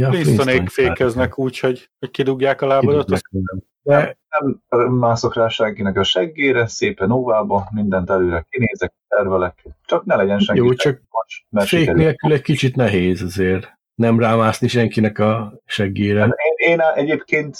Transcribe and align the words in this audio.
Ja, 0.00 0.10
Flintstonék 0.10 0.68
fékeznek 0.68 1.38
úgy, 1.38 1.58
hogy, 1.58 1.90
hogy 1.98 2.10
kidugják 2.10 2.62
a 2.62 2.66
lábadat. 2.66 3.10
Azt... 3.10 3.24
De 3.82 4.18
nem 4.68 4.92
mászok 4.92 5.34
rá 5.34 5.48
senkinek 5.48 5.96
a 5.96 6.02
seggére, 6.02 6.66
szépen 6.66 7.10
óvába, 7.10 7.68
mindent 7.74 8.10
előre 8.10 8.46
kinézek, 8.48 8.92
tervelek, 9.08 9.64
csak 9.84 10.04
ne 10.04 10.16
legyen 10.16 10.38
senki. 10.38 10.62
Jó, 10.62 10.72
csak 10.72 11.00
fék 11.50 11.92
nélkül 11.92 12.32
egy 12.32 12.42
kicsit 12.42 12.76
nehéz 12.76 13.22
azért. 13.22 13.78
Nem 13.94 14.18
rámászni 14.18 14.68
senkinek 14.68 15.18
a 15.18 15.60
seggére. 15.64 16.22
Én, 16.24 16.70
én 16.70 16.80
egyébként 16.80 17.56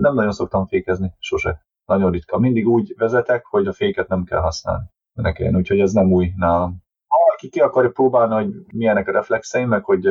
nem 0.00 0.14
nagyon 0.14 0.32
szoktam 0.32 0.66
fékezni, 0.66 1.12
sose. 1.18 1.66
Nagyon 1.84 2.10
ritka. 2.10 2.38
Mindig 2.38 2.68
úgy 2.68 2.94
vezetek, 2.96 3.44
hogy 3.44 3.66
a 3.66 3.72
féket 3.72 4.08
nem 4.08 4.24
kell 4.24 4.40
használni. 4.40 4.84
Nekem, 5.12 5.54
úgyhogy 5.54 5.80
ez 5.80 5.92
nem 5.92 6.12
új 6.12 6.32
nálam. 6.36 6.82
Ha 7.06 7.18
valaki 7.24 7.48
ki 7.48 7.60
akarja 7.60 7.90
próbálni, 7.90 8.34
hogy 8.34 8.54
milyenek 8.72 9.08
a 9.08 9.12
reflexeim, 9.12 9.68
meg 9.68 9.84
hogy 9.84 10.08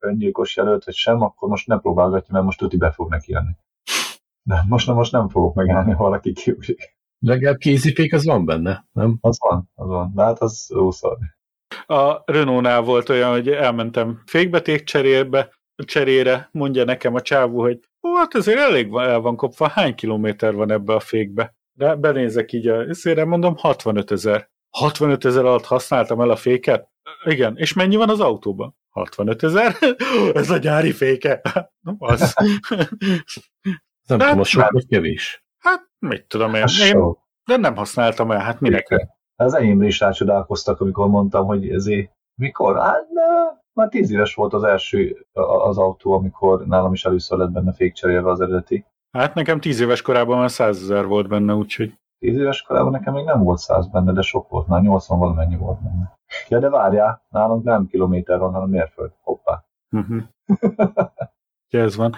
öngyilkos 0.00 0.56
jelölt, 0.56 0.84
vagy 0.84 0.94
sem, 0.94 1.22
akkor 1.22 1.48
most 1.48 1.66
ne 1.66 1.78
próbálgatja, 1.78 2.32
mert 2.32 2.44
most 2.44 2.58
tuti 2.58 2.76
be 2.76 2.90
fog 2.90 3.10
neki 3.10 3.32
jönni. 3.32 3.52
De 4.42 4.64
most, 4.68 4.86
na, 4.86 4.94
most 4.94 5.12
nem 5.12 5.28
fogok 5.28 5.54
megállni, 5.54 5.92
ha 5.92 6.02
valaki 6.02 6.32
kiúszik. 6.32 6.98
Legalább 7.18 7.56
kézifék 7.56 8.12
az 8.12 8.24
van 8.24 8.44
benne, 8.44 8.86
nem? 8.92 9.18
Az 9.20 9.36
van, 9.40 9.70
az 9.74 9.88
van. 9.88 10.12
De 10.14 10.22
hát 10.22 10.38
az 10.38 10.72
ószor. 10.76 11.18
A 11.86 12.22
Renault-nál 12.24 12.82
volt 12.82 13.08
olyan, 13.08 13.30
hogy 13.30 13.48
elmentem 13.48 14.22
fékbeték 14.26 14.84
cserébe, 14.84 15.48
cserére, 15.84 16.48
mondja 16.52 16.84
nekem 16.84 17.14
a 17.14 17.20
csávó, 17.20 17.60
hogy 17.60 17.80
ó, 18.08 18.16
hát 18.16 18.34
azért 18.34 18.58
elég 18.58 18.90
van, 18.90 19.08
el 19.08 19.20
van 19.20 19.36
kopva, 19.36 19.68
hány 19.68 19.94
kilométer 19.94 20.54
van 20.54 20.70
ebbe 20.70 20.94
a 20.94 21.00
fékbe? 21.00 21.54
De 21.72 21.94
benézek 21.94 22.52
így 22.52 22.68
a 22.68 22.94
szére, 22.94 23.24
mondom 23.24 23.56
65 23.56 24.10
ezer. 24.10 24.50
65 24.70 25.24
ezer 25.24 25.44
alatt 25.44 25.64
használtam 25.64 26.20
el 26.20 26.30
a 26.30 26.36
féket? 26.36 26.88
Igen, 27.24 27.56
és 27.56 27.72
mennyi 27.72 27.96
van 27.96 28.08
az 28.08 28.20
autóban? 28.20 28.76
65 28.90 29.42
ezer? 29.42 29.76
Ez 30.34 30.50
a 30.50 30.56
gyári 30.56 30.92
féke. 30.92 31.40
Az. 31.98 32.34
nem 34.08 34.18
tudom, 34.18 34.38
az 34.38 34.48
sok 34.48 34.70
vagy 34.70 34.86
kevés. 34.86 35.44
Hát, 35.58 35.90
mit 35.98 36.26
tudom 36.26 36.54
én. 36.54 36.64
én 36.84 37.16
de 37.44 37.56
nem 37.56 37.76
használtam 37.76 38.30
el, 38.30 38.38
hát 38.38 38.60
minek? 38.60 39.08
Az 39.36 39.54
enyémre 39.54 39.86
is 39.86 40.00
rácsodálkoztak, 40.00 40.80
amikor 40.80 41.08
mondtam, 41.08 41.46
hogy 41.46 41.68
ezért 41.68 42.10
mikor? 42.34 42.78
Hát, 42.78 43.08
de 43.12 43.22
már 43.72 43.88
tíz 43.88 44.10
éves 44.10 44.34
volt 44.34 44.52
az 44.52 44.62
első 44.62 45.26
az 45.32 45.78
autó, 45.78 46.12
amikor 46.12 46.66
nálam 46.66 46.92
is 46.92 47.04
először 47.04 47.38
lett 47.38 47.50
benne 47.50 47.72
fékcserélve 47.72 48.30
az 48.30 48.40
eredeti. 48.40 48.84
Hát 49.10 49.34
nekem 49.34 49.60
tíz 49.60 49.80
éves 49.80 50.02
korában 50.02 50.38
már 50.38 50.50
százezer 50.50 51.06
volt 51.06 51.28
benne, 51.28 51.54
úgyhogy... 51.54 51.92
Tíz 52.20 52.36
éves 52.36 52.62
korában 52.62 52.90
nekem 52.90 53.14
még 53.14 53.24
nem 53.24 53.42
volt 53.42 53.58
száz 53.58 53.88
benne, 53.88 54.12
de 54.12 54.22
sok 54.22 54.48
volt, 54.48 54.66
már 54.66 54.82
80 54.82 55.18
valamennyi 55.18 55.56
volt 55.56 55.82
benne. 55.82 56.18
Ja, 56.48 56.58
de 56.58 56.68
várjál, 56.68 57.22
nálunk 57.28 57.64
nem 57.64 57.86
kilométer 57.86 58.38
van, 58.38 58.52
hanem 58.52 58.68
mérföld. 58.68 59.12
Hoppá. 59.22 59.64
Uh-huh. 59.90 60.22
ja, 61.72 61.80
ez 61.80 61.96
van. 61.96 62.14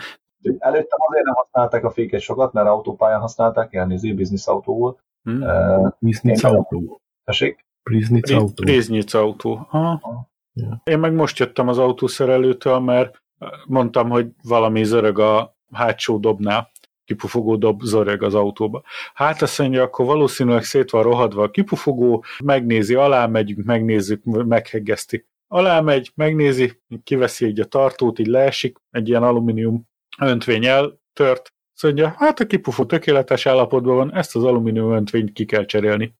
Előttem 0.58 0.98
azért 1.06 1.24
nem 1.24 1.34
használták 1.34 1.84
a 1.84 1.90
féket 1.90 2.20
sokat, 2.20 2.52
mert 2.52 2.66
autópályán 2.66 3.20
használták, 3.20 3.72
ilyen 3.72 3.86
nézi, 3.86 4.12
biznisz 4.12 4.48
autó 4.48 4.78
volt. 4.78 5.04
Hmm. 5.22 5.42
Uh, 5.42 5.90
biznisz 5.98 6.44
autó. 6.44 7.00
Tessék? 7.24 7.66
Biznisz 7.90 8.30
autó. 8.30 8.64
Biznisz 8.64 9.14
autó. 9.14 9.66
Aha. 9.70 10.30
Ja. 10.52 10.80
Én 10.84 10.98
meg 10.98 11.14
most 11.14 11.38
jöttem 11.38 11.68
az 11.68 11.78
autószerelőtől, 11.78 12.78
mert 12.78 13.22
mondtam, 13.66 14.10
hogy 14.10 14.30
valami 14.42 14.84
zörög 14.84 15.18
a 15.18 15.56
hátsó 15.72 16.18
dobnál 16.18 16.70
kipufogó 17.12 17.56
dob 17.56 17.82
zörög 17.82 18.22
az 18.22 18.34
autóba. 18.34 18.82
Hát 19.14 19.42
azt 19.42 19.58
mondja, 19.58 19.82
akkor 19.82 20.06
valószínűleg 20.06 20.64
szét 20.64 20.90
van 20.90 21.02
rohadva 21.02 21.42
a 21.42 21.50
kipufogó, 21.50 22.24
megnézi, 22.44 22.94
alá 22.94 23.26
megyünk, 23.26 23.64
megnézzük, 23.64 24.24
megheggeszti. 24.24 25.26
Alá 25.48 25.80
megy, 25.80 26.12
megnézi, 26.14 26.80
kiveszi 27.04 27.44
egy 27.44 27.60
a 27.60 27.64
tartót, 27.64 28.18
így 28.18 28.26
leesik, 28.26 28.76
egy 28.90 29.08
ilyen 29.08 29.22
alumínium 29.22 29.88
öntvény 30.18 30.66
eltört, 30.66 31.52
azt 31.74 31.82
mondja, 31.82 32.14
hát 32.16 32.40
a 32.40 32.46
kipufó 32.46 32.84
tökéletes 32.84 33.46
állapotban 33.46 33.96
van, 33.96 34.14
ezt 34.14 34.36
az 34.36 34.44
alumínium 34.44 34.92
öntvényt 34.92 35.32
ki 35.32 35.44
kell 35.44 35.64
cserélni. 35.64 36.14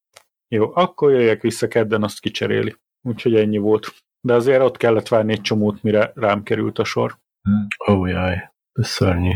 Jó, 0.49 0.71
akkor 0.75 1.11
jöjjek 1.11 1.43
vissza 1.43 1.69
kedden, 1.69 2.03
azt 2.03 2.21
kicseréli. 2.21 2.77
Úgyhogy 3.03 3.35
ennyi 3.35 3.59
volt. 3.59 3.95
De 4.21 4.35
azért 4.35 4.63
ott 4.63 4.77
kellett 4.77 5.09
várni 5.09 5.33
egy 5.33 5.41
csomót, 5.41 5.83
mire 5.83 6.13
rám 6.15 6.43
került 6.43 6.79
a 6.79 6.85
sor. 6.85 7.19
Ó, 7.89 7.93
oh, 7.93 8.09
jaj, 8.09 8.53
ez 8.73 8.89
szörnyű. 8.89 9.33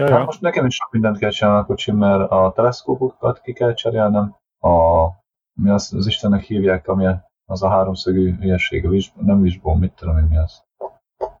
Ja, 0.00 0.08
ja. 0.08 0.16
Hát 0.16 0.26
most 0.26 0.40
nekem 0.40 0.66
is 0.66 0.74
sok 0.74 0.92
mindent 0.92 1.18
kell 1.18 1.30
csinálni 1.30 1.60
a 1.60 1.64
kocsim, 1.64 1.96
mert 1.96 2.30
a 2.30 2.52
teleszkópokat 2.54 3.40
ki 3.40 3.52
kell 3.52 3.74
cserélnem, 3.74 4.36
a, 4.58 5.06
mi 5.60 5.70
az, 5.70 5.92
az 5.92 6.06
Istennek 6.06 6.42
hívják, 6.42 6.88
ami 6.88 7.06
az 7.44 7.62
a 7.62 7.68
háromszögű 7.68 8.36
hülyeség, 8.36 8.86
a 8.86 8.88
visz, 8.88 9.12
nem 9.14 9.40
vizsból, 9.40 9.76
mit 9.76 9.92
tudom 9.92 10.18
én 10.18 10.24
mi 10.24 10.36
az. 10.36 10.62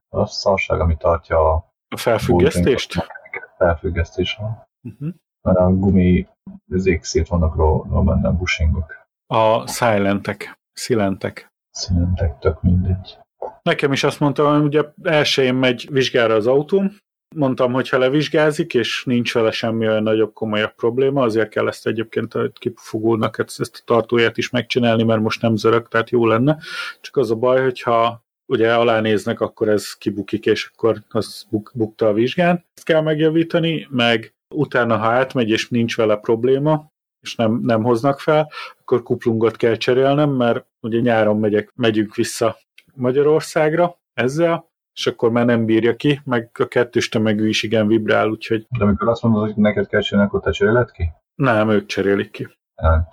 A 0.08 0.26
szarság, 0.26 0.80
ami 0.80 0.96
tartja 0.96 1.52
a... 1.52 1.72
A 1.88 1.96
felfüggesztést? 1.96 3.08
Felfüggesztés 3.56 4.36
van. 4.40 4.66
Uh-huh. 4.82 5.14
Mert 5.42 5.58
a 5.58 5.70
gumi 5.70 6.28
zék 6.66 7.02
szét 7.02 7.28
vannak 7.28 7.54
róla 7.54 8.02
benne 8.02 8.30
bushingok. 8.30 9.06
A 9.26 9.66
silentek, 9.66 10.58
szilentek. 10.72 11.48
Szilentek, 11.70 12.38
tök 12.38 12.62
mindegy. 12.62 13.18
Nekem 13.62 13.92
is 13.92 14.04
azt 14.04 14.20
mondta, 14.20 14.50
hogy 14.52 14.62
ugye 14.62 14.82
elsőjén 15.02 15.54
megy 15.54 15.88
vizsgára 15.90 16.34
az 16.34 16.46
autóm, 16.46 16.96
mondtam, 17.36 17.72
hogy 17.72 17.88
ha 17.88 17.98
levizsgázik, 17.98 18.74
és 18.74 19.04
nincs 19.04 19.34
vele 19.34 19.50
semmi 19.50 19.86
olyan 19.86 20.02
nagyobb, 20.02 20.32
komolyabb 20.32 20.74
probléma, 20.74 21.22
azért 21.22 21.48
kell 21.48 21.68
ezt 21.68 21.86
egyébként 21.86 22.34
a 22.34 22.50
kipufogónak 22.54 23.38
ezt, 23.38 23.60
a 23.60 23.82
tartóját 23.84 24.36
is 24.36 24.50
megcsinálni, 24.50 25.02
mert 25.02 25.20
most 25.20 25.42
nem 25.42 25.56
zörög, 25.56 25.88
tehát 25.88 26.10
jó 26.10 26.26
lenne. 26.26 26.58
Csak 27.00 27.16
az 27.16 27.30
a 27.30 27.34
baj, 27.34 27.62
hogyha 27.62 28.24
ugye 28.46 28.74
alánéznek, 28.74 29.40
akkor 29.40 29.68
ez 29.68 29.92
kibukik, 29.92 30.46
és 30.46 30.70
akkor 30.72 31.02
az 31.08 31.46
buk, 31.50 31.70
bukta 31.74 32.06
a 32.06 32.12
vizsgán. 32.12 32.64
Ezt 32.74 32.86
kell 32.86 33.00
megjavítani, 33.00 33.86
meg 33.90 34.34
utána, 34.54 34.96
ha 34.96 35.06
átmegy, 35.06 35.50
és 35.50 35.68
nincs 35.68 35.96
vele 35.96 36.16
probléma, 36.16 36.92
és 37.20 37.34
nem, 37.34 37.60
nem 37.62 37.82
hoznak 37.82 38.20
fel, 38.20 38.50
akkor 38.80 39.02
kuplungot 39.02 39.56
kell 39.56 39.76
cserélnem, 39.76 40.30
mert 40.30 40.66
ugye 40.80 41.00
nyáron 41.00 41.38
megyek, 41.38 41.72
megyünk 41.74 42.14
vissza 42.14 42.58
Magyarországra 42.94 43.98
ezzel, 44.12 44.69
és 45.00 45.06
akkor 45.06 45.30
már 45.30 45.44
nem 45.44 45.64
bírja 45.64 45.96
ki, 45.96 46.20
meg 46.24 46.50
a 46.58 46.64
kettős 46.64 47.08
tömegű 47.08 47.48
is 47.48 47.62
igen 47.62 47.86
vibrál, 47.86 48.28
úgyhogy... 48.28 48.66
De 48.78 48.84
amikor 48.84 49.08
azt 49.08 49.22
mondod, 49.22 49.42
hogy 49.42 49.54
neked 49.56 49.86
kell 49.86 50.00
csinálni, 50.00 50.28
akkor 50.28 50.40
te 50.40 50.50
cseréled 50.50 50.90
ki? 50.90 51.12
Nem, 51.34 51.70
ők 51.70 51.86
cserélik 51.86 52.30
ki. 52.30 52.48
Nem, 52.82 53.06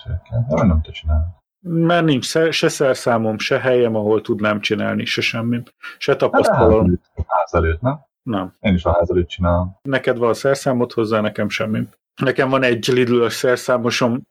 nem, 0.48 0.68
nem 0.68 0.82
te 0.82 0.92
csinálod. 0.92 1.26
Mert 1.60 2.06
nincs 2.06 2.26
se 2.50 2.70
szerszámom, 2.70 3.38
se 3.38 3.60
helyem, 3.60 3.96
ahol 3.96 4.22
tudnám 4.22 4.60
csinálni, 4.60 5.06
se 5.06 5.22
semmi. 5.22 5.64
Se 5.98 6.16
tapasztalom. 6.16 7.00
Hát 7.16 7.26
ház 7.28 7.54
előtt, 7.54 7.82
nem? 7.82 8.00
Nem. 8.24 8.54
Én 8.60 8.74
is 8.74 8.86
a 8.86 8.92
ház 8.92 9.10
előtt 9.10 9.28
csinálom. 9.28 9.80
Neked 9.82 10.18
van 10.18 10.30
a 10.30 10.34
szerszámot 10.34 10.94
hozzá, 10.94 11.22
nekem 11.22 11.50
semmi. 11.50 11.88
Nekem 12.22 12.50
van 12.50 12.64
egy 12.64 12.88
lidl 12.88 13.28
szerszámosom. 13.28 14.22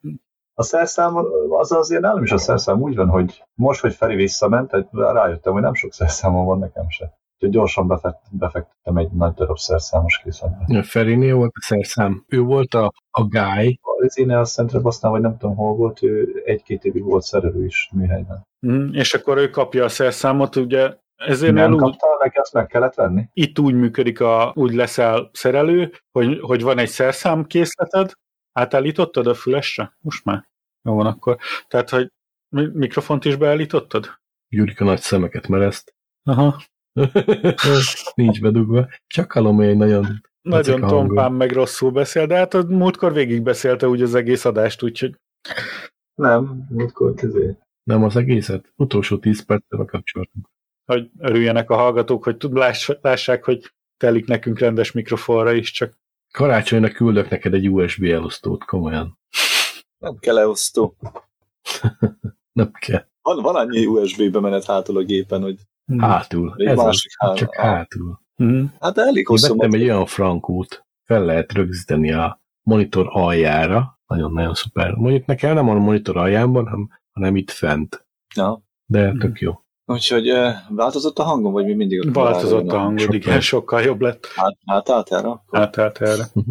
A 0.55 0.63
szerszám, 0.63 1.17
az 1.49 1.73
azért 1.73 2.01
nálam 2.01 2.23
is 2.23 2.33
a 2.33 2.39
szerszám 2.39 2.81
úgy 2.81 2.97
van, 2.97 3.09
hogy 3.09 3.45
most, 3.55 3.81
hogy 3.81 3.95
Feri 3.95 4.15
visszament, 4.15 4.73
rájöttem, 4.93 5.53
hogy 5.53 5.63
nem 5.63 5.75
sok 5.75 5.93
szerszámom 5.93 6.45
van 6.45 6.59
nekem 6.59 6.89
se. 6.89 7.15
Úgyhogy 7.37 7.51
gyorsan 7.51 7.87
befekt, 7.87 8.21
befektettem 8.31 8.97
egy 8.97 9.11
nagy 9.11 9.35
darab 9.35 9.59
szerszámos 9.59 10.21
készletbe. 10.25 10.79
A 10.79 10.83
Ferinél 10.83 11.35
volt 11.35 11.53
a 11.55 11.63
szerszám. 11.63 12.25
Ő 12.29 12.41
volt 12.41 12.75
a, 12.75 12.93
a 13.11 13.25
guy. 13.25 13.81
Az 13.83 14.19
én 14.19 14.31
a 14.31 14.45
Centre 14.45 14.79
Basznál, 14.79 15.13
vagy 15.13 15.21
nem 15.21 15.37
tudom 15.39 15.57
hol 15.57 15.75
volt, 15.75 16.03
ő 16.03 16.43
egy-két 16.45 16.85
évig 16.85 17.03
volt 17.03 17.23
szerelő 17.23 17.65
is 17.65 17.91
műhelyben. 17.93 18.47
Mm, 18.67 18.93
és 18.93 19.15
akkor 19.15 19.37
ő 19.37 19.51
kapja 19.51 19.85
a 19.85 19.89
szerszámot, 19.89 20.57
ugye 20.57 20.97
ezért 21.17 21.55
nem 21.55 21.73
úgy, 21.73 21.81
kapta, 21.81 22.07
neki 22.19 22.39
azt 22.39 22.53
meg 22.53 22.67
kellett 22.67 22.95
venni? 22.95 23.29
Itt 23.33 23.59
úgy 23.59 23.75
működik, 23.75 24.21
a, 24.21 24.53
úgy 24.55 24.75
leszel 24.75 25.31
szerelő, 25.33 25.93
hogy, 26.13 26.39
hogy 26.41 26.63
van 26.63 26.79
egy 26.79 26.89
szerszám 26.89 27.45
készleted, 27.45 28.13
átállítottad 28.53 29.27
a 29.27 29.35
fülesre? 29.35 29.97
Most 30.01 30.25
már? 30.25 30.49
Jó 30.83 30.95
van 30.95 31.07
akkor. 31.07 31.39
Tehát, 31.69 31.91
hogy 31.91 32.13
mikrofont 32.73 33.25
is 33.25 33.37
beállítottad? 33.37 34.07
Gyurika 34.49 34.85
nagy 34.85 35.01
szemeket 35.01 35.49
mereszt. 35.49 35.95
Aha. 36.23 36.57
Nincs 38.15 38.41
bedugva. 38.41 38.89
Csak 39.07 39.33
hallom, 39.33 39.57
hogy 39.57 39.77
nagyon 39.77 40.21
nagyon 40.47 40.81
tompán 40.81 41.33
meg 41.33 41.53
rosszul 41.53 41.91
beszél, 41.91 42.27
de 42.27 42.37
hát 42.37 42.55
a 42.55 42.65
múltkor 42.69 43.13
végig 43.13 43.43
beszélte 43.43 43.89
úgy 43.89 44.03
az 44.03 44.15
egész 44.15 44.45
adást, 44.45 44.83
úgyhogy... 44.83 45.17
Nem, 46.15 46.67
múltkor 46.71 47.15
közé. 47.15 47.57
Nem 47.83 48.05
az 48.05 48.17
egészet? 48.17 48.73
Utolsó 48.77 49.19
tíz 49.19 49.45
percben 49.45 49.81
a 49.81 49.85
kapcsolatunk. 49.85 50.47
Hogy 50.85 51.11
örüljenek 51.19 51.71
a 51.71 51.77
hallgatók, 51.77 52.25
hogy 52.25 52.37
lássák, 53.01 53.45
hogy 53.45 53.73
telik 53.97 54.27
nekünk 54.27 54.59
rendes 54.59 54.93
mikrofonra 54.93 55.53
is, 55.53 55.71
csak... 55.71 55.95
Karácsonynak 56.33 56.93
küldök 56.93 57.29
neked 57.29 57.55
egy 57.55 57.71
USB 57.71 58.05
elosztót, 58.05 58.65
komolyan. 58.65 59.19
Nem 59.99 60.17
kell 60.17 60.39
elosztó. 60.39 60.97
Nem 62.53 62.73
kell. 62.73 63.05
Van, 63.23 63.43
van 63.43 63.55
annyi 63.55 63.87
USB 63.87 64.31
bemenet 64.31 64.65
hátul 64.65 64.97
a 64.97 65.03
gépen, 65.03 65.43
hogy 65.43 65.59
Hmm. 65.87 65.99
Hátul. 65.99 66.55
Ez 66.57 66.77
másik 66.77 67.11
az, 67.17 67.29
hál... 67.29 67.37
csak 67.37 67.55
hátul. 67.55 68.21
Hmm. 68.35 68.75
Hát 68.81 68.99
elég 68.99 69.27
hosszú. 69.27 69.57
Vettem 69.57 69.81
egy 69.81 69.83
olyan 69.83 70.07
frankót, 70.07 70.87
fel 71.05 71.25
lehet 71.25 71.53
rögzíteni 71.53 72.13
a 72.13 72.41
monitor 72.63 73.07
aljára, 73.11 74.01
nagyon-nagyon 74.07 74.55
szuper. 74.55 74.95
Mondjuk 74.95 75.27
nekem 75.27 75.55
nem 75.55 75.69
a 75.69 75.75
monitor 75.75 76.17
aljában, 76.17 76.65
hanem, 76.67 76.89
hanem 77.13 77.37
itt 77.37 77.51
fent. 77.51 78.07
Ja. 78.35 78.63
De 78.85 79.13
tök 79.13 79.41
jó. 79.41 79.61
Úgyhogy 79.85 80.33
változott 80.69 81.19
a 81.19 81.23
hangom, 81.23 81.53
vagy 81.53 81.65
mi 81.65 81.75
mindig 81.75 82.07
a 82.09 82.13
Változott 82.13 82.71
a 82.71 82.79
hangod, 82.79 83.15
igen, 83.15 83.41
sokkal 83.41 83.83
jobb 83.83 84.01
lett. 84.01 84.27
Hát, 84.37 84.57
átállt 84.67 85.13
erre? 85.13 85.43
Átállt 85.51 86.01
erre. 86.01 86.25
Kap- 86.33 86.45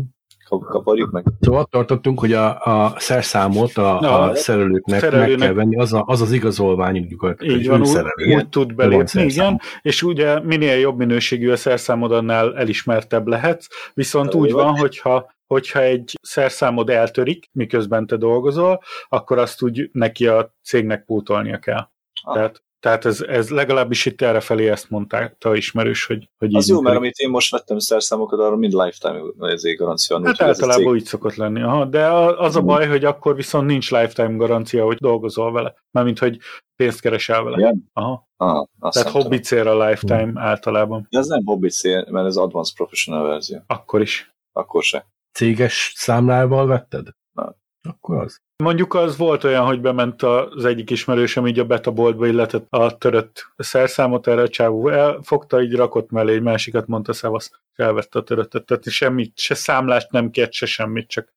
Kaparjuk 0.50 1.12
meg. 1.12 1.24
Szóval 1.40 1.62
ott 1.62 1.70
tartottunk, 1.70 2.20
hogy 2.20 2.34
a, 2.34 2.60
a 2.64 2.94
szerszámot 2.98 3.78
a, 3.78 3.98
Na, 4.02 4.20
a 4.20 4.36
szerelőknek, 4.36 5.00
szerelőnek- 5.00 5.38
meg 5.38 5.48
kell 5.48 5.54
venni, 5.54 5.78
az, 5.78 5.94
a, 5.94 6.04
az 6.08 6.22
az 6.22 6.32
igazolványuk 6.32 7.08
gyakorlatilag. 7.08 7.54
Így 7.54 7.68
hogy 7.68 7.70
van, 7.70 7.80
úgy, 7.80 7.86
szerelő. 7.86 8.36
úgy 8.36 8.50
tud 8.50 8.76
belépni, 8.76 9.24
igen, 9.24 9.62
és 9.82 10.04
ugye 10.04 10.40
minél 10.40 10.78
jobb 10.78 10.98
minőségű 10.98 11.52
a 11.52 11.56
szerszámod, 11.56 12.12
annál 12.12 12.58
elismertebb 12.58 13.28
lehetsz, 13.28 13.68
viszont 13.94 14.34
úgy 14.34 14.52
van, 14.52 14.78
hogyha 14.78 15.34
hogyha 15.48 15.82
egy 15.82 16.18
szerszámod 16.22 16.90
eltörik, 16.90 17.50
miközben 17.52 18.08
te 18.08 18.16
dolgozol, 18.16 18.82
akkor 19.10 19.38
azt 19.38 19.62
úgy 19.62 19.90
neki 19.92 20.28
a 20.28 20.54
cégnek 20.64 21.06
pótolnia 21.06 21.58
kell. 21.58 21.88
Ah. 22.24 22.34
Tehát, 22.34 22.64
tehát 22.86 23.06
ez, 23.06 23.22
ez 23.22 23.50
legalábbis 23.50 24.06
itt 24.06 24.22
errefelé 24.22 24.70
ezt 24.70 24.90
mondták 24.90 25.36
a 25.46 25.56
ismerős, 25.56 26.06
hogy, 26.06 26.30
hogy 26.38 26.56
Az 26.56 26.68
jó, 26.68 26.82
mert 26.82 26.96
amit 26.98 27.18
én 27.18 27.30
most 27.30 27.52
vettem 27.52 27.80
szerszámokat, 27.80 28.40
arra 28.40 28.56
mind 28.56 28.74
lifetime 28.74 29.52
ezért 29.52 29.78
garancia. 29.78 30.16
van, 30.18 30.26
Hát 30.26 30.42
általában 30.42 30.78
cég- 30.84 30.88
úgy 30.94 31.04
szokott 31.06 31.36
lenni. 31.36 31.62
Aha, 31.62 31.86
de 31.86 32.08
az 32.14 32.56
a 32.56 32.60
Mhm. 32.60 32.68
baj, 32.68 32.88
hogy 32.88 33.06
akkor 33.06 33.36
viszont 33.36 33.66
nincs 33.68 33.92
lifetime 33.92 34.36
garancia, 34.36 34.86
hogy 34.86 34.98
dolgozol 34.98 35.52
vele. 35.52 35.76
Mármint, 35.92 36.20
hogy 36.20 36.38
pénzt 36.76 37.02
keresel 37.02 37.44
vele. 37.44 37.58
Igen? 37.58 37.90
Aha. 37.94 38.28
Ah, 38.38 38.68
azt 38.80 38.98
Tehát 39.04 39.12
hobbi 39.22 39.40
célra 39.40 39.88
lifetime 39.88 40.42
általában. 40.42 41.08
De 41.10 41.20
ez 41.20 41.28
nem 41.28 41.42
hobbi 41.46 41.70
cél, 41.70 42.06
mert 42.10 42.28
ez 42.28 42.36
advanced 42.36 42.76
professional 42.76 43.28
verzió. 43.28 43.60
Akkor 43.68 44.02
is. 44.02 44.34
Akkor 44.54 44.84
se. 44.84 45.08
Céges 45.32 45.94
számlával 45.96 46.68
vetted? 46.68 47.08
Nem. 47.32 47.56
Akkor 47.90 48.18
az. 48.24 48.38
Mondjuk 48.64 48.94
az 48.94 49.18
volt 49.18 49.44
olyan, 49.44 49.66
hogy 49.66 49.82
bement 49.82 50.22
az 50.24 50.66
egyik 50.66 50.90
ismerősöm 50.90 51.48
így 51.48 51.60
a 51.60 51.66
beta 51.66 51.92
boltba, 51.92 52.28
illetett 52.28 52.66
a 52.70 52.98
törött 52.98 53.54
szerszámot, 53.58 54.28
erre 54.28 54.42
a 54.42 54.48
csávó 54.48 54.90
elfogta, 54.90 55.62
így 55.62 55.76
rakott 55.76 56.10
mellé 56.10 56.34
egy 56.34 56.42
másikat, 56.42 56.88
mondta 56.88 57.14
szevasz, 57.14 57.52
elvette 57.76 58.20
a 58.20 58.24
töröttet. 58.24 58.66
Tehát 58.66 58.90
semmit, 58.90 59.38
se 59.38 59.54
számlást 59.56 60.12
nem 60.12 60.30
kért, 60.30 60.52
se 60.52 60.66
semmit, 60.66 61.08
csak 61.08 61.34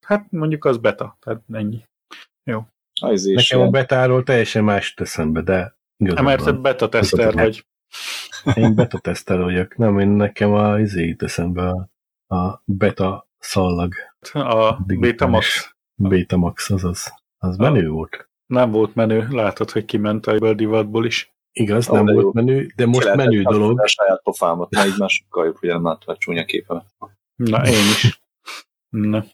hát 0.00 0.26
mondjuk 0.30 0.64
az 0.64 0.78
beta, 0.78 1.16
tehát 1.20 1.40
ennyi. 1.52 1.84
Az 3.00 3.26
is 3.26 3.34
Nekem 3.34 3.58
a 3.58 3.60
ilyen. 3.60 3.70
betáról 3.70 4.22
teljesen 4.22 4.64
más 4.64 4.88
jut 4.96 5.06
eszembe, 5.06 5.40
de 5.40 5.54
Hát, 5.56 5.74
igazad 5.96 6.24
mert 6.24 6.44
te 6.44 6.52
beta 6.52 6.88
teszter 6.88 7.34
van. 7.34 7.42
vagy. 7.42 7.66
Én 8.54 8.74
beta 8.74 8.98
tesztel 8.98 9.38
vagyok. 9.42 9.76
Nem, 9.76 9.98
én 9.98 10.08
nekem 10.08 10.52
a 10.52 10.78
izé 10.78 11.06
jut 11.06 11.22
eszembe 11.22 11.68
a, 11.68 11.88
a 12.36 12.62
beta 12.64 13.28
szallag. 13.38 13.94
A 14.32 14.76
Digitális. 14.86 14.98
Betamax 15.10 15.71
Betamax, 15.94 16.70
azaz. 16.70 17.12
Az 17.38 17.56
menő 17.56 17.88
volt. 17.88 18.28
nem 18.46 18.70
volt 18.70 18.94
menő, 18.94 19.26
látod, 19.30 19.70
hogy 19.70 19.84
kiment 19.84 20.26
a 20.26 20.54
divatból 20.54 21.06
is. 21.06 21.30
Igaz, 21.52 21.86
nem 21.86 22.04
volt 22.04 22.22
jó. 22.22 22.30
menő, 22.32 22.72
de 22.76 22.86
most 22.86 23.10
Ki 23.10 23.16
menő 23.16 23.42
dolog. 23.42 23.80
A 23.80 23.86
saját 23.86 24.22
pofámat, 24.22 24.70
na 24.70 24.86
így 24.86 24.98
már 24.98 25.08
sokkal 25.10 25.44
jobb, 25.44 25.56
hogy 25.56 25.68
nem 25.68 25.84
látom 25.84 26.14
a 26.14 26.16
csúnya 26.16 26.44
képemet. 26.44 26.84
Na, 27.34 27.66
én 27.66 27.72
is. 27.72 28.20
Na. 28.88 29.24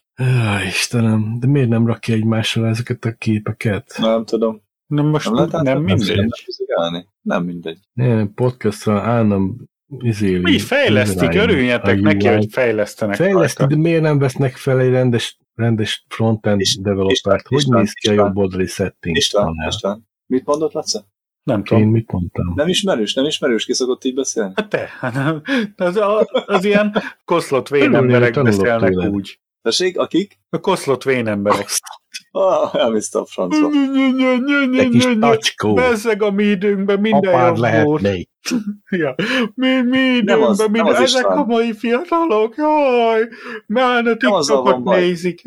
Istenem, 0.67 1.39
de 1.39 1.47
miért 1.47 1.69
nem 1.69 1.87
rakja 1.87 2.13
egymásra 2.13 2.67
ezeket 2.67 3.05
a 3.05 3.11
képeket? 3.11 3.95
Nem 3.97 4.25
tudom. 4.25 4.61
Nem, 4.87 5.05
most 5.05 5.25
Nem 5.25 5.33
nem, 5.33 5.45
lehet 5.45 5.65
nem 5.65 5.77
átvenni? 5.77 5.93
mindegy. 5.93 6.17
Nem 6.17 6.29
fizikálni? 6.43 7.07
Nem 7.21 7.43
mindegy. 7.43 7.77
Én 7.93 8.33
podcastra 8.33 9.01
állnom 9.01 9.57
izéli. 9.99 10.39
Mi 10.41 10.59
fejlesztik, 10.59 11.33
örüljetek 11.33 12.01
neki, 12.01 12.27
hogy 12.27 12.47
fejlesztenek 12.51 13.15
Fejlesztik, 13.15 13.67
de 13.67 13.75
miért 13.75 14.01
nem 14.01 14.19
vesznek 14.19 14.55
fel 14.55 14.79
egy 14.79 14.89
rendes, 14.89 15.37
rendes 15.59 16.05
frontend 16.07 16.59
Is- 16.59 16.77
developert? 16.81 17.47
Hogy 17.47 17.57
István, 17.57 17.79
néz 17.79 17.91
ki 17.93 18.09
a 18.09 18.13
jobb 18.13 18.37
oldali 18.37 18.65
setting? 18.67 19.15
István? 19.15 19.53
István. 19.67 20.07
Mit 20.25 20.45
mondott, 20.45 20.71
Laca? 20.73 21.05
Nem 21.43 21.57
Én 21.57 21.63
tudom. 21.63 21.89
mit 21.89 22.11
mondtam? 22.11 22.53
Nem 22.55 22.67
ismerős, 22.67 23.13
nem 23.13 23.25
ismerős, 23.25 23.65
ki 23.65 23.73
szokott 23.73 24.03
így 24.03 24.13
beszélni? 24.13 24.51
Hát 24.55 24.69
te, 24.69 24.89
hát 24.99 25.13
nem. 25.13 25.41
az, 25.75 25.99
az 26.45 26.63
ilyen 26.65 26.95
koszlott 27.25 27.67
vén 27.67 27.95
emberek 27.95 28.43
beszélnek 28.43 28.91
tőled. 28.91 29.09
úgy. 29.13 29.39
Tessék, 29.61 29.97
akik? 29.97 30.39
A 30.49 30.59
koszlott 30.59 31.03
vén 31.03 31.27
emberek. 31.27 31.69
Ah, 32.31 32.75
elviszte 32.75 33.19
a 33.19 33.25
francba. 33.25 33.69
Te 34.77 34.89
kis 34.89 35.07
tacskó, 35.19 35.73
Bezzeg 35.73 36.21
a 36.21 36.31
mi 36.31 36.43
időnkben 36.43 36.99
minden 36.99 37.33
apád 37.33 37.47
jobb 37.47 37.57
volt. 37.85 38.01
lehetnék. 38.01 38.28
Ja. 38.89 39.15
Mi, 39.55 39.81
mi 39.81 40.19
Nem 40.21 40.41
az- 40.41 40.59
időnkben 40.59 40.83
nem 40.83 40.93
az 40.93 41.01
ezek 41.01 41.05
István. 41.05 41.37
a 41.37 41.43
mai 41.45 41.73
fiatalok, 41.73 42.55
jaj, 42.55 43.27
már 43.67 44.05
a 44.07 44.17
TikTokot 44.17 44.83
nézik. 44.83 45.41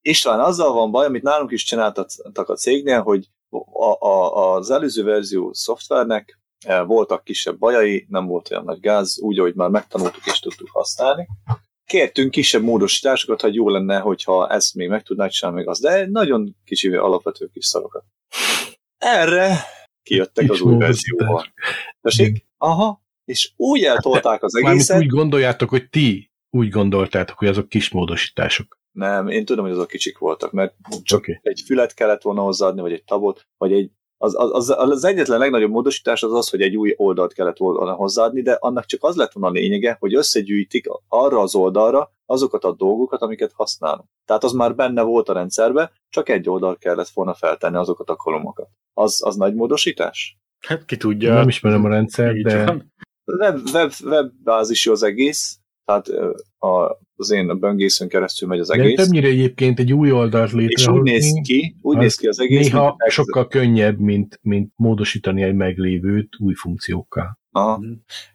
István, 0.00 0.40
azzal 0.40 0.72
van 0.72 0.90
baj, 0.90 1.06
amit 1.06 1.22
nálunk 1.22 1.50
is 1.50 1.64
csináltak 1.64 2.08
a 2.48 2.54
cégnél, 2.54 3.02
hogy 3.02 3.28
a, 3.72 4.06
a, 4.06 4.54
az 4.54 4.70
előző 4.70 5.04
verzió 5.04 5.52
szoftvernek 5.52 6.40
eh, 6.66 6.86
voltak 6.86 7.24
kisebb 7.24 7.58
bajai, 7.58 8.06
nem 8.08 8.26
volt 8.26 8.50
olyan 8.50 8.64
nagy 8.64 8.80
gáz, 8.80 9.18
úgy, 9.20 9.38
ahogy 9.38 9.54
már 9.54 9.68
megtanultuk 9.68 10.26
és 10.26 10.38
tudtuk 10.40 10.68
használni. 10.70 11.28
Kértünk 11.84 12.30
kisebb 12.30 12.62
módosításokat, 12.62 13.40
hogy 13.40 13.54
jó 13.54 13.68
lenne, 13.68 13.98
hogyha 13.98 14.48
ezt 14.48 14.74
még 14.74 14.88
meg 14.88 15.02
tudnák 15.02 15.30
csinálni, 15.30 15.58
meg 15.60 15.68
az, 15.68 15.80
de 15.80 16.06
nagyon 16.10 16.56
kicsi 16.64 16.88
alapvető 16.94 17.48
kis 17.52 17.66
szarokat. 17.66 18.04
Erre 18.98 19.56
kijöttek 20.02 20.50
az 20.50 20.60
új 20.60 20.76
verzióval. 20.76 21.46
Tessék? 22.00 22.46
Aha. 22.58 23.02
És 23.24 23.52
úgy 23.56 23.82
eltolták 23.82 24.42
az 24.42 24.52
Mármint 24.52 24.74
egészet. 24.74 24.98
úgy 24.98 25.06
gondoljátok, 25.06 25.68
hogy 25.68 25.88
ti 25.88 26.30
úgy 26.50 26.68
gondoltátok, 26.68 27.38
hogy 27.38 27.48
azok 27.48 27.68
kis 27.68 27.90
módosítások. 27.90 28.80
Nem, 28.92 29.28
én 29.28 29.44
tudom, 29.44 29.64
hogy 29.64 29.74
azok 29.74 29.88
kicsik 29.88 30.18
voltak, 30.18 30.52
mert 30.52 30.74
csak 31.02 31.18
Oké. 31.18 31.40
egy 31.42 31.62
fület 31.66 31.94
kellett 31.94 32.22
volna 32.22 32.42
hozzáadni, 32.42 32.80
vagy 32.80 32.92
egy 32.92 33.04
tabot, 33.04 33.46
vagy 33.56 33.72
egy 33.72 33.90
az, 34.22 34.34
az, 34.36 34.52
az, 34.52 34.70
az 34.90 35.04
egyetlen 35.04 35.38
legnagyobb 35.38 35.70
módosítás 35.70 36.22
az 36.22 36.32
az, 36.32 36.48
hogy 36.48 36.60
egy 36.60 36.76
új 36.76 36.94
oldalt 36.96 37.32
kellett 37.32 37.56
volna 37.56 37.92
hozzáadni, 37.92 38.42
de 38.42 38.56
annak 38.60 38.84
csak 38.84 39.04
az 39.04 39.16
lett 39.16 39.32
volna 39.32 39.48
a 39.48 39.52
lényege, 39.52 39.96
hogy 40.00 40.14
összegyűjtik 40.14 40.86
arra 41.08 41.40
az 41.40 41.54
oldalra 41.54 42.12
azokat 42.32 42.64
a 42.64 42.72
dolgokat, 42.72 43.22
amiket 43.22 43.52
használunk. 43.52 44.08
Tehát 44.24 44.44
az 44.44 44.52
már 44.52 44.74
benne 44.74 45.02
volt 45.02 45.28
a 45.28 45.32
rendszerbe, 45.32 45.92
csak 46.08 46.28
egy 46.28 46.48
oldal 46.48 46.76
kellett 46.76 47.08
volna 47.08 47.34
feltenni 47.34 47.76
azokat 47.76 48.08
a 48.08 48.16
kolomokat. 48.16 48.68
Az, 48.92 49.24
az 49.24 49.36
nagy 49.36 49.54
módosítás? 49.54 50.38
Hát 50.66 50.84
ki 50.84 50.96
tudja. 50.96 51.34
Nem 51.34 51.48
ismerem 51.48 51.84
a 51.84 51.88
rendszert, 51.88 52.36
Így 52.36 52.42
de 52.42 52.64
van. 52.64 52.92
Web, 53.24 53.58
web, 53.72 53.92
web 54.04 54.30
bázisú 54.44 54.92
az 54.92 55.02
egész, 55.02 55.58
tehát 55.84 56.08
a, 56.58 56.98
az 57.16 57.30
én 57.30 57.58
böngészőn 57.58 58.08
keresztül 58.08 58.48
megy 58.48 58.58
az 58.58 58.68
de 58.68 58.74
egész. 58.74 58.96
többnyire 58.96 59.26
egyébként 59.26 59.78
egy 59.78 59.92
új 59.92 60.10
oldalt 60.10 60.48
És 60.48 60.54
úgy 60.54 60.60
létrehozni, 60.60 61.10
néz 61.10 61.40
ki, 61.42 61.76
úgy 61.80 61.96
néz 61.96 62.14
ki 62.14 62.26
az 62.26 62.40
egész, 62.40 62.70
néha 62.70 62.94
mint 62.98 63.12
sokkal 63.12 63.48
könnyebb, 63.48 63.98
mint, 63.98 64.38
mint 64.42 64.72
módosítani 64.76 65.42
egy 65.42 65.54
meglévőt 65.54 66.28
új 66.38 66.54
funkciókkal. 66.54 67.38
Aha. 67.50 67.78
Mhm. 67.78 67.92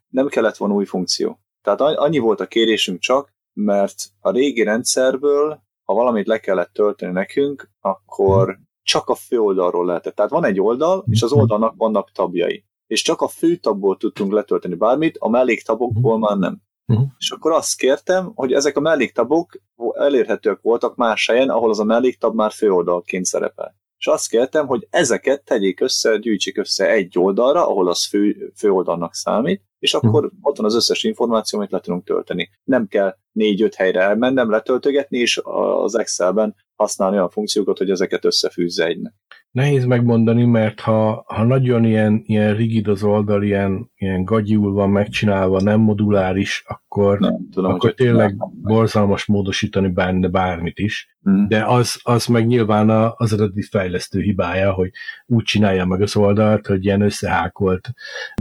Nem 0.07 0.27
kellett 0.27 0.57
volna 0.57 0.73
új 0.73 0.85
funkció. 0.85 1.39
Tehát 1.61 1.81
annyi 1.81 2.17
volt 2.17 2.39
a 2.39 2.47
kérésünk 2.47 2.99
csak, 2.99 3.33
mert 3.57 3.95
a 4.19 4.31
régi 4.31 4.63
rendszerből, 4.63 5.61
ha 5.83 5.93
valamit 5.93 6.27
le 6.27 6.39
kellett 6.39 6.73
tölteni 6.73 7.11
nekünk, 7.11 7.69
akkor 7.79 8.59
csak 8.83 9.09
a 9.09 9.15
fő 9.15 9.39
oldalról 9.39 9.85
lehetett. 9.85 10.15
Tehát 10.15 10.31
van 10.31 10.45
egy 10.45 10.59
oldal, 10.59 11.05
és 11.09 11.21
az 11.21 11.31
oldalnak 11.31 11.73
vannak 11.77 12.11
tabjai. 12.11 12.65
És 12.87 13.01
csak 13.01 13.21
a 13.21 13.27
fő 13.27 13.55
tabból 13.55 13.97
tudtunk 13.97 14.31
letölteni 14.31 14.75
bármit, 14.75 15.17
a 15.19 15.29
melléktabokból 15.29 16.17
már 16.17 16.37
nem. 16.37 16.61
Mhm. 16.85 17.01
És 17.17 17.31
akkor 17.31 17.51
azt 17.51 17.77
kértem, 17.77 18.31
hogy 18.35 18.53
ezek 18.53 18.77
a 18.77 18.79
melléktabok 18.79 19.59
elérhetőek 19.93 20.59
voltak 20.61 20.95
más 20.95 21.27
helyen, 21.27 21.49
ahol 21.49 21.69
az 21.69 21.79
a 21.79 21.83
melléktab 21.83 22.35
már 22.35 22.51
főoldalként 22.51 23.25
szerepel. 23.25 23.75
És 23.97 24.07
azt 24.07 24.29
kértem, 24.29 24.67
hogy 24.67 24.87
ezeket 24.89 25.43
tegyék 25.43 25.81
össze, 25.81 26.17
gyűjtsék 26.17 26.57
össze 26.57 26.89
egy 26.89 27.19
oldalra, 27.19 27.67
ahol 27.67 27.87
az 27.87 28.05
fő, 28.05 28.51
főoldalnak 28.55 29.13
számít, 29.13 29.63
és 29.79 29.93
akkor 29.93 30.31
ott 30.41 30.57
van 30.57 30.65
az 30.65 30.75
összes 30.75 31.03
információ, 31.03 31.59
amit 31.59 31.71
le 31.71 31.79
tudunk 31.79 32.05
tölteni. 32.05 32.49
Nem 32.63 32.87
kell 32.87 33.15
négy-öt 33.31 33.75
helyre 33.75 34.01
elmennem, 34.01 34.49
letöltögetni, 34.49 35.17
és 35.17 35.41
az 35.83 35.97
Excelben 35.97 36.55
használni 36.75 37.15
olyan 37.15 37.29
funkciókat, 37.29 37.77
hogy 37.77 37.89
ezeket 37.89 38.25
összefűzze 38.25 38.85
egynek. 38.85 39.13
Nehéz 39.57 39.85
megmondani, 39.85 40.45
mert 40.45 40.79
ha, 40.79 41.23
ha 41.27 41.43
nagyon 41.43 41.83
ilyen, 41.83 42.21
ilyen 42.25 42.55
rigid 42.55 42.87
az 42.87 43.03
oldal, 43.03 43.43
ilyen, 43.43 43.91
ilyen 43.95 44.23
gagyiul 44.23 44.71
van 44.73 44.89
megcsinálva, 44.89 45.61
nem 45.61 45.79
moduláris, 45.79 46.63
akkor, 46.67 47.19
Nem 47.19 47.49
tudom, 47.51 47.71
akkor 47.71 47.93
tényleg 47.93 48.35
borzalmas 48.61 49.25
módosítani 49.25 49.87
benne 49.87 50.27
bármit 50.27 50.79
is. 50.79 51.17
Mm. 51.29 51.45
De 51.47 51.65
az, 51.65 51.99
az 52.03 52.25
meg 52.25 52.47
nyilván 52.47 52.89
a- 52.89 53.13
az 53.17 53.33
eredeti 53.33 53.61
fejlesztő 53.61 54.21
hibája, 54.21 54.71
hogy 54.71 54.91
úgy 55.25 55.43
csinálja 55.43 55.85
meg 55.85 56.01
az 56.01 56.15
oldalt, 56.15 56.67
hogy 56.67 56.85
ilyen 56.85 57.01
összehákolt 57.01 57.89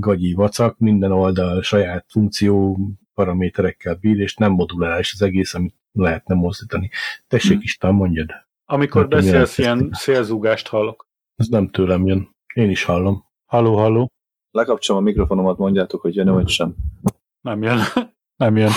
gagyi 0.00 0.32
vacak, 0.32 0.78
minden 0.78 1.12
oldal 1.12 1.62
saját 1.62 2.04
funkció 2.08 2.78
paraméterekkel 3.14 3.94
bír, 3.94 4.20
és 4.20 4.34
nem 4.34 4.52
moduláris 4.52 5.12
az 5.14 5.22
egész, 5.22 5.54
amit 5.54 5.74
lehetne 5.92 6.34
mozdítani. 6.34 6.90
Tessék 7.28 7.52
Hmm. 7.52 7.60
Isten, 7.62 7.94
mondjad. 7.94 8.28
Amikor 8.68 9.00
Nem 9.00 9.10
tudom, 9.10 9.24
beszélsz, 9.24 9.58
ilyen 9.58 9.90
szélzúgást 9.92 10.68
hallok. 10.68 11.05
Ez 11.36 11.46
nem 11.46 11.68
tőlem 11.68 12.06
jön. 12.06 12.28
Én 12.54 12.70
is 12.70 12.84
hallom. 12.84 13.24
Halló, 13.46 13.76
halló. 13.76 14.10
Lekapcsolom 14.50 15.02
a 15.02 15.04
mikrofonomat, 15.04 15.58
mondjátok, 15.58 16.00
hogy 16.00 16.14
jön 16.14 16.32
vagy 16.32 16.48
sem. 16.48 16.74
Nem 17.40 17.62
jön. 17.62 17.78
Nem 18.42 18.56
jön. 18.56 18.70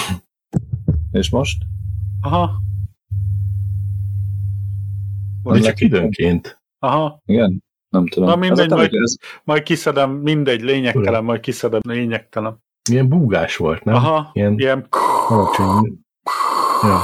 És 1.12 1.30
most? 1.30 1.63
Aha. 2.22 2.60
De 5.44 5.60
csak 5.60 5.80
időnként. 5.82 6.62
Aha. 6.80 7.22
Igen? 7.25 7.63
Nem 7.89 8.08
tudom. 8.08 8.30
Na 8.30 8.36
mindegy, 8.36 8.66
Ez 8.66 8.72
majd- 8.72 8.94
ez, 8.94 9.16
Majd 9.44 9.63
kiszedem, 9.63 10.12
mindegy, 10.12 10.62
lényegtelen, 10.62 11.24
majd 11.24 11.39
kiszedem, 11.39 11.80
lényegtelen. 11.88 12.58
Milyen 12.89 13.08
búgás 13.10 13.58
volt, 13.58 13.84
nem? 13.84 13.96
Aha, 13.96 14.30
Ilyen 14.34 14.60
ilyen... 14.60 14.88
alacsony. 15.28 16.00
Ja, 16.84 17.00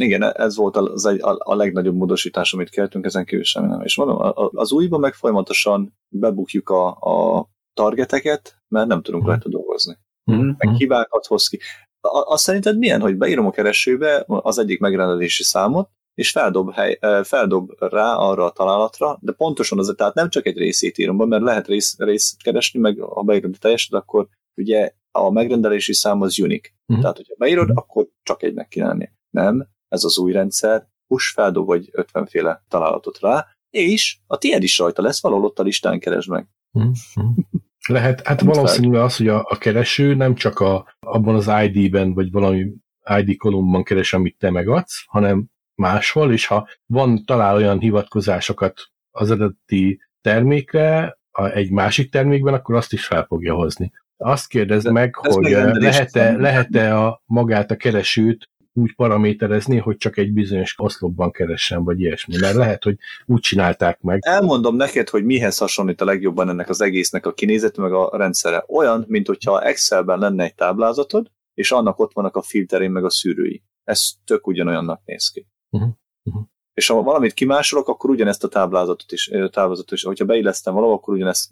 igen, 0.00 0.22
ez 0.22 0.56
volt 0.56 0.76
az 0.76 1.06
egy, 1.06 1.22
a, 1.22 1.36
a 1.38 1.54
legnagyobb 1.54 1.94
módosítás, 1.96 2.52
amit 2.52 2.68
kértünk, 2.70 3.04
ezen 3.04 3.24
kívül 3.24 3.44
semmi 3.44 3.66
nem. 3.66 3.80
És 3.80 3.96
mondom, 3.96 4.32
az 4.54 4.72
újban 4.72 5.00
meg 5.00 5.14
folyamatosan 5.14 5.96
bebukjuk 6.08 6.68
a, 6.68 6.86
a 6.88 7.46
targeteket, 7.74 8.56
mert 8.68 8.86
nem 8.88 9.02
tudunk 9.02 9.22
Mhm. 9.22 9.32
rajta 9.32 9.48
dolgozni. 9.48 9.96
Mhm. 10.24 10.50
Meg 10.58 10.74
hibákat 10.76 11.26
hoz 11.26 11.48
ki. 11.48 11.58
A- 12.00 12.32
Azt 12.32 12.42
szerinted 12.42 12.78
milyen, 12.78 13.00
hogy 13.00 13.16
beírom 13.16 13.46
a 13.46 13.50
keresőbe 13.50 14.24
az 14.26 14.58
egyik 14.58 14.80
megrendelési 14.80 15.42
számot, 15.42 15.88
és 16.14 16.30
feldob, 16.30 16.72
hely, 16.72 16.98
feldob 17.22 17.70
rá 17.78 18.14
arra 18.14 18.44
a 18.44 18.50
találatra, 18.50 19.18
de 19.20 19.32
pontosan 19.32 19.78
az, 19.78 19.94
tehát 19.96 20.14
nem 20.14 20.28
csak 20.28 20.46
egy 20.46 20.56
részét 20.56 20.98
írom 20.98 21.16
be, 21.16 21.26
mert 21.26 21.42
lehet 21.42 21.66
rész, 21.66 21.98
részt 21.98 22.42
keresni, 22.42 22.80
meg 22.80 22.98
ha 23.00 23.22
beírod 23.22 23.54
a 23.54 23.58
teljeset, 23.60 23.92
akkor 23.92 24.26
ugye 24.56 24.90
a 25.10 25.30
megrendelési 25.30 25.92
szám 25.92 26.20
az 26.20 26.38
unique. 26.38 26.70
Mhm. 26.86 27.00
Tehát, 27.00 27.16
hogyha 27.16 27.34
beírod, 27.38 27.68
Mhm. 27.68 27.76
akkor 27.76 28.06
csak 28.22 28.42
egynek 28.42 28.68
kéne 28.68 28.86
lennie. 28.86 29.14
Nem, 29.30 29.66
ez 29.90 30.04
az 30.04 30.18
új 30.18 30.32
rendszer, 30.32 30.88
push 31.06 31.32
feldob 31.32 31.66
vagy 31.66 31.88
50 31.92 32.26
féle 32.26 32.64
találatot 32.68 33.20
rá, 33.20 33.46
és 33.70 34.18
a 34.26 34.38
tiéd 34.38 34.62
is 34.62 34.78
rajta 34.78 35.02
lesz, 35.02 35.22
valahol 35.22 35.44
ott 35.44 35.58
a 35.58 35.62
listán 35.62 36.00
keresd 36.00 36.28
meg. 36.28 36.46
Mhm. 36.70 36.90
Lehet, 37.88 38.26
hát 38.26 38.42
Nem 38.42 38.52
valószínű 38.52 38.96
az, 38.96 39.16
hogy 39.16 39.28
a, 39.28 39.46
a 39.48 39.58
kereső 39.58 40.14
nem 40.14 40.34
csak 40.34 40.58
a, 40.58 40.94
abban 41.00 41.34
az 41.34 41.50
ID-ben, 41.62 42.14
vagy 42.14 42.30
valami 42.30 42.72
ID 43.18 43.36
kolumban 43.36 43.82
keres, 43.82 44.12
amit 44.12 44.36
te 44.38 44.50
megadsz, 44.50 45.04
hanem 45.06 45.46
máshol, 45.74 46.32
és 46.32 46.46
ha 46.46 46.68
van 46.86 47.24
talál 47.24 47.56
olyan 47.56 47.78
hivatkozásokat 47.78 48.90
az 49.10 49.30
eredeti 49.30 50.00
termékre, 50.20 51.18
a, 51.30 51.44
egy 51.46 51.70
másik 51.70 52.10
termékben, 52.10 52.54
akkor 52.54 52.74
azt 52.74 52.92
is 52.92 53.06
fel 53.06 53.24
fogja 53.24 53.54
hozni. 53.54 53.92
Azt 54.16 54.48
kérdezd 54.48 54.84
De 54.84 54.92
meg, 54.92 55.14
hogy 55.14 55.42
megrendelés 55.42 55.96
lehet-e, 55.96 56.36
lehet-e 56.36 56.98
a, 56.98 57.22
magát 57.24 57.70
a 57.70 57.76
keresőt 57.76 58.49
úgy 58.72 58.94
paraméterezni, 58.94 59.76
hogy 59.76 59.96
csak 59.96 60.16
egy 60.16 60.32
bizonyos 60.32 60.74
oszlopban 60.78 61.30
keressen, 61.30 61.84
vagy 61.84 62.00
ilyesmi. 62.00 62.36
Mert 62.40 62.54
lehet, 62.54 62.84
hogy 62.84 62.96
úgy 63.26 63.40
csinálták 63.40 64.00
meg. 64.00 64.18
Elmondom 64.22 64.76
neked, 64.76 65.08
hogy 65.08 65.24
mihez 65.24 65.58
hasonlít 65.58 66.00
a 66.00 66.04
legjobban 66.04 66.48
ennek 66.48 66.68
az 66.68 66.80
egésznek 66.80 67.26
a 67.26 67.32
kinézete, 67.32 67.80
meg 67.80 67.92
a 67.92 68.16
rendszere. 68.16 68.64
Olyan, 68.68 69.04
mint 69.08 69.26
hogyha 69.26 69.62
Excelben 69.62 70.18
lenne 70.18 70.44
egy 70.44 70.54
táblázatod, 70.54 71.30
és 71.54 71.72
annak 71.72 71.98
ott 71.98 72.12
vannak 72.12 72.36
a 72.36 72.42
filterén, 72.42 72.90
meg 72.90 73.04
a 73.04 73.10
szűrői. 73.10 73.62
Ez 73.84 74.10
tök 74.24 74.46
ugyanolyannak 74.46 75.00
néz 75.04 75.28
ki. 75.28 75.46
Uh-huh. 75.70 75.90
Uh-huh. 76.22 76.44
És 76.74 76.86
ha 76.86 77.02
valamit 77.02 77.32
kimásolok, 77.32 77.88
akkor 77.88 78.10
ugyanezt 78.10 78.44
a 78.44 78.48
táblázatot 78.48 79.12
is, 79.12 79.26
táblázatot 79.26 79.92
is 79.92 80.02
hogyha 80.02 80.24
beillesztem 80.24 80.74
valahol, 80.74 80.94
akkor 80.94 81.14
ugyanezt 81.14 81.50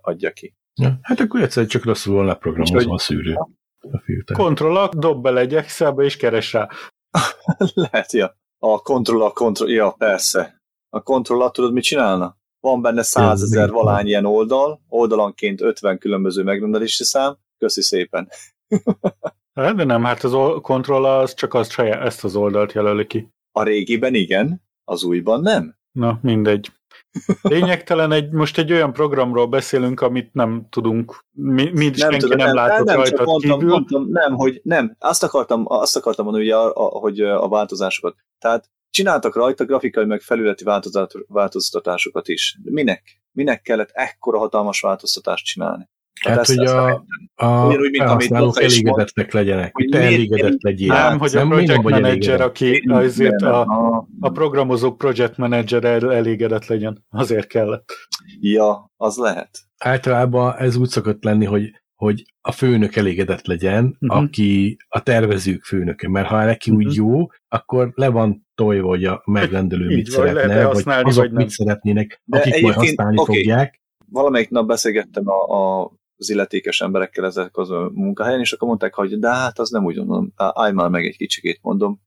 adja 0.00 0.30
ki. 0.32 0.54
Ja, 0.74 0.98
hát 1.02 1.20
akkor 1.20 1.42
egyszerűen 1.42 1.70
csak 1.70 1.84
rosszul 1.84 2.14
volna 2.14 2.34
programozva 2.34 2.94
a 2.94 2.98
szűrő. 2.98 3.34
A 3.90 3.98
filter. 4.04 4.36
Kontroll, 4.36 4.88
dob 4.92 5.22
bele 5.22 5.40
egy 5.40 5.54
Excelbe, 5.54 6.04
és 6.04 6.16
keres 6.16 6.52
rá. 6.52 6.68
Lehet, 7.74 8.12
ja. 8.12 8.36
A 8.58 8.78
kontroll, 8.82 9.22
a 9.22 9.30
kontroll, 9.32 9.70
ja, 9.70 9.90
persze. 9.90 10.62
A 10.88 11.02
kontroll, 11.02 11.50
tudod, 11.50 11.72
mit 11.72 11.82
csinálna? 11.82 12.36
Van 12.60 12.82
benne 12.82 13.02
százezer 13.02 13.70
valány 13.70 14.06
ilyen 14.06 14.24
oldal, 14.26 14.80
oldalanként 14.88 15.60
50 15.60 15.98
különböző 15.98 16.42
megrendelési 16.42 17.04
szám. 17.04 17.36
Köszi 17.58 17.82
szépen. 17.82 18.28
Hát, 19.54 19.74
De 19.74 19.84
nem, 19.84 20.04
hát 20.04 20.22
az 20.22 20.34
ol- 20.34 20.62
kontroll 20.62 21.04
az 21.04 21.34
csak 21.34 21.54
az 21.54 21.70
saját, 21.70 22.02
ezt 22.02 22.24
az 22.24 22.36
oldalt 22.36 22.72
jelöli 22.72 23.06
ki. 23.06 23.28
A 23.52 23.62
régiben 23.62 24.14
igen, 24.14 24.62
az 24.84 25.02
újban 25.02 25.40
nem. 25.40 25.76
Na, 25.92 26.18
mindegy. 26.22 26.72
Lényegtelen, 27.42 28.12
egy, 28.12 28.30
most 28.30 28.58
egy 28.58 28.72
olyan 28.72 28.92
programról 28.92 29.46
beszélünk, 29.46 30.00
amit 30.00 30.34
nem 30.34 30.66
tudunk, 30.70 31.24
mi, 31.30 31.70
mi 31.70 31.84
nem 31.84 31.92
senki 31.92 32.18
tudom, 32.18 32.38
nem, 32.38 32.54
látott 32.54 32.86
nem, 32.86 32.96
rajta 32.96 33.16
csak 33.16 33.26
mondtam, 33.26 33.58
kívül. 33.58 33.72
mondtam, 33.72 34.06
nem, 34.08 34.34
hogy 34.34 34.60
nem. 34.64 34.96
Azt 34.98 35.22
akartam, 35.22 35.64
azt 35.66 35.96
akartam 35.96 36.24
mondani, 36.24 36.44
ugye, 36.44 36.56
a, 36.56 36.72
a, 36.74 36.98
hogy 36.98 37.20
a 37.20 37.48
változásokat. 37.48 38.14
Tehát 38.38 38.70
csináltak 38.90 39.34
rajta 39.34 39.64
grafikai 39.64 40.04
meg 40.04 40.20
felületi 40.20 40.64
változtatásokat 41.28 42.28
is. 42.28 42.58
Minek? 42.62 43.20
Minek 43.32 43.62
kellett 43.62 43.90
ekkora 43.92 44.38
hatalmas 44.38 44.80
változtatást 44.80 45.44
csinálni? 45.44 45.88
Hát, 46.28 46.38
ezt- 46.38 46.54
hogy 46.56 46.64
ezt 46.64 46.74
a, 46.74 46.84
nem 46.86 47.04
a 47.34 47.66
Ugyanúgy, 47.66 47.90
mint 47.90 47.96
amit 47.96 48.06
felhasználók 48.06 48.54
Laca 48.54 48.62
is 48.66 48.72
elégedettek 48.74 49.32
legyenek, 49.32 49.74
hogy 49.74 49.88
te 49.90 50.00
elégedett 50.00 50.62
legyél. 50.62 50.92
Nem, 50.92 51.18
hogy 51.18 51.36
a 51.36 51.38
Nem, 51.38 51.48
project 51.48 51.82
vagy 51.82 51.92
manager, 51.92 52.40
aki 52.40 52.82
azért 52.88 53.42
a, 53.42 53.60
a... 54.20 54.30
programozók 54.30 54.98
project 54.98 55.36
manager 55.36 55.84
el- 55.84 56.12
elégedett 56.12 56.66
legyen. 56.66 57.04
Azért 57.10 57.46
kellett. 57.46 57.92
Ja, 58.40 58.90
az 58.96 59.16
lehet. 59.16 59.58
Általában 59.78 60.54
ez 60.58 60.76
úgy 60.76 60.88
szokott 60.88 61.24
lenni, 61.24 61.44
hogy 61.44 61.70
hogy 61.94 62.24
a 62.40 62.52
főnök 62.52 62.96
elégedett 62.96 63.46
legyen, 63.46 63.96
Mhm. 63.98 64.16
aki 64.18 64.76
a 64.88 65.02
tervezők 65.02 65.62
főnöke, 65.64 66.08
mert 66.08 66.26
ha 66.28 66.44
neki 66.44 66.70
úgy 66.70 66.84
Mhm. 66.84 66.94
jó, 66.94 67.26
akkor 67.48 67.92
le 67.94 68.08
van 68.08 68.46
tojva, 68.54 68.88
hogy 68.88 69.04
a 69.04 69.22
megrendelő 69.24 69.90
Így 69.90 69.96
mit 69.96 70.14
van, 70.14 70.26
szeretne, 70.26 70.66
vagy 70.66 70.82
azok 70.86 71.22
vagy 71.22 71.32
nem. 71.32 71.42
mit 71.42 71.50
szeretnének, 71.50 72.22
De 72.24 72.38
akik 72.38 72.62
majd 72.62 72.74
használni 72.74 73.18
oké. 73.18 73.34
fogják. 73.36 73.80
Valamelyik 74.10 74.48
nap 74.50 74.66
beszélgettem 74.66 75.28
a, 75.28 75.56
a 75.82 75.90
az 76.22 76.30
illetékes 76.30 76.80
emberekkel 76.80 77.24
ezek 77.24 77.56
az 77.56 77.70
a 77.70 77.90
munkahelyen, 77.94 78.40
és 78.40 78.52
akkor 78.52 78.68
mondták, 78.68 78.94
hogy 78.94 79.18
de 79.18 79.28
hát 79.28 79.58
az 79.58 79.70
nem 79.70 79.84
úgy 79.84 79.96
mondom, 79.96 80.32
állj 80.36 80.72
már 80.72 80.88
meg 80.88 81.06
egy 81.06 81.16
kicsikét 81.16 81.58
mondom, 81.62 82.00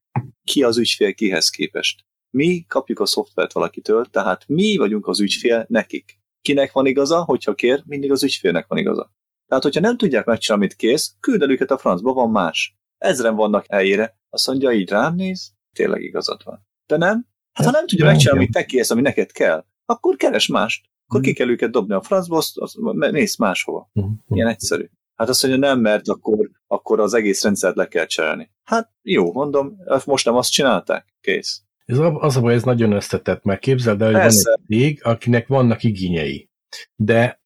ki 0.43 0.63
az 0.63 0.77
ügyfél 0.77 1.13
kihez 1.13 1.49
képest? 1.49 2.05
Mi 2.29 2.65
kapjuk 2.67 2.99
a 2.99 3.05
szoftvert 3.05 3.53
valakitől, 3.53 4.05
tehát 4.05 4.47
mi 4.47 4.77
vagyunk 4.77 5.07
az 5.07 5.19
ügyfél 5.19 5.65
nekik. 5.69 6.19
Kinek 6.41 6.71
van 6.71 6.85
igaza, 6.85 7.23
hogyha 7.23 7.55
kér, 7.55 7.83
mindig 7.85 8.11
az 8.11 8.23
ügyfélnek 8.23 8.67
van 8.67 8.77
igaza. 8.77 9.13
Tehát, 9.47 9.63
hogyha 9.63 9.79
nem 9.81 9.97
tudják 9.97 10.25
megcsinálni, 10.25 10.65
amit 10.65 10.75
kész, 10.75 11.15
küld 11.19 11.41
el 11.41 11.51
őket 11.51 11.71
a 11.71 11.77
francba, 11.77 12.13
van 12.13 12.31
más. 12.31 12.75
Ezren 12.97 13.35
vannak 13.35 13.65
helyére. 13.69 14.17
Azt 14.29 14.47
mondja, 14.47 14.71
így 14.71 14.89
rám 14.89 15.15
néz, 15.15 15.53
tényleg 15.75 16.01
igazad 16.01 16.41
van. 16.43 16.67
De 16.85 16.97
nem? 16.97 17.27
Hát 17.51 17.65
ha 17.65 17.71
nem 17.71 17.87
tudja 17.87 18.05
megcsinálni, 18.05 18.39
amit 18.39 18.53
te 18.53 18.65
kész, 18.65 18.89
ami 18.89 19.01
neked 19.01 19.31
kell, 19.31 19.65
akkor 19.85 20.15
keres 20.15 20.47
mást. 20.47 20.85
Akkor 21.07 21.21
ki 21.21 21.33
kell 21.33 21.49
őket 21.49 21.71
dobni 21.71 21.93
a 21.93 22.01
francba, 22.01 22.37
azt, 22.37 22.57
azt, 22.57 22.75
nézz 23.11 23.37
máshova. 23.37 23.89
Mhm. 23.93 24.07
Ilyen 24.27 24.47
egyszerű. 24.47 24.89
Hát 25.15 25.29
azt 25.29 25.43
mondja, 25.43 25.67
nem, 25.67 25.79
mert 25.79 26.07
akkor, 26.07 26.49
akkor 26.67 26.99
az 26.99 27.13
egész 27.13 27.43
rendszert 27.43 27.75
le 27.75 27.87
kell 27.87 28.05
cserélni. 28.05 28.51
Hát 28.63 28.91
jó, 29.01 29.33
mondom, 29.33 29.77
most 30.05 30.25
nem 30.25 30.35
azt 30.35 30.51
csinálták. 30.51 31.13
Kész. 31.21 31.61
Ez 31.85 31.97
az 31.97 32.35
a 32.35 32.41
baj, 32.41 32.53
ez 32.53 32.63
nagyon 32.63 32.91
összetett, 32.91 33.43
mert 33.43 33.59
képzeld 33.59 34.01
el, 34.01 34.07
hogy 34.11 34.21
Persze. 34.21 34.49
van 34.49 34.59
egy 34.59 34.77
cég, 34.77 34.99
akinek 35.03 35.47
vannak 35.47 35.83
igényei. 35.83 36.49
De 36.95 37.41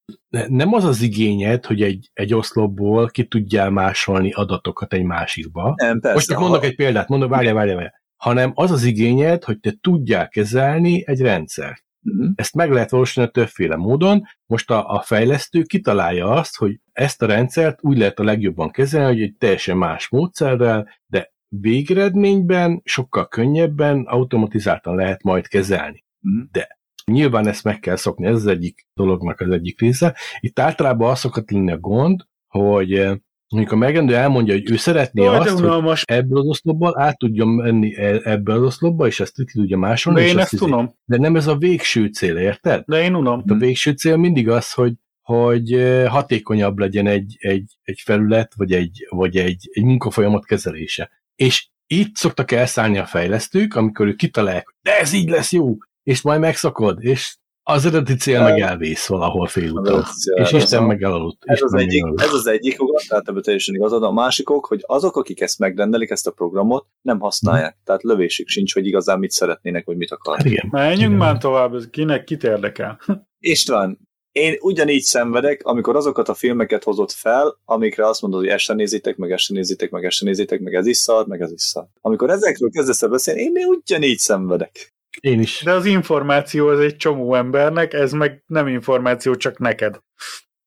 nem 0.48 0.74
az 0.74 0.84
az 0.84 1.02
igényed, 1.02 1.66
hogy 1.66 1.82
egy, 1.82 2.10
egy 2.14 2.34
oszlopból 2.34 3.10
ki 3.10 3.28
tudjál 3.28 3.70
másolni 3.70 4.32
adatokat 4.32 4.94
egy 4.94 5.04
másikba. 5.04 5.74
Nem, 5.76 6.00
persze. 6.00 6.16
Most 6.16 6.28
csak 6.28 6.38
ha- 6.38 6.44
mondok 6.44 6.64
egy 6.64 6.76
példát, 6.76 7.08
mondom, 7.08 7.30
várjál, 7.30 7.54
várjál, 7.54 7.76
várjál. 7.76 8.02
Hanem 8.16 8.52
az 8.56 8.72
az 8.72 8.84
igényed, 8.84 9.44
hogy 9.44 9.60
te 9.60 9.74
tudjál 9.82 10.30
kezelni 10.30 11.04
egy 11.08 11.22
rendszert. 11.22 11.84
Mhm. 12.02 12.32
Ezt 12.36 12.56
meg 12.56 12.72
lehet 12.72 12.90
valósítani 12.90 13.32
többféle 13.32 13.76
módon. 13.76 14.24
Most 14.46 14.72
a, 14.72 14.88
a 14.88 15.02
fejlesztő 15.02 15.62
kitalálja 15.62 16.28
azt, 16.30 16.58
hogy 16.58 16.80
ezt 16.92 17.22
a 17.22 17.26
rendszert 17.26 17.78
úgy 17.82 17.98
lehet 17.98 18.20
a 18.20 18.24
legjobban 18.24 18.72
kezelni, 18.72 19.14
hogy 19.14 19.22
egy 19.22 19.36
teljesen 19.38 19.78
más 19.78 20.10
módszerrel, 20.10 20.90
de 21.06 21.34
végeredményben 21.48 22.82
sokkal 22.84 23.28
könnyebben, 23.28 24.06
automatizáltan 24.08 24.96
lehet 24.96 25.24
majd 25.24 25.48
kezelni. 25.48 26.04
Mhm. 26.20 26.42
Nyilván 27.06 27.48
ezt 27.48 27.64
meg 27.64 27.80
kell 27.80 27.96
szokni, 27.96 28.26
ez 28.26 28.36
az 28.36 28.48
egyik 28.48 28.88
dolognak 28.94 29.40
az 29.40 29.50
egyik 29.50 29.80
része. 29.80 30.16
Itt 30.40 30.60
általában 30.60 31.12
az 31.12 31.20
szokott 31.20 31.52
lenni 31.52 31.72
a 31.72 31.80
gond, 31.80 32.22
hogy 32.48 33.20
mondjuk 33.50 33.74
a 33.74 33.76
megrendelő 33.76 34.18
elmondja, 34.18 34.54
hogy 34.54 34.72
ő 34.72 34.76
szeretné 34.76 35.24
de 35.24 35.30
azt, 35.30 35.50
hogy 35.50 35.64
unalmas. 35.64 36.04
ebből 36.04 36.40
az 36.40 36.46
oszlopból 36.46 37.00
át 37.00 37.18
tudjon 37.18 37.48
menni 37.48 37.96
e- 37.96 38.22
ebbe 38.24 38.54
az 38.54 38.62
oszlopba, 38.62 39.08
és 39.08 39.20
ezt 39.20 39.36
ki 39.36 39.44
tudja 39.54 39.78
másolni. 39.78 40.20
De 40.20 40.28
én 40.28 40.38
ezt 40.38 40.54
izé- 40.54 40.66
unom. 40.66 40.94
De 41.06 41.18
nem 41.18 41.36
ez 41.36 41.48
a 41.48 41.56
végső 41.58 42.06
cél, 42.06 42.38
érted? 42.38 42.84
De 42.86 43.04
én 43.04 43.16
unom. 43.16 43.44
A 43.48 43.54
végső 43.54 43.92
cél 43.92 44.18
mindig 44.18 44.50
az, 44.50 44.74
hogy, 44.74 44.94
hogy 45.22 45.82
hatékonyabb 46.08 46.78
legyen 46.78 47.08
egy, 47.08 47.36
egy, 47.40 47.78
egy 47.84 48.02
felület, 48.04 48.54
vagy 48.56 48.72
egy, 48.72 49.08
vagy 49.10 49.38
egy, 49.38 49.70
egy 49.72 49.84
munkafolyamat 49.84 50.46
kezelése. 50.46 51.10
És 51.36 51.68
itt 51.88 52.16
szoktak 52.16 52.52
elszállni 52.52 52.98
a 52.98 53.06
fejlesztők, 53.06 53.76
amikor 53.76 54.08
ők 54.08 54.18
kitalálják, 54.18 54.66
hogy 54.66 54.76
de 54.82 55.00
ez 55.00 55.14
így 55.14 55.30
lesz 55.30 55.52
jó, 55.52 55.78
és 56.04 56.22
majd 56.22 56.40
megszakod, 56.40 57.04
és 57.04 57.38
az 57.70 57.86
eredeti 57.86 58.16
cél 58.16 58.44
meg 58.44 58.60
elvész 58.60 59.08
valahol 59.08 59.48
félúton. 59.48 60.04
És 60.34 60.52
Isten 60.52 60.84
meg 60.84 61.02
elaludt. 61.04 61.38
Ez 61.46 61.62
az, 61.62 61.74
egyik, 61.74 62.04
ez 62.16 62.34
az 62.34 62.48
egyik 62.48 62.82
ok, 62.82 63.02
tehát 63.08 63.28
ebben 63.28 63.42
teljesen 63.42 63.76
igazad. 63.76 64.04
A 64.04 64.12
másik 64.12 64.50
ok, 64.50 64.66
hogy 64.66 64.84
azok, 64.86 65.16
akik 65.16 65.42
ezt 65.42 65.60
megrendelik, 65.60 66.10
ezt 66.10 66.28
a 66.28 66.32
programot, 66.32 66.86
nem 67.02 67.20
használják. 67.20 67.78
Tehát 67.84 68.04
lövésük 68.04 68.48
sincs, 68.48 68.74
hogy 68.74 68.86
igazán 68.86 69.20
mit 69.20 69.32
szeretnének, 69.32 69.86
vagy 69.86 69.98
mit 69.98 70.10
Hát 70.10 70.20
akarnak. 70.20 70.46
igen. 70.46 70.68
Menjünk 70.72 71.18
már 71.18 71.38
tovább, 71.38 71.74
ez 71.76 71.90
kinek 71.90 72.24
kit 72.24 72.44
érdekel. 72.44 73.00
István, 73.40 74.00
én 74.32 74.56
ugyanígy 74.60 75.02
szenvedek, 75.02 75.62
amikor 75.64 75.96
azokat 75.96 76.30
a 76.30 76.34
filmeket 76.34 76.84
hozott 76.84 77.12
fel, 77.12 77.60
amikre 77.66 78.08
azt 78.08 78.22
mondod, 78.22 78.40
hogy 78.40 78.50
ezt 78.50 78.64
se 78.64 78.74
nézitek, 78.74 79.18
meg 79.18 79.32
ezt 79.32 79.44
se 79.44 79.54
nézitek, 79.54 79.90
meg 79.90 80.06
ezt 80.06 80.16
se 80.16 80.26
nézitek, 80.26 80.60
meg 80.60 80.74
ez 80.74 80.86
is 80.86 80.98
szar, 80.98 81.28
meg 81.28 81.42
ez 81.42 81.52
is 81.52 81.62
szar. 81.62 81.86
Amikor 82.02 82.30
ezekről 82.30 82.70
kezdesz 82.70 83.08
beszélni, 83.08 83.42
én 83.42 83.66
ugyanígy 83.66 84.18
szenvedek. 84.18 84.94
Én 85.20 85.40
is. 85.40 85.62
De 85.64 85.72
az 85.72 85.86
információ 85.86 86.68
az 86.68 86.80
egy 86.80 86.96
csomó 86.96 87.36
embernek, 87.36 87.94
ez 87.94 88.12
meg 88.12 88.44
nem 88.48 88.68
információ, 88.68 89.36
csak 89.36 89.60
neked. 89.60 90.00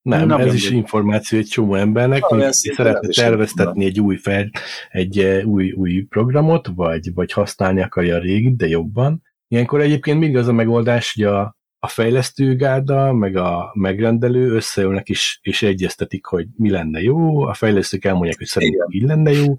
Nem, 0.01 0.27
Nem 0.27 0.39
ez 0.39 0.53
is 0.53 0.61
mindegy. 0.61 0.77
információ 0.77 1.39
egy 1.39 1.47
csomó 1.47 1.75
embernek, 1.75 2.23
szinten 2.27 2.51
szeretne 2.51 3.07
is 3.07 3.15
terveztetni 3.15 3.85
egy 3.85 3.99
új, 3.99 4.15
fel, 4.15 4.49
egy 4.89 5.19
eh, 5.19 5.45
új, 5.45 5.71
új 5.71 6.01
programot, 6.01 6.67
vagy, 6.75 7.13
vagy 7.13 7.31
használni 7.31 7.81
akarja 7.81 8.15
a 8.15 8.19
régit, 8.19 8.55
de 8.55 8.67
jobban. 8.67 9.21
Ilyenkor 9.47 9.81
egyébként 9.81 10.19
mindig 10.19 10.37
az 10.37 10.47
a 10.47 10.53
megoldás, 10.53 11.13
hogy 11.13 11.23
a, 11.23 11.57
a 11.79 11.87
fejlesztőgárda, 11.87 13.13
meg 13.13 13.35
a 13.35 13.71
megrendelő 13.73 14.51
összeülnek 14.51 15.09
is, 15.09 15.39
és 15.41 15.61
egyeztetik, 15.61 16.25
hogy 16.25 16.47
mi 16.55 16.69
lenne 16.69 17.01
jó, 17.01 17.41
a 17.41 17.53
fejlesztők 17.53 18.05
elmondják, 18.05 18.37
hogy 18.37 18.47
szerintem 18.47 18.87
így 18.89 19.03
lenne 19.03 19.31
jó, 19.31 19.55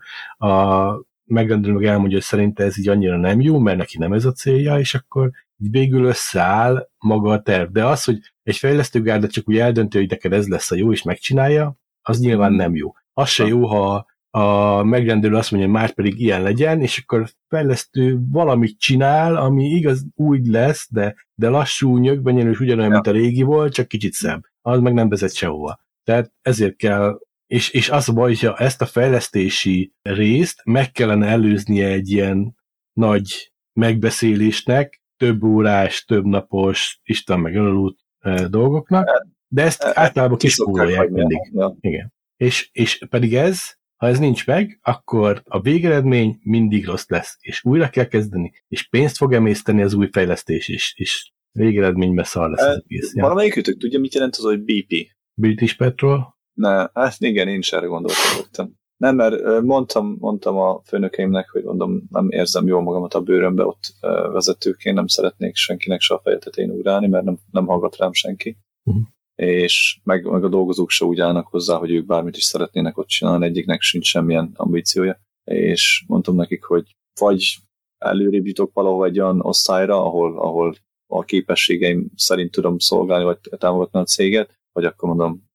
a 0.49 0.91
megrendelő 1.25 1.75
meg 1.75 1.85
elmondja, 1.85 2.17
hogy 2.17 2.27
szerinte 2.27 2.65
ez 2.65 2.79
így 2.79 2.89
annyira 2.89 3.17
nem 3.17 3.41
jó, 3.41 3.59
mert 3.59 3.77
neki 3.77 3.99
nem 3.99 4.13
ez 4.13 4.25
a 4.25 4.33
célja, 4.33 4.79
és 4.79 4.95
akkor 4.95 5.31
így 5.59 5.71
végül 5.71 6.05
összeáll 6.05 6.89
maga 6.99 7.31
a 7.31 7.43
terv. 7.43 7.73
De 7.73 7.87
az, 7.87 8.05
hogy 8.05 8.19
egy 8.43 8.57
fejlesztőgárda 8.57 9.27
csak 9.27 9.49
úgy 9.49 9.59
eldönti, 9.59 9.99
hogy 9.99 10.11
neked 10.11 10.33
ez 10.33 10.49
lesz 10.49 10.71
a 10.71 10.77
jó, 10.77 10.93
és 10.93 11.03
megcsinálja, 11.03 11.77
az 12.03 12.21
nyilván 12.21 12.53
nem 12.53 12.75
jó. 12.75 12.93
Az 13.13 13.29
se 13.29 13.47
jó, 13.47 13.67
ha 13.67 14.07
a 14.31 14.83
megrendelő 14.83 15.37
azt 15.37 15.51
mondja, 15.51 15.71
hogy 15.71 15.81
már 15.81 15.95
pedig 15.95 16.21
ilyen 16.21 16.43
legyen, 16.43 16.81
és 16.81 16.99
akkor 16.99 17.21
a 17.21 17.29
fejlesztő 17.49 18.19
valamit 18.31 18.79
csinál, 18.79 19.37
ami 19.37 19.65
igaz 19.65 20.07
úgy 20.15 20.47
lesz, 20.47 20.89
de, 20.91 21.15
de 21.35 21.49
lassú, 21.49 21.97
nyögbenyelős, 21.99 22.61
ugyanolyan, 22.61 22.89
Ja. 22.91 22.95
mint 22.95 23.07
a 23.07 23.21
régi 23.21 23.43
volt, 23.43 23.73
csak 23.73 23.89
kicsit 23.89 24.13
szebb. 24.13 24.43
Az 24.63 24.81
meg 24.81 24.93
nem 24.95 25.09
vezet 25.09 25.35
sehova. 25.35 25.81
Tehát 26.05 26.33
ezért 26.43 26.77
kell, 26.77 27.19
és, 27.47 27.71
és 27.71 27.91
az 27.91 28.09
a 28.09 28.13
baj, 28.13 28.29
hogyha 28.29 28.57
ezt 28.57 28.83
a 28.83 28.87
fejlesztési 28.87 29.93
részt 30.03 30.61
meg 30.65 30.91
kellene 30.91 31.27
előznie 31.27 31.87
egy 31.87 32.11
ilyen 32.11 32.57
nagy 32.93 33.53
megbeszélésnek, 33.73 35.03
több 35.17 35.43
órás, 35.43 36.05
több 36.05 36.25
napos, 36.25 37.01
Isten 37.03 37.41
meg 37.41 37.55
ölalút 37.55 37.99
eh, 38.19 38.45
dolgoknak, 38.45 39.27
de 39.49 39.63
ezt 39.63 39.83
Eh, 39.83 39.93
általában 39.95 40.39
kispórolják 40.39 41.09
mindig. 41.09 41.39
Ja. 41.53 41.77
Igen. 41.81 42.13
És, 42.37 42.69
és 42.73 43.05
pedig 43.11 43.35
ez, 43.35 43.61
ha 43.97 44.07
ez 44.07 44.19
nincs 44.19 44.47
meg, 44.47 44.79
akkor 44.83 45.43
a 45.45 45.61
végeredmény 45.61 46.39
mindig 46.43 46.87
rossz 46.87 47.09
lesz, 47.09 47.37
és 47.41 47.65
újra 47.65 47.89
kell 47.89 48.07
kezdeni, 48.07 48.53
és 48.69 48.89
pénzt 48.89 49.17
fog 49.17 49.33
emészteni 49.33 49.83
az 49.83 49.95
új 49.95 50.09
fejlesztés 50.13 50.69
is, 50.69 50.95
és 50.97 51.33
végeredményben 51.53 52.25
szar 52.25 52.51
lesz 52.51 52.61
az 52.61 52.67
Eh, 52.67 52.83
egész. 52.85 53.15
Valamelyikőtök 53.15 53.77
tudja, 53.77 53.99
mit 53.99 54.15
jelent 54.15 54.37
az, 54.37 54.45
hogy 54.45 54.61
BP? 54.61 55.13
British 55.35 55.77
Petrol, 55.77 56.34
Ne, 56.55 56.87
hát 56.93 57.17
igen, 57.19 57.49
én 57.49 57.59
is 57.59 57.73
erre 57.73 57.87
gondoltam. 57.87 58.83
Nem, 58.97 59.17
mert 59.17 59.63
mondtam, 59.63 60.17
mondtam 60.19 60.57
a 60.57 60.81
főnökeimnek, 60.85 61.51
hogy 61.51 61.63
mondom, 61.63 62.03
nem 62.11 62.31
érzem 62.31 62.67
jól 62.67 62.83
magamat 62.83 63.15
a 63.15 63.21
bőrömbe 63.21 63.65
ott 63.65 63.95
vezetőként, 64.33 64.97
nem 64.97 65.07
szeretnék 65.07 65.55
senkinek 65.55 66.01
se 66.01 66.15
a 66.15 66.21
feje 66.21 66.39
tetején 66.39 66.71
ugrálni, 66.71 67.07
mert 67.07 67.25
nem, 67.25 67.39
nem 67.51 67.67
hallgat 67.67 67.97
rám 67.97 68.13
senki. 68.13 68.57
Mhm. 68.83 68.99
És 69.35 70.01
meg, 70.05 70.25
meg 70.25 70.45
a 70.45 70.49
dolgozók 70.49 70.91
se 70.91 71.05
úgy 71.05 71.21
állnak 71.21 71.47
hozzá, 71.47 71.77
hogy 71.77 71.91
ők 71.91 72.07
bármit 72.07 72.37
is 72.37 72.45
szeretnének 72.45 72.99
ott 72.99 73.07
csinálni, 73.07 73.47
egyiknek 73.47 73.81
sincs 73.81 74.07
semmilyen 74.07 74.53
ambíciója. 74.55 75.21
És 75.45 76.05
mondtam 76.07 76.35
nekik, 76.35 76.65
hogy 76.65 76.97
vagy 77.21 77.57
előrébb 77.99 78.47
jutok 78.47 78.73
valahol 78.73 79.07
egy 79.07 79.21
olyan 79.21 79.41
osztályra, 79.41 80.05
ahol, 80.05 80.39
ahol 80.39 80.77
a 81.07 81.25
képességeim 81.25 82.11
szerint 82.17 82.51
tudom 82.51 82.79
szolgálni, 82.79 83.25
vagy 83.25 83.39
támogatni 83.59 84.01
a 84.01 84.05
céget, 84.05 84.59
vagy 84.73 84.85
akkor 84.85 85.09
mondom, 85.09 85.53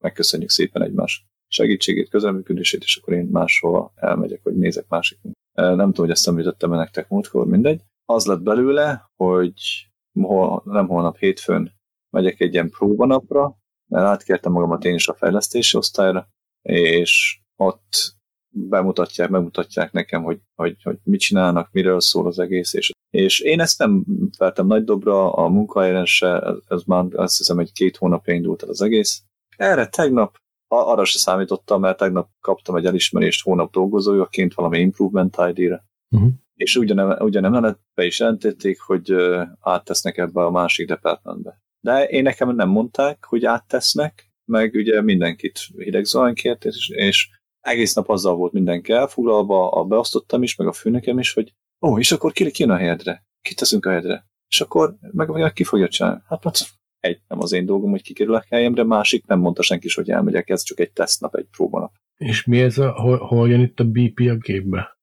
megköszönjük 0.00 0.50
szépen 0.50 0.82
egymás 0.82 1.26
segítségét, 1.48 2.08
közreműködését, 2.08 2.82
és 2.82 2.96
akkor 2.96 3.14
én 3.14 3.28
máshova 3.30 3.92
elmegyek, 3.94 4.40
vagy 4.42 4.56
nézek 4.56 4.88
másik. 4.88 5.18
Nem 5.52 5.76
tudom, 5.76 5.92
hogy 5.94 6.10
ezt 6.10 6.28
említettem 6.28 6.70
nektek 6.70 7.08
múltkor, 7.08 7.46
mindegy. 7.46 7.80
Az 8.04 8.26
lett 8.26 8.42
belőle, 8.42 9.10
hogy 9.16 9.88
hol, 10.12 10.62
nem 10.64 10.86
holnap 10.86 11.16
hétfőn 11.16 11.72
megyek 12.10 12.40
egy 12.40 12.52
ilyen 12.52 12.70
próbanapra, 12.70 13.56
mert 13.90 14.06
átkértem 14.06 14.52
magamat 14.52 14.84
én 14.84 14.94
is 14.94 15.08
a 15.08 15.14
fejlesztési 15.14 15.76
osztályra, 15.76 16.28
és 16.62 17.40
ott 17.56 18.18
bemutatják, 18.52 19.28
megmutatják 19.28 19.92
nekem, 19.92 20.22
hogy, 20.22 20.40
hogy, 20.54 20.82
hogy 20.82 20.98
mit 21.02 21.20
csinálnak, 21.20 21.68
miről 21.72 22.00
szól 22.00 22.26
az 22.26 22.38
egész, 22.38 22.72
és, 22.72 22.90
és 23.10 23.40
én 23.40 23.60
ezt 23.60 23.78
nem 23.78 24.04
vertem 24.38 24.66
nagy 24.66 24.84
dobra, 24.84 25.32
a 25.32 25.48
munkahelyen 25.48 26.04
se, 26.04 26.40
ez, 26.40 26.56
ez 26.68 26.82
már 26.82 27.04
azt 27.12 27.38
hiszem 27.38 27.58
egy 27.58 27.72
két 27.72 27.96
hónapja 27.96 28.34
indult 28.34 28.62
el 28.62 28.68
az 28.68 28.82
egész. 28.82 29.22
Erre 29.60 29.86
tegnap 29.86 30.36
arra 30.68 31.04
se 31.04 31.18
számítottam, 31.18 31.80
mert 31.80 31.96
tegnap 31.96 32.28
kaptam 32.40 32.76
egy 32.76 32.86
elismerést 32.86 33.42
hónap 33.42 33.72
dolgozójaként 33.72 34.54
valami 34.54 34.78
Improvement 34.78 35.36
ID-re. 35.48 35.84
Mhm. 36.08 36.26
És 36.54 36.76
ugyanem, 36.76 37.16
ugyanem 37.18 37.78
be 37.94 38.04
is 38.04 38.18
jelentették, 38.18 38.80
hogy 38.80 39.14
áttesznek 39.60 40.16
ebbe 40.16 40.44
a 40.44 40.50
másik 40.50 40.86
departmentbe. 40.86 41.62
De 41.80 42.04
én 42.04 42.22
nekem 42.22 42.54
nem 42.54 42.68
mondták, 42.68 43.24
hogy 43.24 43.44
áttesznek, 43.44 44.30
meg 44.44 44.74
ugye 44.74 45.00
mindenkit 45.00 45.58
hideg 45.76 46.04
kért, 46.34 46.64
és, 46.64 46.88
és 46.88 47.28
egész 47.60 47.94
nap 47.94 48.08
azzal 48.08 48.34
volt 48.34 48.52
mindenki 48.52 48.92
elfoglalva, 48.92 49.70
a 49.70 49.84
beosztottam 49.84 50.42
is, 50.42 50.56
meg 50.56 50.66
a 50.66 50.72
főnökem 50.72 51.18
is, 51.18 51.32
hogy 51.32 51.54
ó, 51.86 51.98
és 51.98 52.12
akkor 52.12 52.32
ki, 52.32 52.50
ki 52.50 52.62
jön 52.62 52.72
a 52.72 52.76
helyedre? 52.76 53.24
Kit 53.40 53.56
teszünk 53.56 53.86
a 53.86 53.88
helyedre? 53.88 54.26
És 54.48 54.60
akkor 54.60 54.96
meg, 55.00 55.28
meg 55.28 55.52
ki 55.52 55.64
fogja 55.64 55.88
csinálni? 55.88 56.20
Hát, 56.26 56.44
hát 56.44 56.79
egy, 57.00 57.20
nem 57.28 57.38
az 57.40 57.52
én 57.52 57.66
dolgom, 57.66 57.90
hogy 57.90 58.02
kikerülök 58.02 58.44
helyemre, 58.48 58.84
másik 58.84 59.26
nem 59.26 59.38
mondta 59.38 59.62
senki 59.62 59.86
is, 59.86 59.94
hogy 59.94 60.10
elmegyek, 60.10 60.48
ez 60.48 60.62
csak 60.62 60.80
egy 60.80 60.92
tesztnap, 60.92 61.34
egy 61.34 61.46
próbanap. 61.50 61.92
és 62.16 62.44
mi 62.44 62.60
ez 62.60 62.78
a, 62.78 62.92
hol, 62.92 63.18
hol 63.18 63.48
jön 63.48 63.60
itt 63.60 63.80
a 63.80 63.84
BP 63.84 64.20
a 64.30 64.36
képbe? 64.38 64.98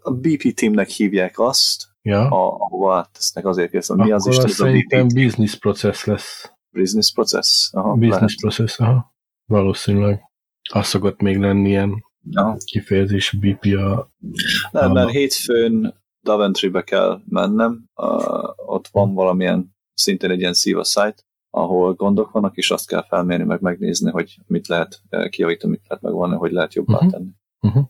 A 0.00 0.10
BP 0.10 0.54
teamnek 0.54 0.88
hívják 0.88 1.38
azt, 1.38 1.88
Ja? 2.02 2.20
a, 2.28 2.56
ahova 2.58 2.96
áttesznek 2.96 3.46
azért 3.46 3.70
kérdezem, 3.70 3.96
mi 3.96 4.10
az 4.12 4.26
Akkor 4.26 4.32
is 4.32 4.38
az 4.38 4.44
ez 4.44 4.60
a 4.60 4.64
BP 4.64 4.70
szerintem 4.88 5.08
business 5.24 5.56
process 5.58 6.04
lesz. 6.04 6.52
business 6.70 7.12
process? 7.12 7.70
Aha, 7.72 7.92
business 7.92 8.14
lehet. 8.14 8.36
process, 8.40 8.78
aha. 8.78 9.14
Valószínűleg. 9.44 10.20
Az 10.72 10.86
szokott 10.86 11.20
még 11.20 11.38
lenni 11.38 11.68
ilyen 11.68 12.04
Aha. 12.32 12.56
kifejezés 12.64 13.32
BP 13.40 13.64
a... 13.64 14.10
Nem, 14.70 14.84
Aha. 14.84 14.92
mert 14.92 15.10
hétfőn 15.10 15.94
Daventry-be 16.22 16.82
kell 16.82 17.20
mennem, 17.28 17.84
uh, 17.94 18.48
ott 18.56 18.88
van 18.88 19.14
valamilyen, 19.14 19.76
szintén 19.94 20.30
egy 20.30 20.40
ilyen 20.40 20.52
szíva 20.52 20.84
site, 20.84 21.22
ahol 21.50 21.94
gondok 21.94 22.30
vannak, 22.30 22.56
és 22.56 22.70
azt 22.70 22.86
kell 22.88 23.04
felmérni, 23.06 23.44
meg 23.44 23.60
megnézni, 23.60 24.10
hogy 24.10 24.38
mit 24.46 24.66
lehet 24.68 25.00
uh, 25.10 25.28
kijavítani, 25.28 25.72
mit 25.72 25.82
lehet 25.88 26.02
megvanni, 26.04 26.36
hogy 26.36 26.52
lehet 26.52 26.74
jobbá 26.74 26.98
Mhm. 27.00 27.08
tenni. 27.08 27.30
Uh-huh. 27.60 27.84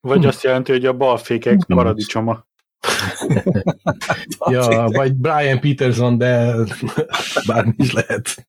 Vagy 0.00 0.20
Hm. 0.20 0.26
azt 0.26 0.42
jelenti, 0.42 0.72
hogy 0.72 0.86
a 0.86 0.96
balfékek 0.96 1.66
Nem. 1.66 1.78
paradicsoma. 1.78 2.44
Ja, 4.50 4.88
vagy 4.92 5.14
Brian 5.14 5.60
Peterson, 5.60 6.18
de 6.18 6.54
bármi 7.46 7.72
is 7.76 7.92
lehet. 7.92 8.46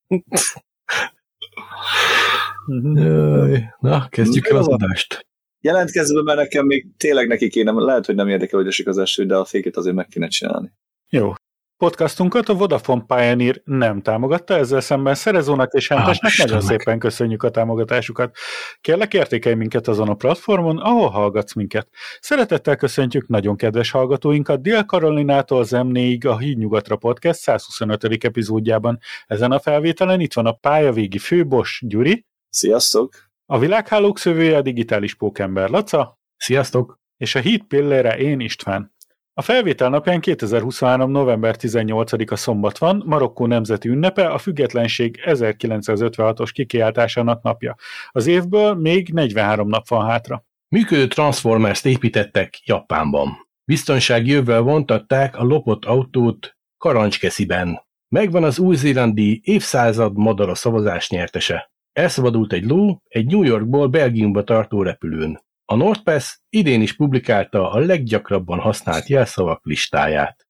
Jaj. 2.94 3.76
Na, 3.80 4.08
kezdjük 4.10 4.48
el 4.48 4.58
az 4.58 4.68
adást. 4.68 5.26
Jelentkezve, 5.62 6.22
mert 6.24 6.38
nekem 6.38 6.66
még 6.66 6.88
tényleg 6.98 7.28
neki 7.28 7.48
kéne, 7.50 7.72
lehet, 7.72 8.06
hogy 8.06 8.16
nem 8.16 8.28
érdekel, 8.28 8.60
hogy 8.60 8.68
esik 8.68 8.88
az 8.88 8.98
eső, 8.98 9.26
de 9.26 9.36
a 9.36 9.46
féket 9.46 9.78
azért 9.78 9.96
meg 9.96 10.08
kéne 10.08 10.28
csinálni. 10.28 10.72
Jó. 11.10 11.34
Podcastunkat 11.78 12.50
a 12.50 12.54
Vodafone 12.54 13.04
Pioneer 13.08 13.62
nem 13.64 14.02
támogatta, 14.02 14.54
ezzel 14.54 14.80
szemben 14.82 15.16
Szerezónak 15.16 15.74
és 15.74 15.88
Hentesnek 15.88 16.32
Á, 16.38 16.44
nagyon 16.44 16.62
szépen 16.62 17.00
köszönjük 17.00 17.44
a 17.44 17.50
támogatásukat. 17.50 18.36
Kérlek 18.82 19.14
értékelj 19.14 19.56
minket 19.56 19.88
azon 19.88 20.10
a 20.10 20.14
platformon, 20.14 20.78
ahol 20.78 21.10
hallgatsz 21.10 21.54
minket. 21.54 21.88
Szeretettel 22.20 22.76
köszöntjük 22.76 23.28
nagyon 23.28 23.56
kedves 23.56 23.92
hallgatóinkat 23.92 24.62
Dél-Karolinától 24.62 25.64
Zemnéig 25.64 26.28
a 26.28 26.38
Hídnyugatra 26.38 26.96
Podcast 26.96 27.40
125. 27.40 28.24
epizódjában. 28.24 29.00
Ezen 29.26 29.52
a 29.52 29.60
felvételen 29.60 30.20
itt 30.20 30.34
van 30.34 30.46
a 30.46 30.52
pályavégi 30.52 31.18
főbos 31.18 31.82
Gyuri, 31.86 32.26
Sziasztok! 32.50 33.16
a 33.46 33.60
világhálók 33.60 34.20
szövője 34.20 34.58
a 34.58 34.62
digitális 34.62 35.16
pókember 35.16 35.70
Laca, 35.70 36.20
Sziasztok! 36.38 37.00
és 37.18 37.36
a 37.36 37.40
híd 37.40 37.64
pillére 37.64 38.18
én 38.18 38.40
István. 38.40 38.96
A 39.40 39.42
felvétel 39.42 39.90
napján 39.90 40.20
2023. 40.20 41.12
november 41.12 41.56
18-a 41.60 42.36
szombat 42.36 42.78
van, 42.78 43.04
Marokkó 43.06 43.46
nemzeti 43.46 43.90
ünnepe, 43.90 44.28
a 44.28 44.38
függetlenség 44.38 45.20
1956-os 45.26 46.50
kikiáltásának 46.54 47.42
napja. 47.42 47.76
Az 48.12 48.28
évből 48.28 48.74
még 48.74 49.10
43 49.14 49.68
nap 49.68 49.88
van 49.88 50.06
hátra. 50.06 50.46
Működő 50.68 51.08
Transformers-t 51.08 51.86
építettek 51.86 52.66
Japánban. 52.66 53.48
Biztonsági 53.64 54.32
jövvel 54.32 54.62
vontatták 54.62 55.38
a 55.38 55.44
lopott 55.44 55.86
autót 55.86 56.58
Karancskesziben. 56.78 57.82
Megvan 58.08 58.44
az 58.44 58.60
új-zélandi 58.60 59.42
évszázad 59.44 60.18
madara 60.18 60.56
szavazás 60.56 61.10
nyertese. 61.10 61.72
Elszabadult 61.94 62.54
egy 62.54 62.66
ló 62.66 63.02
egy 63.08 63.26
New 63.26 63.44
Yorkból 63.44 63.88
Belgiumba 63.88 64.44
tartó 64.44 64.82
repülőn. 64.82 65.46
A 65.70 65.76
NordPass 65.76 66.40
idén 66.50 66.82
is 66.82 66.96
publikálta 66.96 67.72
a 67.72 67.80
leggyakrabban 67.80 68.60
használt 68.60 69.08
jelszavak 69.08 69.66
listáját. 69.66 70.48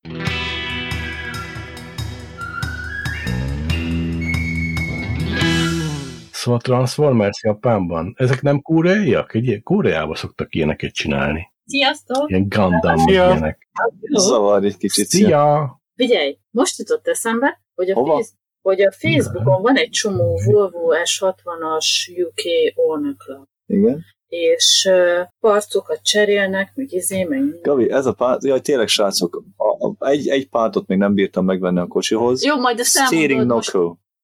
Szóval 6.32 6.60
Transformers 6.60 7.44
Japánban. 7.44 8.14
Ezek 8.18 8.42
nem 8.42 8.62
koreaiak? 8.62 9.34
Egy 9.34 9.64
Koreába 9.64 10.16
szoktak 10.16 10.56
ilyeneket 10.56 10.94
csinálni. 10.94 11.52
Sziasztok! 11.66 12.30
Ilyen 12.30 12.48
Gundam, 12.50 12.98
Szia. 12.98 13.26
ilyenek. 13.26 13.68
Zavar 14.10 14.64
egy 14.64 14.78
kicsit. 14.78 15.08
Szia! 15.08 15.82
Figyelj, 15.96 16.38
most 16.50 16.78
jutott 16.78 17.08
eszembe, 17.08 17.62
hogy 17.76 17.90
a, 17.90 17.94
Hova? 17.94 18.24
Hogy 18.62 18.82
a 18.82 18.92
Facebookon 18.92 19.62
van 19.62 19.76
egy 19.78 19.90
csomó 19.90 20.40
Volvo 20.46 20.90
S60-as 21.04 21.86
UK 22.26 22.42
Owner 22.76 23.16
Club, 23.16 23.48
Igen. 23.66 24.06
És 24.28 24.90
parcokat 25.40 26.02
cserélnek, 26.04 26.72
meg 26.76 26.92
izé, 26.92 27.24
meg 27.24 27.62
Gabi, 27.62 27.92
ez 27.92 28.06
a 28.06 28.14
párt, 28.14 28.44
jaj, 28.44 28.62
tényleg 28.62 28.88
srácok, 28.88 29.44
a, 29.56 29.88
a, 29.88 30.10
egy, 30.10 30.28
egy 30.28 30.50
pártot 30.50 30.88
még 30.88 30.98
nem 30.98 31.14
bírtam 31.14 31.46
megvenni 31.46 31.80
a 31.80 31.88
kocsihoz. 31.88 32.44
Jó, 32.46 32.60
majd 32.60 32.80
ezt 32.80 32.90
Steering 33.06 33.32
elmondod 33.32 33.56
most, 33.56 33.72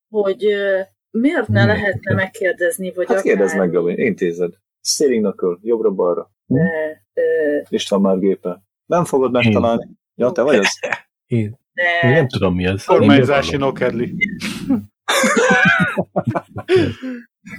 hogy 0.09 0.45
uh, 0.45 0.79
miért 1.09 1.47
ne 1.47 1.61
Mi? 1.61 1.67
lehetne 1.67 2.13
megkérdezni, 2.13 2.91
vagy 2.95 3.07
Hát 3.07 3.21
kérdezd 3.21 3.53
akár, 3.53 3.65
meg, 3.65 3.75
Gabi, 3.75 4.03
intézed. 4.03 4.53
Steering 4.81 5.23
knuckle, 5.23 5.57
jobbra-balra. 5.61 6.31
uh, 6.45 6.61
István 7.69 8.01
már 8.01 8.19
gépe. 8.19 8.63
Nem 8.85 9.05
fogod 9.05 9.31
megtalálni. 9.31 9.87
Ja, 10.15 10.31
te 10.31 10.41
vagy 10.41 10.55
az? 10.55 10.79
Én, 11.25 11.39
én 11.73 11.99
de 12.01 12.09
nem 12.09 12.27
tudom 12.27 12.55
mi 12.55 12.65
ez. 12.65 12.85
Kormányzási 12.85 13.53
Én 13.53 13.59
nokedli. 13.59 14.15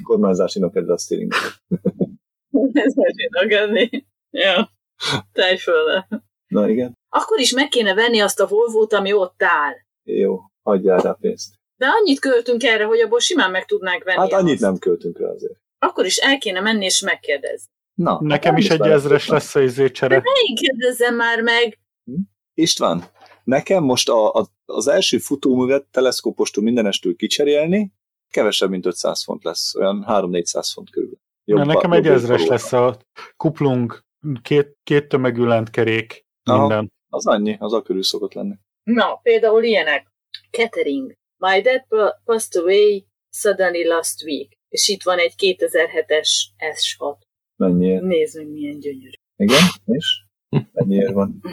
Kormányzási 0.02 0.58
noked 0.58 0.90
a 0.90 0.98
steering 0.98 1.32
knuckle. 1.32 2.13
ez 2.84 2.94
megcsinálni. 2.94 4.06
Ja, 4.30 4.70
tejfölle. 5.32 6.08
Na 6.46 6.68
igen, 6.68 6.98
Akkor 7.08 7.38
is 7.38 7.52
meg 7.52 7.68
kéne 7.68 7.94
venni 7.94 8.20
azt 8.20 8.40
a 8.40 8.46
Volvo-t, 8.46 8.92
ami 8.92 9.12
ott 9.12 9.42
áll. 9.42 9.72
jó, 10.02 10.40
hagyjál 10.62 11.00
rá 11.00 11.16
pénzt. 11.20 11.54
De 11.76 11.86
annyit 11.86 12.20
költünk 12.20 12.62
erre, 12.62 12.84
hogy 12.84 13.00
abból 13.00 13.20
simán 13.20 13.50
meg 13.50 13.64
tudnánk 13.64 14.04
venni. 14.04 14.18
Hát 14.18 14.32
annyit 14.32 14.52
azt. 14.52 14.60
nem 14.62 14.78
költünk 14.78 15.18
rá 15.18 15.28
azért. 15.28 15.58
Akkor 15.78 16.04
is 16.04 16.16
el 16.16 16.38
kéne 16.38 16.60
menni 16.60 16.84
és 16.84 17.00
megkérdezni. 17.00 17.72
Na, 17.94 18.18
Nekem 18.22 18.56
is 18.56 18.64
egy 18.64 18.72
István, 18.72 18.90
ezres 18.90 19.28
lesz 19.28 19.54
a 19.54 19.60
izécsere. 19.60 20.14
Én 20.48 20.54
kérdezzem 20.54 21.14
már 21.14 21.40
meg. 21.42 21.78
István, 22.54 23.04
nekem 23.44 23.82
most 23.84 24.08
a, 24.08 24.32
a, 24.32 24.46
az 24.64 24.86
első 24.88 25.18
futóművet 25.18 25.84
teleszkópostól 25.84 26.64
mindenestől 26.64 27.16
kicserélni, 27.16 27.92
kevesebb, 28.30 28.70
mint 28.70 28.86
500 28.86 29.24
font 29.24 29.44
lesz, 29.44 29.74
olyan 29.74 30.04
3-400 30.08 30.70
font 30.74 30.90
körül. 30.90 31.18
Na, 31.44 31.64
nekem 31.64 31.92
egy 31.92 32.06
ezres 32.06 32.46
lesz 32.46 32.72
a 32.72 32.96
kuplung, 33.36 34.00
két, 34.42 34.76
két 34.82 35.08
tömegű 35.08 35.44
lentkerék, 35.44 36.26
Aha. 36.42 36.60
minden. 36.60 36.92
Az 37.08 37.26
annyi, 37.26 37.56
az 37.58 37.72
a 37.72 37.82
körül 37.82 38.02
szokott 38.02 38.32
lenni. 38.32 38.54
Na, 38.82 39.14
például 39.22 39.62
ilyenek. 39.62 40.12
Catering. 40.50 41.12
My 41.36 41.60
dad 41.60 41.84
pa- 41.88 42.20
passed 42.24 42.62
away 42.62 43.06
suddenly 43.30 43.84
last 43.84 44.24
week. 44.24 44.58
És 44.68 44.88
itt 44.88 45.02
van 45.02 45.18
egy 45.18 45.34
2007-es 45.36 46.28
S6. 46.76 47.16
Mennyiért? 47.56 48.02
Nézd 48.02 48.36
meg, 48.36 48.48
milyen 48.48 48.78
gyönyörű. 48.78 49.10
Igen? 49.36 49.62
És? 49.84 50.24
Mennyiért 50.72 51.12
van? 51.12 51.40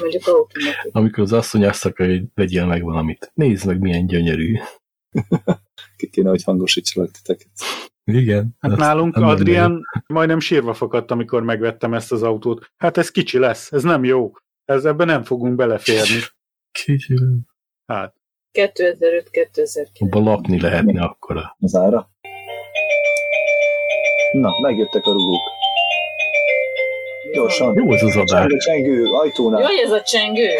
Mondjuk. 0.00 0.22
Amikor 0.90 1.22
az 1.22 1.32
asszony 1.32 1.64
azt 1.64 1.86
akarja, 1.86 2.14
hogy 2.14 2.24
vegyél 2.34 2.66
meg 2.66 2.82
valamit. 2.82 3.30
Nézd 3.34 3.66
meg, 3.66 3.80
milyen 3.80 4.06
gyönyörű. 4.06 4.58
Ki 5.96 6.08
kéne, 6.10 6.28
hogy 6.28 6.42
hangosítsalak 6.42 7.10
titeket. 7.10 7.48
Igen. 8.04 8.56
Hát 8.60 8.76
nálunk 8.76 9.16
Adrián 9.16 9.82
majdnem 10.06 10.40
sírva 10.40 10.74
fakadt, 10.74 11.10
amikor 11.10 11.42
megvettem 11.42 11.94
ezt 11.94 12.12
az 12.12 12.22
autót. 12.22 12.70
Hát 12.76 12.96
ez 12.96 13.10
kicsi 13.10 13.38
lesz, 13.38 13.72
ez 13.72 13.82
nem 13.82 14.04
jó. 14.04 14.32
Ez 14.64 14.84
ebben 14.84 15.06
nem 15.06 15.22
fogunk 15.22 15.54
beleférni. 15.54 16.20
Kicsi. 16.72 17.14
Hát, 17.86 18.14
2005-2009. 18.58 19.86
Abba 19.98 20.20
lakni 20.20 20.60
lehetne 20.60 21.02
akkora. 21.02 21.56
Az 21.60 21.74
ára? 21.74 22.10
Na, 24.32 24.50
megjöttek 24.62 25.04
a 25.04 25.12
rugók. 25.12 25.40
Gyorsan. 27.32 27.74
Jó 27.74 27.90
az 27.90 28.02
az 28.02 28.16
adás. 28.16 28.28
Csengő, 28.28 28.56
csengő, 28.56 29.04
ajtónál. 29.04 29.60
Jaj, 29.60 29.80
ez 29.82 29.90
a 29.90 30.02
csengő! 30.02 30.48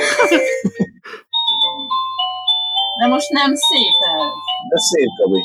De 2.99 3.07
most 3.07 3.31
nem 3.31 3.55
szép 3.55 3.95
ez. 4.01 4.33
De 4.69 4.79
szép, 4.79 5.09
Gabi. 5.23 5.41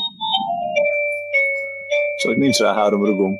Csak 2.22 2.36
nincs 2.36 2.58
rá 2.58 2.74
három 2.74 3.04
rugóm. 3.04 3.36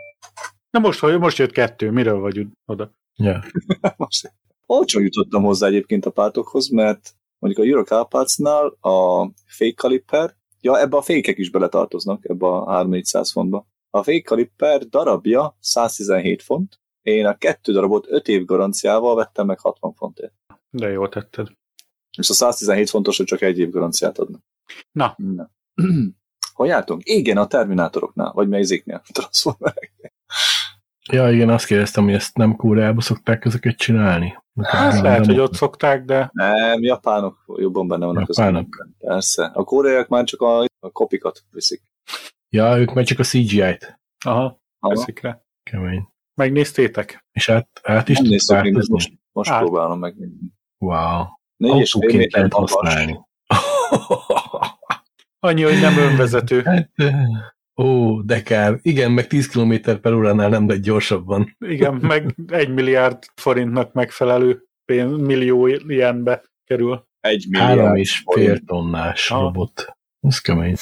na 0.70 0.78
most, 0.78 1.00
hogy 1.00 1.18
most 1.18 1.38
jött 1.38 1.52
kettő, 1.52 1.90
miről 1.90 2.20
vagy 2.20 2.46
oda? 2.66 2.90
Ja. 3.16 3.42
Most 3.96 4.32
olcsón 4.66 5.02
jutottam 5.02 5.42
hozzá 5.42 5.66
egyébként 5.66 6.06
a 6.06 6.10
pártokhoz, 6.10 6.68
mert 6.68 7.14
mondjuk 7.38 7.64
a 7.64 7.68
Euro 7.68 8.06
Partsnál 8.08 8.66
a 8.80 9.28
fake 9.46 9.74
caliper, 9.74 10.36
ja, 10.60 10.80
ebbe 10.80 10.96
a 10.96 11.02
fékek 11.02 11.38
is 11.38 11.50
beletartoznak, 11.50 12.28
ebbe 12.28 12.46
a 12.46 12.64
3400 12.64 13.32
fontba. 13.32 13.66
A 13.90 14.02
fake 14.02 14.22
caliper 14.22 14.88
darabja 14.88 15.56
117 15.60 16.42
font, 16.42 16.80
én 17.02 17.26
a 17.26 17.36
kettő 17.36 17.72
darabot 17.72 18.06
5 18.08 18.28
év 18.28 18.44
garanciával 18.44 19.14
vettem 19.14 19.46
meg 19.46 19.60
60 19.60 19.94
fontért. 19.94 20.32
De 20.70 20.88
jól 20.88 21.08
tetted. 21.08 21.48
És 22.18 22.30
a 22.30 22.32
117 22.32 22.90
fontos, 22.90 23.16
hogy 23.16 23.26
csak 23.26 23.40
egy 23.42 23.58
év 23.58 23.70
garanciát 23.70 24.18
adnak. 24.18 24.42
Na. 24.92 25.14
Na. 25.16 25.50
Hol 26.54 26.66
jártunk? 26.66 27.00
Igen, 27.04 27.36
a 27.36 27.46
Terminátoroknál, 27.46 28.32
vagy 28.32 28.48
melyzéknél? 28.48 29.02
Transformerek. 29.12 29.92
ja, 31.12 31.30
igen, 31.30 31.48
azt 31.48 31.66
kérdeztem, 31.66 32.04
hogy 32.04 32.12
ezt 32.14 32.36
nem 32.36 32.56
Kóreába 32.56 33.00
szokták 33.00 33.44
ezeket 33.44 33.76
csinálni. 33.76 34.38
Hát 34.62 34.92
Nem- 34.92 35.02
lehet, 35.02 35.18
nem 35.20 35.28
hogy 35.34 35.38
ott. 35.44 35.54
szokták, 35.54 36.04
de 36.04 36.30
Nem, 36.32 36.82
japánok 36.82 37.44
jobban 37.56 37.88
benne 37.88 38.06
vannak. 38.06 38.28
az 38.28 38.36
Japánok? 38.38 38.60
filmekben. 38.74 38.96
Persze. 38.98 39.44
A 39.44 39.64
koreaiak 39.64 40.08
már 40.08 40.24
csak 40.24 40.40
a, 40.40 40.60
a 40.62 40.90
kopikat 40.92 41.44
viszik. 41.50 41.82
Ja, 42.48 42.78
ők 42.78 42.92
meg 42.92 43.04
csak 43.04 43.18
a 43.18 43.22
CGI-t. 43.22 44.00
aha, 44.24 44.60
Aha. 44.80 44.94
veszik 44.94 45.20
rá. 45.20 45.40
Kemény. 45.70 46.08
Megnéztétek? 46.34 47.24
És 47.32 47.48
át, 47.48 47.68
át 47.82 48.08
is 48.08 48.18
Nem 48.18 48.26
néztük 48.26 48.88
most, 48.88 49.12
most 49.32 49.50
Át. 49.50 49.60
próbálom 49.60 49.98
meg. 49.98 50.14
Wow. 50.78 51.24
Négy 51.62 51.80
és 51.80 51.90
fél 51.92 52.00
Autóként 52.00 52.22
méter 52.22 52.38
lehet 52.40 52.52
használni. 52.52 53.18
Annyi, 55.40 55.62
hogy 55.62 55.80
nem 55.80 55.96
önvezető. 55.98 56.64
Ó, 57.76 58.20
de 58.20 58.42
kár. 58.42 58.78
Igen, 58.82 59.10
meg 59.12 59.26
10 59.26 59.46
km 59.48 59.74
per 60.00 60.12
óránál 60.12 60.48
nem 60.48 60.68
lett 60.68 60.82
gyorsabban. 60.82 61.56
Igen, 61.58 61.94
meg 61.94 62.34
egy 62.46 62.68
milliárd 62.74 63.18
forintnak 63.34 63.92
megfelelő 63.92 64.62
pénz, 64.84 65.16
millió 65.20 65.66
ilyenbe 65.66 66.42
kerül. 66.64 67.06
Egy 67.20 67.46
Három 67.52 67.76
milliárd 67.76 67.96
és 67.96 68.18
forint. 68.24 68.48
fél 68.48 68.58
tonnás 68.66 69.30
Aha. 69.30 69.42
robot. 69.42 69.86
Ez 70.20 70.38
kemény. 70.38 70.74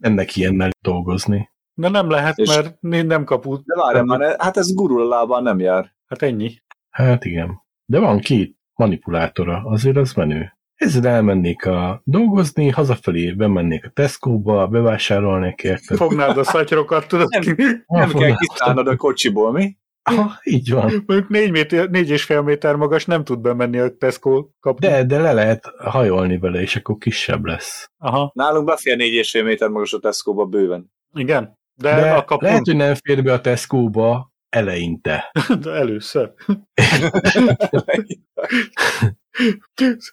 Ennek 0.00 0.36
ilyennel 0.36 0.70
dolgozni. 0.82 1.50
De 1.74 1.88
nem 1.88 2.10
lehet, 2.10 2.38
És- 2.38 2.48
mert 2.48 2.80
nem 2.80 3.24
kaput. 3.24 3.64
De 3.64 3.74
várjál 3.76 4.04
már, 4.04 4.36
hát 4.38 4.56
ez 4.56 4.74
gurul 4.74 5.02
a 5.02 5.08
lábán 5.08 5.42
nem 5.42 5.58
jár. 5.58 5.94
Hát 6.06 6.22
ennyi. 6.22 6.62
Hát 6.90 7.24
igen. 7.24 7.62
De 7.84 7.98
van 7.98 8.18
két 8.18 8.58
manipulátora, 8.80 9.62
azért 9.64 9.96
az 9.96 10.12
menő. 10.12 10.52
Ezzel 10.74 11.06
elmennék 11.06 11.66
a 11.66 12.00
dolgozni, 12.04 12.68
hazafelé 12.68 13.32
bemennék 13.32 13.84
a 13.84 13.88
Tesco-ba, 13.88 14.66
bevásárolnék 14.66 15.62
érted. 15.62 15.96
Fognád 15.96 16.36
a 16.38 16.44
szatyrokat, 16.44 17.08
tudod? 17.08 17.28
Nem. 17.28 17.84
Nem 17.86 18.10
kell 18.12 18.34
kiszállnod 18.36 18.86
a 18.86 18.96
kocsiból, 18.96 19.52
mi? 19.52 19.76
Aha, 20.02 20.30
így 20.42 20.70
van. 20.70 20.82
Mondjuk 20.82 21.28
négy, 21.28 21.50
méter, 21.50 21.90
négy 21.90 22.10
és 22.10 22.22
fél 22.24 22.40
méter 22.42 22.76
magas 22.76 23.04
nem 23.04 23.24
tud 23.24 23.40
bemenni 23.40 23.78
a 23.78 23.96
Tesco 23.96 24.48
kapu. 24.60 24.78
De, 24.80 25.04
de 25.04 25.18
le 25.20 25.32
lehet 25.32 25.72
hajolni 25.78 26.38
vele, 26.38 26.60
és 26.60 26.76
akkor 26.76 26.96
kisebb 26.98 27.44
lesz. 27.44 27.90
Aha, 27.98 28.30
Nálunk 28.34 28.66
befér 28.66 28.96
négy 28.96 29.12
és 29.12 29.30
fél 29.30 29.42
méter 29.44 29.68
magas 29.68 29.92
a 29.92 29.98
Tesco-ba 29.98 30.44
bőven. 30.44 30.92
igen. 31.14 31.58
De, 31.74 31.94
De 31.94 32.10
a 32.12 32.24
kapun, 32.24 32.48
lehet, 32.48 32.64
hogy 32.64 32.76
nem 32.76 32.94
fér 32.94 33.22
be 33.22 33.32
a 33.32 33.40
Tesco-ba 33.40 34.29
eleinte. 34.50 35.30
de 35.62 35.70
először. 35.70 36.32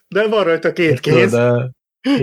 De 0.08 0.28
van 0.28 0.44
rajta 0.44 0.72
két 0.72 1.00
kéz, 1.00 1.30
De, 1.30 1.70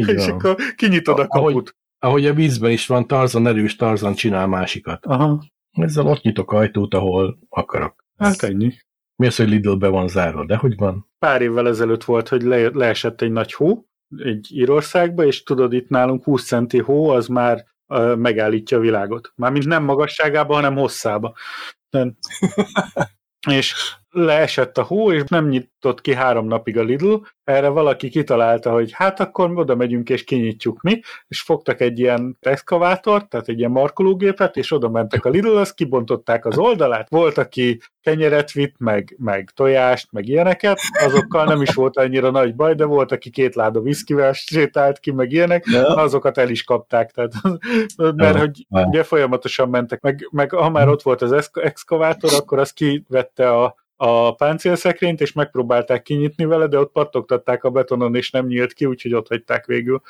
és 0.08 0.28
akkor 0.28 0.56
kinyitod 0.76 1.20
a 1.20 1.26
Ahogy- 1.28 1.54
kaput. 1.54 1.76
Ahogy 2.00 2.26
a 2.26 2.34
vízben 2.34 2.72
is 2.72 2.88
van, 2.88 3.08
Tarzan 3.08 3.48
erős, 3.48 3.76
Tarzan 3.76 4.14
csinál 4.14 4.48
másikat. 4.48 5.06
Aha, 5.06 5.44
Ezzel 5.72 6.06
ott 6.08 6.22
nyitok 6.22 6.52
ajtót, 6.52 6.94
ahol 6.94 7.40
akarok. 7.50 8.04
hát 8.18 8.44
ennyi. 8.44 8.74
Mi 9.16 9.26
az, 9.28 9.36
hogy 9.36 9.50
Lidl 9.50 9.74
be 9.74 9.88
van 9.88 10.08
zárva? 10.08 10.46
De 10.46 10.56
hogy 10.56 10.76
van? 10.76 11.10
Pár 11.20 11.42
évvel 11.42 11.68
ezelőtt 11.68 12.04
volt, 12.04 12.28
hogy 12.28 12.42
le, 12.42 12.70
leesett 12.74 13.22
egy 13.22 13.32
nagy 13.32 13.54
hó, 13.54 13.86
egy 14.18 14.48
Írországba, 14.52 15.26
és 15.26 15.44
tudod, 15.44 15.74
itt 15.74 15.90
nálunk 15.90 16.24
20 16.24 16.46
centi 16.46 16.80
hó, 16.80 17.10
az 17.10 17.28
már 17.28 17.66
megállítja 18.18 18.78
a 18.78 18.82
világot. 18.82 19.32
Mármint 19.36 19.66
nem 19.66 19.84
magasságába, 19.84 20.54
hanem 20.54 20.76
hosszába. 20.76 21.34
És 23.60 23.74
leesett 24.16 24.78
a 24.78 24.84
hó, 24.84 25.12
és 25.12 25.24
nem 25.28 25.48
nyitott 25.48 26.02
ki 26.02 26.14
három 26.14 26.48
napig 26.48 26.78
a 26.78 26.84
Lidl, 26.84 27.16
erre 27.44 27.68
valaki 27.68 28.10
kitalálta, 28.10 28.72
hogy 28.72 28.92
hát 28.94 29.20
akkor 29.20 29.52
oda 29.58 29.76
megyünk 29.76 30.10
és 30.10 30.24
kinyitjuk 30.24 30.82
mi, 30.82 31.00
és 31.28 31.42
fogtak 31.42 31.82
egy 31.82 32.00
ilyen 32.00 32.38
exkavátort, 32.40 33.30
tehát 33.30 33.48
egy 33.48 33.60
ilyen 33.60 33.72
markológépet, 33.72 34.58
és 34.58 34.72
oda 34.72 34.90
mentek 34.90 35.26
a 35.26 35.30
lidl 35.30 35.58
azt 35.58 35.74
kibontották 35.76 36.46
az 36.46 36.58
oldalát, 36.58 37.10
volt, 37.10 37.38
aki 37.38 37.80
kenyeret 38.02 38.52
vitt, 38.52 38.76
meg, 38.78 39.16
meg 39.18 39.52
tojást, 39.56 40.12
meg 40.12 40.28
ilyeneket, 40.28 40.80
azokkal 41.06 41.46
nem 41.46 41.62
is 41.62 41.74
volt 41.74 41.98
annyira 41.98 42.32
nagy 42.32 42.56
baj, 42.56 42.76
de 42.76 42.86
volt, 42.86 43.12
aki 43.12 43.30
két 43.30 43.56
láda 43.56 43.82
viszkivel 43.82 44.34
sétált 44.34 45.00
ki, 45.00 45.12
meg 45.12 45.32
ilyenek, 45.32 45.66
ja. 45.66 45.96
azokat 45.96 46.38
el 46.38 46.50
is 46.50 46.64
kapták, 46.64 47.12
tehát, 47.12 47.32
mert 48.16 48.40
hogy 48.40 48.66
ugye 48.70 49.04
folyamatosan 49.04 49.70
mentek, 49.70 50.02
meg, 50.02 50.28
meg 50.32 50.52
ha 50.52 50.70
már 50.70 50.88
ott 50.88 51.02
volt 51.02 51.22
az 51.22 51.52
exkavátor, 51.54 52.34
akkor 52.34 52.60
az 52.60 52.72
kivette 52.72 53.50
a 53.50 53.76
a 53.96 54.36
páncélszekrényt, 54.36 55.22
és 55.22 55.34
megpróbálták 55.34 56.02
kinyitni 56.02 56.46
vele, 56.46 56.68
de 56.68 56.80
ott 56.80 56.92
pattogtatták 56.92 57.64
a 57.64 57.70
betonon, 57.70 58.16
és 58.16 58.32
nem 58.32 58.46
nyílt 58.46 58.74
ki, 58.74 58.86
úgyhogy 58.86 59.14
ott 59.14 59.28
hagyták 59.28 59.66
végül. 59.66 60.02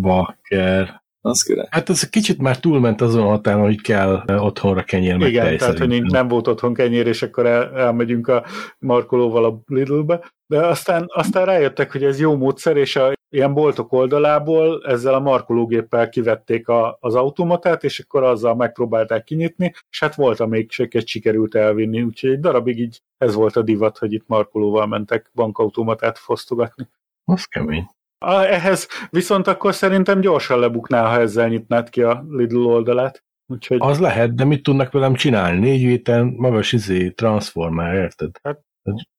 Bakker. 0.00 1.02
Az 1.20 1.42
király. 1.42 1.66
Hát 1.70 1.88
ez 1.88 2.08
kicsit 2.08 2.40
már 2.40 2.58
túlment 2.58 3.00
azon 3.00 3.22
a 3.22 3.28
határon, 3.28 3.64
hogy 3.64 3.80
kell 3.80 4.22
otthonra 4.26 4.82
kenyér 4.82 5.16
meg 5.16 5.28
Igen, 5.28 5.56
tehát 5.56 5.78
hogy 5.78 6.02
nem 6.02 6.28
volt 6.28 6.48
otthon 6.48 6.74
kenyér, 6.74 7.06
és 7.06 7.22
akkor 7.22 7.46
el, 7.46 7.76
elmegyünk 7.76 8.28
a 8.28 8.44
markolóval 8.78 9.44
a 9.44 9.60
Lidlbe, 9.66 10.32
de 10.46 10.66
aztán, 10.66 11.04
aztán 11.06 11.44
rájöttek, 11.44 11.92
hogy 11.92 12.04
ez 12.04 12.20
jó 12.20 12.36
módszer, 12.36 12.76
és 12.76 12.96
a 12.96 13.12
ilyen 13.34 13.54
boltok 13.54 13.92
oldalából 13.92 14.82
ezzel 14.86 15.14
a 15.14 15.20
markológéppel 15.20 16.08
kivették 16.08 16.68
a, 16.68 16.96
az 17.00 17.14
automatát, 17.14 17.84
és 17.84 17.98
akkor 18.00 18.22
azzal 18.22 18.54
megpróbálták 18.54 19.24
kinyitni, 19.24 19.72
és 19.90 20.00
hát 20.00 20.14
volt, 20.14 20.40
amiket 20.40 21.06
sikerült 21.06 21.54
elvinni, 21.54 22.02
úgyhogy 22.02 22.30
egy 22.30 22.40
darabig 22.40 22.78
így 22.78 23.00
ez 23.18 23.34
volt 23.34 23.56
a 23.56 23.62
divat, 23.62 23.98
hogy 23.98 24.12
itt 24.12 24.24
markolóval 24.26 24.86
mentek 24.86 25.30
bankautomatát 25.34 26.18
fosztogatni. 26.18 26.88
Az 27.24 27.44
kemény. 27.44 27.86
Ehhez 28.26 28.88
viszont 29.10 29.46
akkor 29.46 29.74
szerintem 29.74 30.20
gyorsan 30.20 30.58
lebuknál, 30.58 31.08
ha 31.08 31.20
ezzel 31.20 31.48
nyitnád 31.48 31.88
ki 31.88 32.02
a 32.02 32.24
Lidl 32.28 32.66
oldalát. 32.66 33.24
Úgyhogy... 33.46 33.78
Az 33.80 34.00
lehet, 34.00 34.34
de 34.34 34.44
mit 34.44 34.62
tudnak 34.62 34.92
velem 34.92 35.14
csinálni? 35.14 35.58
Négy 35.58 35.80
héten 35.80 36.34
magas 36.36 36.72
izé 36.72 37.10
transformer, 37.10 37.94
érted? 37.94 38.30
Hát 38.42 38.60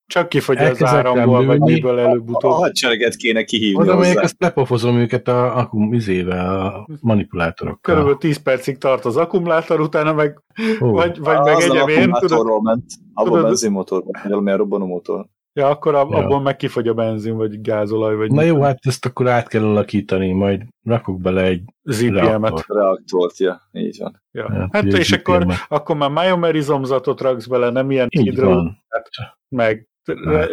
csak 0.07 0.29
kifogy 0.29 0.57
az 0.57 0.83
áramból, 0.83 1.45
vagy 1.45 1.59
miből 1.59 1.99
előbb-utóbb. 1.99 2.51
A 2.51 2.53
hadsereget 2.53 3.15
kéne 3.15 3.43
kihívni 3.43 3.81
Oda 3.81 3.97
megyek, 3.97 4.23
azt 4.23 4.35
lepofozom 4.39 4.97
őket 4.97 5.27
a 5.27 5.57
akum 5.57 5.93
izével, 5.93 6.65
a 6.65 6.87
manipulátorokkal. 7.01 7.79
Körülbelül 7.81 8.17
10 8.17 8.37
percig 8.37 8.77
tart 8.77 9.05
az 9.05 9.17
akkumulátor, 9.17 9.79
utána 9.79 10.13
meg, 10.13 10.41
oh. 10.79 10.91
vagy, 10.91 11.19
vagy 11.19 11.39
meg 11.39 11.59
egyem 11.59 11.87
én. 11.87 12.11
Tudod, 12.11 12.61
ment, 12.61 12.85
abban 13.13 13.41
benzinmotor, 13.41 14.03
vagy 14.03 14.21
valami 14.23 14.55
robbanó 14.55 14.85
motor. 14.85 15.25
Ja, 15.53 15.67
akkor 15.67 15.95
ab, 15.95 16.11
ja. 16.11 16.17
abból 16.17 16.41
meg 16.41 16.55
kifogy 16.55 16.87
a 16.87 16.93
benzin, 16.93 17.35
vagy 17.35 17.61
gázolaj, 17.61 18.15
vagy... 18.15 18.31
Na 18.31 18.41
jó, 18.41 18.61
hát 18.61 18.79
ezt 18.81 19.05
akkor 19.05 19.27
át 19.27 19.47
kell 19.47 19.63
alakítani, 19.63 20.31
majd 20.31 20.61
rakok 20.83 21.21
bele 21.21 21.43
egy 21.43 21.61
ZPM-et. 21.83 22.65
Reaktort, 22.67 23.37
ja, 23.37 23.61
így 23.71 23.97
van. 23.99 24.21
Ja. 24.31 24.51
Hát, 24.51 24.69
hát 24.71 24.83
és 24.83 25.11
akkor, 25.11 25.45
akkor 25.67 25.95
már 25.95 26.09
majomerizomzatot 26.09 27.21
raksz 27.21 27.45
bele, 27.45 27.69
nem 27.69 27.91
ilyen 27.91 28.07
hidró, 28.09 28.51
hát, 28.87 29.09
meg. 29.49 29.87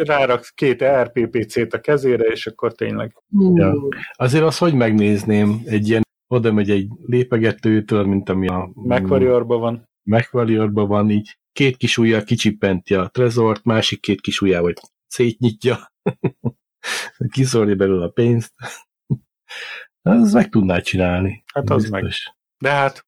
Ráraksz 0.03 0.49
két 0.49 0.83
RPPC-t 0.83 1.73
a 1.73 1.79
kezére, 1.79 2.23
és 2.23 2.47
akkor 2.47 2.73
tényleg... 2.73 3.15
Ja. 3.53 3.73
Azért 4.13 4.43
azt 4.43 4.59
hogy 4.59 4.73
megnézném, 4.73 5.61
egy 5.65 5.89
ilyen, 5.89 6.01
oda 6.27 6.51
megy 6.51 6.69
egy 6.69 6.87
lépegetőtől, 7.05 8.05
mint 8.05 8.29
ami 8.29 8.47
a... 8.47 8.71
MacWarrior-ban 8.73 9.59
van. 9.59 9.89
MacWarrior-ban 10.03 10.87
van, 10.87 11.09
így 11.09 11.37
két 11.51 11.77
kis 11.77 11.97
ujjal 11.97 12.23
kicsippenti 12.23 12.93
a 12.93 13.07
trezort, 13.07 13.63
másik 13.63 13.99
két 14.01 14.21
kis 14.21 14.41
ujjával 14.41 14.73
szétnyitja, 15.07 15.93
kiszorja 17.33 17.75
belőle 17.75 18.05
a 18.05 18.09
pénzt. 18.09 18.53
Ez 20.01 20.33
meg 20.33 20.49
tudná 20.49 20.79
csinálni. 20.79 21.43
Hát 21.53 21.69
az 21.69 21.81
biztos. 21.81 22.25
meg. 22.25 22.35
De 22.57 22.69
hát, 22.77 23.05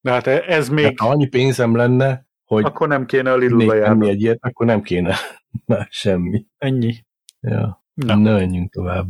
de 0.00 0.10
hát 0.10 0.26
ez 0.26 0.68
még... 0.68 0.84
Hát, 0.84 0.98
ha 0.98 1.08
annyi 1.08 1.26
pénzem 1.26 1.76
lenne, 1.76 2.26
hogy 2.54 2.64
akkor 2.64 2.88
nem 2.88 3.06
kéne 3.06 3.32
a 3.32 3.36
Lidl-be 3.36 3.74
járni. 3.74 4.08
egy 4.08 4.20
ilyet, 4.20 4.38
akkor 4.40 4.66
nem 4.66 4.82
kéne 4.82 5.16
már 5.66 5.86
semmi. 5.90 6.44
Ennyi. 6.58 6.94
Ja. 7.40 7.84
Na. 7.94 8.16
Ne 8.16 8.32
menjünk 8.32 8.72
tovább. 8.72 9.08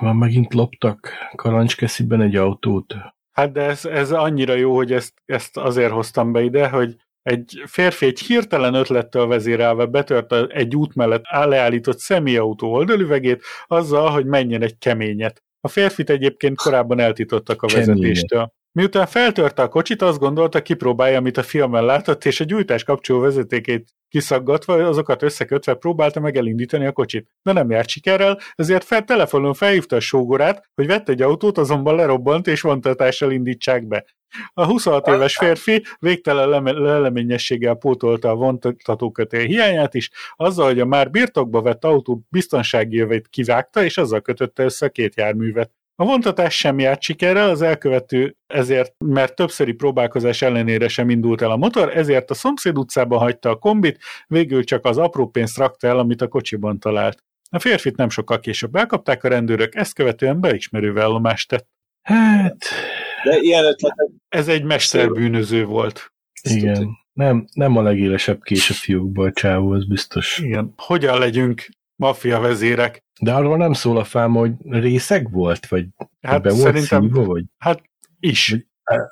Már 0.00 0.14
megint 0.14 0.54
loptak 0.54 1.12
karancskesziben 1.34 2.20
egy 2.20 2.36
autót. 2.36 2.94
Hát 3.32 3.52
de 3.52 3.62
ez, 3.62 3.84
ez 3.84 4.12
annyira 4.12 4.54
jó, 4.54 4.74
hogy 4.76 4.92
ezt, 4.92 5.12
ezt 5.24 5.56
azért 5.56 5.90
hoztam 5.92 6.32
be 6.32 6.42
ide, 6.42 6.68
hogy 6.68 6.96
egy 7.22 7.62
férfi 7.66 8.06
egy 8.06 8.20
hirtelen 8.20 8.74
ötlettel 8.74 9.26
vezérelve 9.26 9.86
betört 9.86 10.32
egy 10.32 10.76
út 10.76 10.94
mellett 10.94 11.22
leállított 11.30 11.98
személyautó 11.98 12.72
oldalüvegét 12.72 13.42
azzal, 13.66 14.10
hogy 14.10 14.26
menjen 14.26 14.62
egy 14.62 14.78
keményet. 14.78 15.42
A 15.60 15.68
férfit 15.68 16.10
egyébként 16.10 16.56
korábban 16.56 17.00
eltitottak 17.00 17.62
a 17.62 17.66
vezetéstől. 17.72 18.52
Miután 18.72 19.06
feltörte 19.06 19.62
a 19.62 19.68
kocsit, 19.68 20.02
azt 20.02 20.18
gondolta, 20.18 20.62
kipróbálja, 20.62 21.18
amit 21.18 21.36
a 21.36 21.42
filmen 21.42 21.84
látott, 21.84 22.24
és 22.24 22.40
a 22.40 22.44
gyújtás 22.44 22.84
kapcsoló 22.84 23.20
vezetékét 23.20 23.88
kiszaggatva, 24.08 24.74
azokat 24.74 25.22
összekötve 25.22 25.74
próbálta 25.74 26.20
meg 26.20 26.36
elindítani 26.36 26.86
a 26.86 26.92
kocsit. 26.92 27.28
De 27.42 27.52
nem 27.52 27.70
járt 27.70 27.88
sikerrel, 27.88 28.38
ezért 28.54 28.84
fel 28.84 29.04
telefonon 29.04 29.54
felhívta 29.54 29.96
a 29.96 30.00
sógorát, 30.00 30.68
hogy 30.74 30.86
vett 30.86 31.08
egy 31.08 31.22
autót, 31.22 31.58
azonban 31.58 31.94
lerobbant 31.94 32.46
és 32.46 32.60
vontatással 32.60 33.32
indítsák 33.32 33.86
be. 33.86 34.04
A 34.52 34.64
26 34.64 35.08
éves 35.08 35.36
férfi 35.36 35.84
végtelen 35.98 36.62
leleményességgel 36.62 37.74
pótolta 37.74 38.30
a 38.30 38.34
vontatókötél 38.34 39.46
hiányát 39.46 39.94
is, 39.94 40.10
azzal, 40.36 40.66
hogy 40.66 40.80
a 40.80 40.86
már 40.86 41.10
birtokba 41.10 41.62
vett 41.62 41.84
autó 41.84 42.22
biztonsági 42.28 42.96
jövét 42.96 43.28
kivágta, 43.28 43.84
és 43.84 43.98
azzal 43.98 44.20
kötötte 44.20 44.64
össze 44.64 44.86
a 44.86 44.88
két 44.88 45.16
járművet. 45.16 45.77
A 46.00 46.04
vontatás 46.04 46.56
sem 46.56 46.78
járt 46.78 47.02
sikerrel, 47.02 47.50
az 47.50 47.62
elkövető 47.62 48.36
ezért, 48.46 48.94
mert 48.98 49.34
többszöri 49.34 49.72
próbálkozás 49.72 50.42
ellenére 50.42 50.88
sem 50.88 51.10
indult 51.10 51.42
el 51.42 51.50
a 51.50 51.56
motor, 51.56 51.96
ezért 51.96 52.30
a 52.30 52.34
szomszéd 52.34 52.78
utcában 52.78 53.18
hagyta 53.18 53.50
a 53.50 53.56
kombit, 53.56 53.98
végül 54.26 54.64
csak 54.64 54.84
az 54.84 54.98
apró 54.98 55.28
pénzt 55.28 55.56
rakta 55.56 55.86
el, 55.86 55.98
amit 55.98 56.22
a 56.22 56.28
kocsiban 56.28 56.78
talált. 56.78 57.24
A 57.50 57.58
férfit 57.58 57.96
nem 57.96 58.10
sokkal 58.10 58.40
később 58.40 58.74
elkapták 58.74 59.24
a 59.24 59.28
rendőrök, 59.28 59.74
ezt 59.74 59.94
követően 59.94 60.40
beismerő 60.40 61.00
állomást 61.00 61.48
tett. 61.48 61.68
Hát... 62.02 62.58
De 63.24 63.38
ilyen 63.38 63.64
ötletek... 63.64 64.08
Ez 64.28 64.48
egy 64.48 64.64
mesterbűnöző 64.64 65.64
volt. 65.64 66.12
Igen. 66.42 66.88
Nem, 67.12 67.46
nem 67.52 67.76
a 67.76 67.82
legélesebb 67.82 68.42
kés 68.42 68.70
a 68.70 68.74
fiúkból, 68.74 69.32
csávó, 69.32 69.70
az 69.70 69.86
biztos. 69.86 70.38
Igen. 70.38 70.72
Hogyan 70.76 71.18
legyünk 71.18 71.68
maffia 71.98 72.40
vezérek? 72.40 73.04
De 73.20 73.34
arról 73.34 73.56
nem 73.56 73.72
szól 73.72 73.98
a 73.98 74.04
fám, 74.04 74.32
hogy 74.32 74.52
részeg 74.68 75.30
volt, 75.30 75.66
vagy 75.66 75.86
hát 76.20 76.42
be 76.42 76.52
volt 76.52 76.78
szívva, 76.78 77.24
vagy? 77.24 77.44
Hát 77.58 77.82
is. 78.20 78.56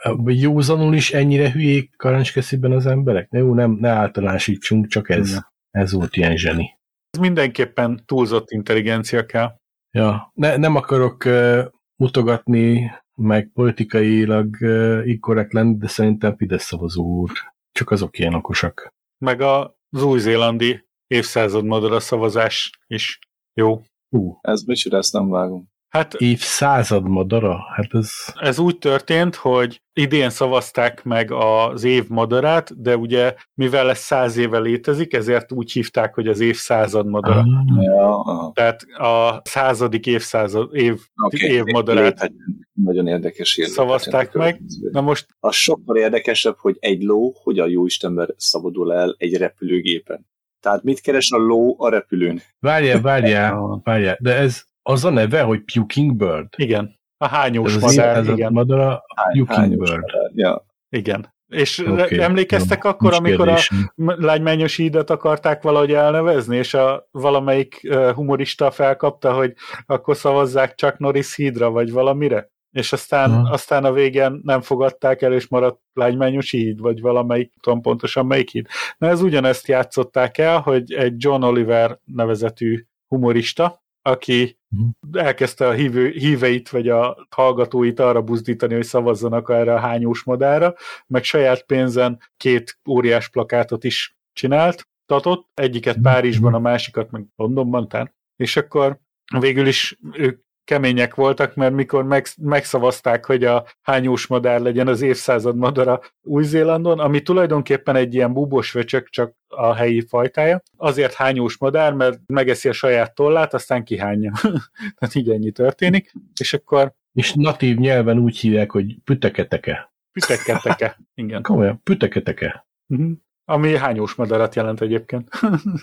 Vagy, 0.02 0.40
józanul 0.40 0.94
is 0.94 1.12
ennyire 1.12 1.50
hülyék 1.50 1.96
karancskesziben 1.96 2.72
az 2.72 2.86
emberek? 2.86 3.30
Ne, 3.30 3.38
jó, 3.38 3.54
nem, 3.54 3.76
ne 3.80 3.88
általánosítsunk, 3.88 4.86
csak 4.86 5.10
ez, 5.10 5.30
ja. 5.30 5.52
ez 5.70 5.92
volt 5.92 6.16
ilyen 6.16 6.36
zseni. 6.36 6.78
Ez 7.10 7.20
mindenképpen 7.20 8.02
túlzott 8.06 8.50
intelligencia 8.50 9.26
kell. 9.26 9.60
Ja, 9.90 10.30
ne, 10.34 10.56
nem 10.56 10.74
akarok 10.74 11.24
uh, 11.24 11.64
mutogatni, 11.96 12.90
meg 13.14 13.50
politikailag 13.54 14.56
uh, 14.60 15.02
inkorrekt 15.04 15.52
lenni, 15.52 15.76
de 15.76 15.86
szerintem 15.86 16.36
Fidesz 16.36 16.64
szavazó 16.64 17.04
úr. 17.04 17.30
Csak 17.72 17.90
azok 17.90 18.18
ilyen 18.18 18.34
okosak. 18.34 18.94
Meg 19.18 19.40
az 19.40 20.02
új-zélandi 20.02 20.85
évszázad 21.06 21.64
madara 21.64 22.00
szavazás 22.00 22.70
is 22.86 23.18
jó. 23.54 23.80
Uh. 24.08 24.36
Ez 24.40 24.62
micsoda, 24.62 24.96
ezt 24.96 25.12
nem 25.12 25.28
vágom. 25.28 25.74
Hát, 25.88 26.14
évszázad 26.14 27.08
madara? 27.08 27.58
Hát 27.74 27.94
ez... 27.94 28.10
Ez 28.34 28.58
úgy 28.58 28.78
történt, 28.78 29.34
hogy 29.34 29.82
idén 29.92 30.30
szavazták 30.30 31.04
meg 31.04 31.30
az 31.32 31.84
év 31.84 32.08
madarát, 32.08 32.82
de 32.82 32.96
ugye 32.96 33.34
mivel 33.54 33.90
ez 33.90 33.98
száz 33.98 34.36
éve 34.36 34.58
létezik, 34.58 35.12
ezért 35.12 35.52
úgy 35.52 35.72
hívták, 35.72 36.14
hogy 36.14 36.28
az 36.28 36.40
évszázad 36.40 37.06
madara. 37.06 37.38
Ah. 37.38 37.82
Ja. 37.82 38.50
Tehát 38.54 38.82
a 38.82 39.40
századik 39.44 40.06
évszázad, 40.06 40.74
év, 40.74 41.00
okay. 41.14 41.50
év 41.50 41.62
madarát 41.64 42.32
nagyon 42.72 43.06
érdekes 43.06 43.60
szavazták 43.62 44.32
meg. 44.32 44.60
Na 44.90 45.00
most... 45.00 45.26
A 45.40 45.50
sokkal 45.50 45.96
érdekesebb, 45.96 46.56
hogy 46.58 46.76
egy 46.78 47.02
ló 47.02 47.34
hogyan 47.42 47.68
jó 47.68 47.86
Istenben 47.86 48.34
szabadul 48.36 48.92
el 48.92 49.14
egy 49.18 49.36
repülőgépen. 49.36 50.26
Tehát 50.66 50.82
mit 50.82 51.00
keres 51.00 51.30
a 51.30 51.36
ló 51.36 51.74
a 51.78 51.88
repülőn? 51.88 52.40
Várjál, 52.58 53.00
várjál, 53.00 53.70
várjál, 53.84 54.16
de 54.20 54.34
ez 54.34 54.62
az 54.82 55.04
a 55.04 55.10
neve, 55.10 55.42
hogy 55.42 55.60
Puking 55.60 56.16
Bird? 56.16 56.48
Igen. 56.56 56.98
A 57.16 57.26
hányós 57.26 57.74
ez 57.74 57.82
madár, 57.82 58.16
az 58.16 58.28
igen. 58.28 58.52
Madár 58.52 58.80
a 58.80 59.04
Puking 59.32 59.68
Bird. 59.68 60.00
Madár, 60.00 60.30
ja. 60.34 60.66
Igen. 60.88 61.34
És 61.46 61.78
okay, 61.78 62.20
emlékeztek 62.20 62.84
ja, 62.84 62.90
akkor, 62.90 63.14
amikor 63.14 63.46
kérdésem. 63.46 63.92
a 63.96 64.14
lánymányos 64.24 64.78
ídat 64.78 65.10
akarták 65.10 65.62
valahogy 65.62 65.92
elnevezni, 65.92 66.56
és 66.56 66.74
a 66.74 67.08
valamelyik 67.10 67.94
humorista 68.14 68.70
felkapta, 68.70 69.32
hogy 69.32 69.52
akkor 69.86 70.16
szavazzák 70.16 70.74
csak 70.74 70.98
Norris 70.98 71.34
hídra, 71.34 71.70
vagy 71.70 71.92
valamire? 71.92 72.50
És 72.76 72.92
aztán, 72.92 73.30
Aha. 73.30 73.52
aztán 73.52 73.84
a 73.84 73.92
végén 73.92 74.40
nem 74.42 74.60
fogadták 74.60 75.22
el, 75.22 75.32
és 75.32 75.48
maradt 75.48 75.80
Lágymányos 75.92 76.50
híd, 76.50 76.80
vagy 76.80 77.00
valamelyik, 77.00 77.52
tudom 77.60 77.80
pontosan 77.80 78.26
melyik 78.26 78.50
híd. 78.50 78.66
Na 78.98 79.08
ez 79.08 79.20
ugyanezt 79.22 79.66
játszották 79.68 80.38
el, 80.38 80.60
hogy 80.60 80.92
egy 80.92 81.14
John 81.16 81.42
Oliver 81.42 81.98
nevezetű 82.04 82.84
humorista, 83.08 83.84
aki 84.02 84.58
Mhm. 84.68 85.18
elkezdte 85.18 85.66
a 85.68 85.72
hívő, 85.72 86.08
híveit, 86.08 86.68
vagy 86.68 86.88
a 86.88 87.26
hallgatóit 87.30 88.00
arra 88.00 88.22
buzdítani, 88.22 88.74
hogy 88.74 88.84
szavazzanak 88.84 89.50
erre 89.50 89.74
a 89.74 89.78
hányós 89.78 90.22
madára, 90.24 90.74
meg 91.06 91.24
saját 91.24 91.62
pénzen 91.62 92.20
két 92.36 92.78
óriás 92.88 93.28
plakátot 93.28 93.84
is 93.84 94.16
csinált, 94.32 94.88
tatott, 95.06 95.48
egyiket 95.54 96.00
Párizsban, 96.02 96.54
a 96.54 96.58
másikat 96.58 97.10
meg 97.10 97.24
Londonban, 97.36 97.88
tán. 97.88 98.14
és 98.36 98.56
akkor 98.56 98.98
végül 99.38 99.66
is 99.66 99.98
ők 100.12 100.44
kemények 100.66 101.14
voltak, 101.14 101.54
mert 101.54 101.74
mikor 101.74 102.04
meg, 102.04 102.26
megszavazták, 102.42 103.24
hogy 103.24 103.44
a 103.44 103.64
hányós 103.82 104.26
madár 104.26 104.60
legyen 104.60 104.88
az 104.88 105.00
évszázad 105.02 105.56
madara 105.56 106.00
Új-Zélandon, 106.22 106.98
ami 106.98 107.22
tulajdonképpen 107.22 107.96
egy 107.96 108.14
ilyen 108.14 108.32
búbos 108.32 108.72
vöcsök, 108.72 109.08
csak 109.08 109.34
a 109.48 109.74
helyi 109.74 110.00
fajtája. 110.08 110.62
Azért 110.76 111.14
hányós 111.14 111.58
madár, 111.58 111.92
mert 111.92 112.20
megeszi 112.26 112.68
a 112.68 112.72
saját 112.72 113.14
tollát, 113.14 113.54
aztán 113.54 113.84
kihányja. 113.84 114.32
Tehát 114.98 115.14
így 115.14 115.30
ennyi 115.30 115.50
történik. 115.50 116.12
És 116.40 116.54
akkor 116.54 116.92
És 117.12 117.32
natív 117.34 117.76
nyelven 117.76 118.18
úgy 118.18 118.38
hívják, 118.38 118.70
hogy 118.70 118.96
püteketeke. 119.04 119.92
pütekketeke. 120.12 120.98
Igen. 121.14 121.42
Komolyan, 121.42 121.82
püteketeke. 121.82 122.66
Mhm. 122.86 123.12
Ami 123.44 123.76
hányós 123.76 124.14
madarat 124.14 124.54
jelent 124.54 124.80
egyébként. 124.80 125.28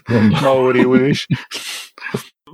Mondom. 0.08 0.40
Maoriul 0.44 1.00
is. 1.00 1.28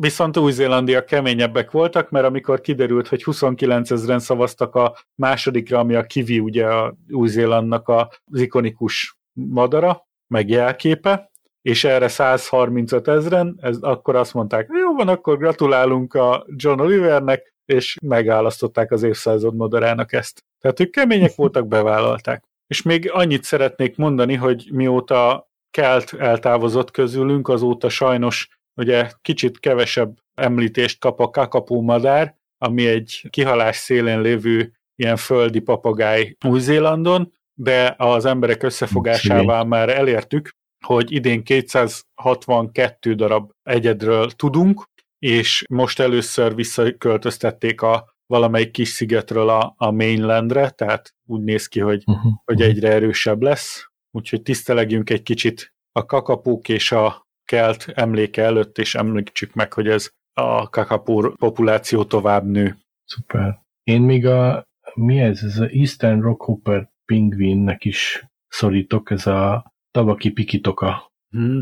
Viszont 0.01 0.38
új-zélandiak 0.38 1.05
keményebbek 1.05 1.71
voltak, 1.71 2.09
mert 2.09 2.25
amikor 2.25 2.62
kiderült, 2.62 3.07
hogy 3.07 3.23
29 3.23 3.91
ezeren 3.91 4.19
szavaztak 4.19 4.75
a 4.75 4.97
másodikra, 5.15 5.79
ami 5.79 5.95
a 5.95 6.03
kivi, 6.03 6.39
ugye 6.39 6.65
a 6.65 6.95
Új-Zélandnak 7.09 7.88
az 7.88 8.39
ikonikus 8.39 9.17
madara, 9.33 10.07
meg 10.27 10.49
jelképe, 10.49 11.31
és 11.62 11.83
erre 11.83 12.07
135 12.07 13.07
ezeren, 13.07 13.57
ez, 13.62 13.77
akkor 13.81 14.15
azt 14.15 14.33
mondták, 14.33 14.69
jó 14.81 14.93
van, 14.93 15.07
akkor 15.07 15.38
gratulálunk 15.38 16.13
a 16.13 16.45
John 16.55 16.79
Olivernek, 16.79 17.53
és 17.65 17.97
megálasztották 18.01 18.91
az 18.91 19.03
évszázad 19.03 19.55
madarának 19.55 20.13
ezt. 20.13 20.43
Tehát 20.59 20.79
ők 20.79 20.91
kemények 20.91 21.35
voltak, 21.35 21.67
bevállalták. 21.67 22.43
És 22.67 22.81
még 22.81 23.12
annyit 23.13 23.43
szeretnék 23.43 23.97
mondani, 23.97 24.35
hogy 24.35 24.69
mióta 24.71 25.47
Kelt 25.71 26.13
eltávozott 26.13 26.91
közülünk, 26.91 27.47
azóta 27.47 27.89
sajnos 27.89 28.58
ugye 28.79 29.11
kicsit 29.21 29.59
kevesebb 29.59 30.17
említést 30.33 30.99
kap 30.99 31.19
a 31.19 31.29
kakapó 31.29 31.81
madár, 31.81 32.35
ami 32.57 32.87
egy 32.87 33.27
kihalás 33.29 33.75
szélén 33.75 34.21
lévő 34.21 34.73
ilyen 34.95 35.15
földi 35.15 35.59
papagáj 35.59 36.35
Új-Zélandon, 36.45 37.33
de 37.53 37.95
az 37.97 38.25
emberek 38.25 38.63
összefogásával 38.63 39.65
már 39.65 39.89
elértük, 39.89 40.49
hogy 40.85 41.11
idén 41.11 41.43
262 41.43 43.13
darab 43.13 43.51
egyedről 43.63 44.31
tudunk, 44.31 44.83
és 45.19 45.63
most 45.69 45.99
először 45.99 46.55
visszaköltöztették 46.55 47.81
a 47.81 48.15
valamelyik 48.25 48.71
kis 48.71 48.89
szigetről 48.89 49.49
a, 49.49 49.73
a 49.77 49.91
mainlandre, 49.91 50.69
tehát 50.69 51.13
úgy 51.25 51.41
néz 51.41 51.67
ki, 51.67 51.79
hogy, 51.79 52.03
Uh-huh. 52.05 52.31
hogy 52.45 52.61
egyre 52.61 52.91
erősebb 52.91 53.41
lesz, 53.41 53.89
úgyhogy 54.11 54.41
tisztelegjünk 54.41 55.09
egy 55.09 55.23
kicsit 55.23 55.73
a 55.91 56.05
kakapók 56.05 56.69
és 56.69 56.91
a 56.91 57.27
kelt 57.49 57.85
emléke 57.93 58.43
előtt, 58.43 58.77
és 58.77 58.95
említsük 58.95 59.53
meg, 59.53 59.73
hogy 59.73 59.88
ez 59.88 60.09
a 60.33 60.69
kakapó 60.69 61.33
populáció 61.39 62.03
tovább 62.03 62.45
nő. 62.45 62.77
Szuper. 63.05 63.59
Én 63.83 64.01
még 64.01 64.25
a, 64.25 64.67
mi 64.93 65.19
ez, 65.19 65.43
ez 65.43 65.57
a 65.59 65.67
Eastern 65.71 66.21
Rockhopper 66.21 66.89
pingvinnek 67.05 67.85
is 67.85 68.25
szorítok, 68.47 69.12
ez 69.12 69.27
a 69.27 69.73
tabaki 69.91 70.29
pikitoka 70.31 71.12
Hmm. 71.31 71.59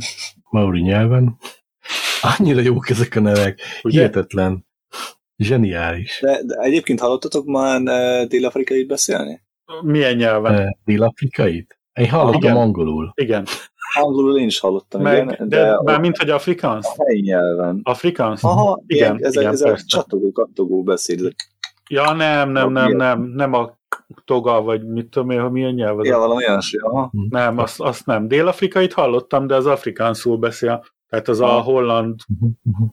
maori 0.50 0.82
nyelven. 0.82 1.38
Annyira 2.21 2.62
jók 2.62 2.89
ezek 2.89 3.15
a 3.15 3.19
nevek. 3.19 3.62
Ugye? 3.84 3.97
Hihetetlen. 3.97 4.65
Zseniális. 5.38 6.19
De, 6.21 6.43
de 6.43 6.56
egyébként 6.60 7.00
hallottatok 7.00 7.45
már 7.45 7.82
uh, 7.82 8.28
dél-afrikait 8.28 8.88
beszélni? 8.88 9.41
Milyen 9.82 10.15
nyelven? 10.15 10.54
Eh, 10.54 10.67
Dél-afrikait? 10.86 11.80
Én 11.93 12.10
hallottam 12.10 12.41
Igen. 12.41 12.56
angolul. 12.56 13.12
Igen. 13.15 13.45
Angolul 14.01 14.39
én 14.39 14.45
is 14.45 14.60
hallottam, 14.60 15.01
Meg, 15.01 15.23
igen, 15.31 15.49
de, 15.49 15.62
de 15.62 15.79
már 15.83 15.99
mint 15.99 16.17
hogy 16.17 16.29
afrikáns? 16.29 16.86
a 16.97 17.03
helyi 17.05 17.21
nyelven. 17.21 17.79
Afrikáns? 17.83 18.43
Aha, 18.43 18.83
Igen, 18.88 19.13
igen, 19.15 19.25
ez, 19.27 19.36
igen, 19.36 19.51
ez 19.51 19.62
a 19.62 19.67
persze. 19.67 19.83
csatogó, 19.88 20.31
kattogó 20.31 20.83
beszéd. 20.83 21.33
Ja, 21.89 22.13
nem, 22.13 22.49
nem, 22.51 22.71
nem, 22.71 22.95
nem, 22.95 23.21
nem 23.36 23.53
a 23.53 23.77
toga, 24.25 24.62
vagy 24.62 24.88
mit 24.88 25.10
tudom 25.10 25.29
én, 25.29 25.41
milyen 25.41 25.73
nyelv 25.73 25.99
az. 25.99 26.05
Ja, 26.07 26.17
valami 26.17 26.47
olyasmi, 26.47 26.79
aha. 26.79 27.12
Nem, 27.29 27.57
azt, 27.57 27.79
azt 27.81 28.05
nem. 28.05 28.27
Dél-afrikait 28.27 28.93
hallottam, 28.93 29.47
de 29.47 29.55
az 29.55 29.65
afrikánszul 29.65 30.38
beszél. 30.38 30.86
Tehát 31.10 31.27
az 31.27 31.39
a 31.39 31.47
holland, 31.47 32.19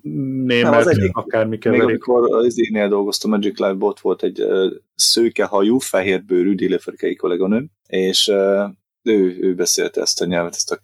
német, 0.02 0.62
Nem, 0.70 0.72
az 0.72 0.86
egyik- 0.86 1.16
akármi 1.16 1.48
Még 1.50 1.58
keverék. 1.58 1.84
amikor 1.84 2.34
az 2.34 2.58
énél 2.60 2.88
dolgoztam, 2.88 3.30
Magic 3.30 3.58
Life 3.58 3.72
Bot 3.72 4.00
volt 4.00 4.22
egy 4.22 4.40
uh, 4.42 4.72
szőkehajú, 4.94 5.78
fehérbőrű 5.78 6.54
dél-afrikai 6.54 7.14
kolléganőm, 7.16 7.70
és 7.86 8.28
uh, 8.28 8.64
ő, 9.02 9.36
ő 9.40 9.54
beszélte 9.54 10.00
ezt 10.00 10.20
a 10.22 10.24
nyelvet, 10.24 10.54
ezt 10.54 10.72
a 10.72 10.78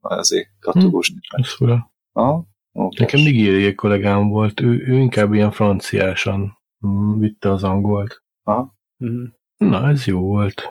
azért 0.00 0.48
kattogós 0.60 1.10
nyelvet. 1.10 1.46
Ez 1.46 1.54
fura. 1.54 1.92
Aha. 2.12 2.44
Okay. 2.72 2.88
Nekem 2.98 3.20
nigériai 3.20 3.74
kollégám 3.74 4.28
volt, 4.28 4.60
ő, 4.60 4.84
ő 4.86 4.98
inkább 4.98 5.32
ilyen 5.32 5.50
franciásan 5.50 6.58
mm, 6.86 7.18
vitte 7.18 7.50
az 7.50 7.64
angolt. 7.64 8.22
Mhm. 8.96 9.24
Na, 9.56 9.88
ez 9.88 10.04
jó 10.04 10.20
volt. 10.20 10.62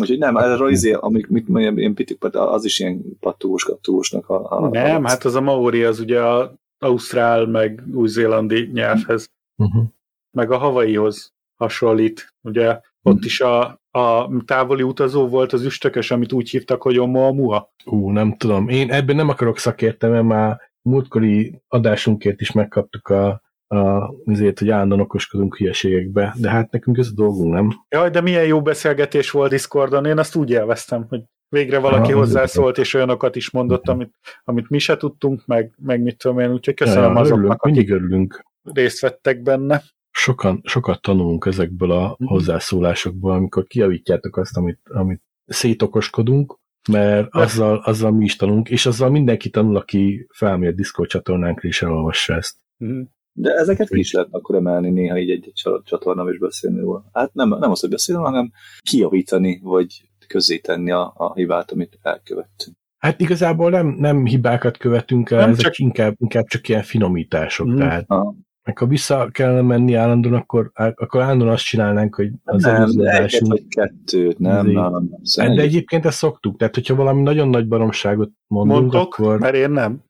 Úgyhogy 0.00 0.18
nem, 0.18 0.36
ez 0.36 0.60
a 0.60 0.68
izé, 0.68 0.92
amik 0.92 1.26
mit 1.26 1.48
mondjam, 1.48 1.78
ilyen 1.78 1.94
pitik, 1.94 2.24
az 2.34 2.64
is 2.64 2.78
ilyen 2.78 3.02
pattogós, 3.20 3.64
kattogósnak 3.64 4.28
a, 4.28 4.50
a 4.50 4.68
Nem, 4.68 5.04
a, 5.04 5.08
hát 5.08 5.24
az 5.24 5.34
a 5.34 5.40
maori 5.40 5.84
az 5.84 6.00
ugye 6.00 6.22
a 6.22 6.54
ausztrál, 6.78 7.46
meg 7.46 7.82
új-zélandi 7.92 8.70
nyelvhez, 8.72 9.30
Uh-huh. 9.62 9.84
meg 10.30 10.50
a 10.50 10.58
havaihoz 10.58 11.32
hasonlít. 11.56 12.34
Ugye 12.42 12.80
ott 13.02 13.24
is 13.24 13.40
a, 13.40 13.80
a 13.98 14.30
távoli 14.44 14.82
utazó 14.82 15.28
volt 15.28 15.52
az 15.52 15.64
üstökös, 15.64 16.10
amit 16.10 16.32
úgy 16.32 16.50
hívtak, 16.50 16.82
hogy 16.82 16.98
Oumuamua. 16.98 17.72
Ú, 17.84 18.10
nem 18.10 18.36
tudom. 18.36 18.68
Én 18.68 18.90
ebben 18.90 19.16
nem 19.16 19.28
akarok 19.28 19.58
szakérteni, 19.58 20.12
mert 20.12 20.24
már 20.24 20.60
múltkori 20.82 21.62
adásunkért 21.68 22.40
is 22.40 22.52
megkaptuk 22.52 23.08
a, 23.08 23.42
a, 23.66 24.14
azért, 24.26 24.58
hogy 24.58 24.70
állandóan 24.70 25.00
okoskodunk 25.00 25.56
hülyeségekbe, 25.56 26.34
de 26.36 26.50
hát 26.50 26.70
nekünk 26.70 26.98
ez 26.98 27.06
a 27.06 27.14
dolgunk, 27.14 27.52
nem? 27.52 27.70
Jaj, 27.88 28.10
de 28.10 28.20
milyen 28.20 28.46
jó 28.46 28.62
beszélgetés 28.62 29.30
volt 29.30 29.50
Discordon, 29.50 30.04
én 30.04 30.18
azt 30.18 30.36
úgy 30.36 30.50
élveztem, 30.50 31.06
hogy 31.08 31.20
végre 31.48 31.78
valaki 31.78 32.12
Ah, 32.12 32.18
hozzászólt, 32.18 32.78
és 32.78 32.94
olyanokat 32.94 33.36
is 33.36 33.50
mondott, 33.50 33.88
amit, 33.88 34.14
amit 34.44 34.68
mi 34.68 34.78
se 34.78 34.96
tudtunk, 34.96 35.46
meg, 35.46 35.72
meg 35.76 36.02
mit 36.02 36.18
tudom 36.18 36.38
én, 36.38 36.52
úgyhogy 36.52 36.74
köszönöm 36.74 37.14
ja, 37.14 37.20
azoknak, 37.20 37.30
örülünk, 37.30 37.52
akik 37.52 37.74
mindig 37.74 37.90
örülünk. 37.90 38.44
részt 38.62 39.00
vettek 39.00 39.42
benne. 39.42 39.82
Sokan, 40.18 40.60
sokat 40.64 41.00
tanulunk 41.02 41.46
ezekből 41.46 41.90
a 41.90 42.16
Mhm. 42.18 42.28
hozzászólásokból, 42.28 43.32
amikor 43.32 43.64
kiavítjátok 43.66 44.36
azt, 44.36 44.56
amit, 44.56 44.80
amit 44.84 45.22
szétokoskodunk, 45.46 46.58
mert 46.90 47.28
azzal, 47.30 47.76
azzal 47.84 48.10
mi 48.10 48.24
is 48.24 48.36
tanulunk, 48.36 48.70
és 48.70 48.86
azzal 48.86 49.10
mindenki 49.10 49.50
tanul, 49.50 49.76
aki 49.76 50.26
felmér 50.34 50.74
Discord 50.74 51.08
csatornánkra 51.08 51.68
és 51.68 51.82
elolvassa 51.82 52.34
ezt. 52.34 52.56
Mhm. 52.76 53.00
De 53.32 53.52
ezeket 53.52 53.88
ki 53.88 53.98
is 53.98 54.12
lehet 54.12 54.28
akkor 54.30 54.54
emelni 54.56 54.90
néha 54.90 55.18
így 55.18 55.30
egy 55.30 55.52
csatornám 55.84 56.28
és 56.28 56.38
beszélni 56.38 56.80
róla. 56.80 57.04
Hát 57.12 57.34
nem, 57.34 57.48
nem 57.48 57.70
az, 57.70 57.80
hogy 57.80 57.90
beszélni, 57.90 58.22
hanem 58.22 58.50
kiavítani, 58.82 59.60
vagy 59.62 60.02
közzétenni 60.26 60.90
a, 60.90 61.12
a 61.16 61.34
hibát, 61.34 61.70
amit 61.70 61.98
elkövettünk. 62.02 62.76
Hát 62.98 63.20
igazából 63.20 63.70
nem, 63.70 63.86
nem 63.86 64.24
hibákat 64.24 64.76
követünk 64.76 65.30
el, 65.30 65.38
Nem, 65.38 65.48
ezek 65.50 65.62
csak- 65.64 65.78
inkább, 65.78 66.14
inkább 66.18 66.46
csak 66.46 66.68
ilyen 66.68 66.82
finomítások. 66.82 67.66
Mhm. 67.66 67.76
Tehát, 67.76 68.04
Aha. 68.06 68.34
Meg 68.68 68.78
ha 68.78 68.86
vissza 68.86 69.28
kellene 69.32 69.60
menni 69.60 69.94
állandóan, 69.94 70.34
akkor, 70.34 70.70
akkor 70.74 71.20
állandóan 71.20 71.52
azt 71.52 71.64
csinálnánk, 71.64 72.14
hogy 72.14 72.30
az 72.44 72.62
nem, 72.62 72.74
előző 72.74 73.00
adásunk- 73.00 73.46
vagy 73.48 73.66
kettőt, 73.68 74.38
nem, 74.38 74.66
nem, 74.66 74.90
nem. 74.90 75.08
De 75.36 75.42
egy- 75.42 75.58
egyébként 75.58 76.04
ezt 76.06 76.18
szoktuk, 76.18 76.58
tehát 76.58 76.74
hogyha 76.74 76.94
valami 76.94 77.22
nagyon 77.22 77.48
nagy 77.48 77.68
baromságot 77.68 78.30
mondunk, 78.46 78.80
Mondtok, 78.80 79.00
akkor, 79.02 79.38
mert 79.38 79.54
én 79.54 79.70
nem. 79.70 80.02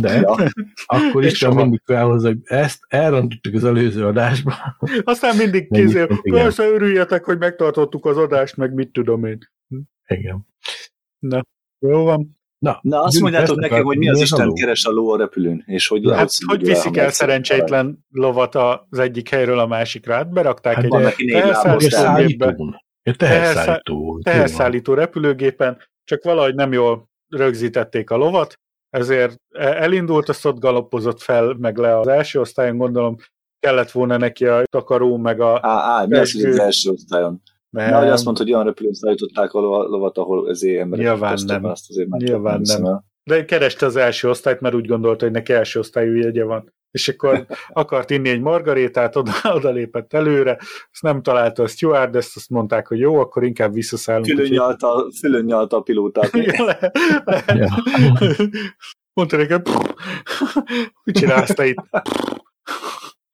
de, 0.00 0.14
Ja. 0.20 0.34
akkor 0.86 1.24
is 1.24 1.32
csak 1.32 1.54
mindig 1.54 1.80
felhozza, 1.84 2.28
hogy 2.28 2.38
ezt 2.44 2.78
elrontottuk 2.88 3.54
az 3.54 3.64
előző 3.64 4.06
adásban. 4.06 4.54
Aztán 5.02 5.36
mindig 5.36 5.70
kézél, 5.70 6.08
persze 6.22 6.64
örüljetek, 6.68 7.24
hogy 7.24 7.38
megtartottuk 7.38 8.04
az 8.06 8.16
adást, 8.16 8.56
meg 8.56 8.74
mit 8.74 8.92
tudom 8.92 9.24
én. 9.24 9.38
Igen. 10.06 10.46
Jó 11.78 12.04
van. 12.04 12.38
Na, 12.64 12.78
Na, 12.82 13.02
azt 13.02 13.20
mondjátok 13.20 13.58
nekem, 13.58 13.84
hogy 13.84 13.98
mi 13.98 14.08
az 14.10 14.20
Isten 14.20 14.38
haló? 14.38 14.52
keres 14.52 14.84
a 14.84 14.90
ló 14.90 15.10
a 15.10 15.16
repülőn, 15.16 15.62
és 15.66 15.88
hogy 15.88 16.10
Hát, 16.10 16.30
hogy 16.46 16.64
viszik 16.64 16.96
el 16.96 17.10
szerencsétlen 17.10 18.04
lovat 18.10 18.54
az 18.54 18.98
egyik 18.98 19.28
helyről 19.28 19.58
a 19.58 19.66
másikra? 19.66 20.14
Hát 20.14 20.32
berakták 20.32 20.74
Hát 20.74 20.84
egy 20.84 20.90
teherszállító 21.26 22.82
teherszállító. 23.16 24.20
teherszállító 24.22 24.94
repülőgépen, 24.94 25.78
csak 26.04 26.24
valahogy 26.24 26.54
nem 26.54 26.72
jól 26.72 27.08
rögzítették 27.28 28.10
a 28.10 28.16
lovat, 28.16 28.58
ezért 28.90 29.36
elindult, 29.58 30.28
azt 30.28 30.46
ott 30.46 30.58
galoppozott 30.58 31.20
fel, 31.20 31.56
meg 31.58 31.76
le 31.76 31.98
az 31.98 32.06
első 32.06 32.40
osztályon, 32.40 32.76
gondolom 32.76 33.16
kellett 33.60 33.90
volna 33.90 34.16
neki 34.16 34.46
a 34.46 34.62
takaró, 34.70 35.16
meg 35.16 35.40
a... 35.40 35.58
Á, 35.62 36.00
á, 36.00 36.04
mi 36.06 36.16
az, 36.18 36.34
az 36.44 36.58
első 36.58 36.90
osztályon? 36.90 37.42
Nem, 37.74 37.90
Nehogy 37.90 38.08
azt 38.08 38.24
mondta, 38.24 38.42
hogy 38.42 38.52
olyan 38.52 38.64
repülőn 38.64 38.92
szállították 38.92 39.52
a 39.52 39.60
lova- 39.60 39.88
lovat, 39.88 40.18
ahol 40.18 40.48
ezért 40.50 40.80
emberek 40.80 41.06
Nyilván 41.06 41.38
nem. 41.46 41.64
Azt 41.64 41.90
azért 41.90 42.08
már 42.08 42.20
Nyilván 42.20 42.60
nem. 42.64 42.84
el. 42.84 43.04
De 43.24 43.44
kereste 43.44 43.86
az 43.86 43.96
első 43.96 44.28
osztályt, 44.28 44.60
mert 44.60 44.74
úgy 44.74 44.86
gondolta, 44.86 45.24
hogy 45.24 45.34
neki 45.34 45.52
első 45.52 45.78
osztályú 45.78 46.14
jegye 46.14 46.44
van. 46.44 46.72
És 46.90 47.08
akkor 47.08 47.46
akart 47.72 48.10
inni 48.10 48.28
egy 48.28 48.40
margarétát, 48.40 49.16
oda, 49.16 49.32
oda 49.54 49.70
lépett 49.70 50.12
előre, 50.12 50.56
azt 50.92 51.02
nem 51.02 51.22
találta 51.22 51.62
a 51.62 51.66
steward, 51.66 52.16
ezt 52.16 52.36
azt 52.36 52.50
mondták, 52.50 52.86
hogy 52.86 52.98
jó, 52.98 53.18
akkor 53.18 53.44
inkább 53.44 53.72
visszaszállunk. 53.72 54.26
Fülön 54.26 54.42
úgyhogy- 54.42 54.58
nyalta, 54.58 55.10
fülön 55.20 55.44
nyalta 55.44 55.76
a 55.76 55.80
pilótát. 55.80 56.30
Le, 56.34 56.92
le. 57.24 57.68
Mondta 59.14 59.36
nekem, 59.36 59.62
mit 61.04 61.16
csinálsz 61.16 61.54
te 61.54 61.66
itt? 61.66 61.78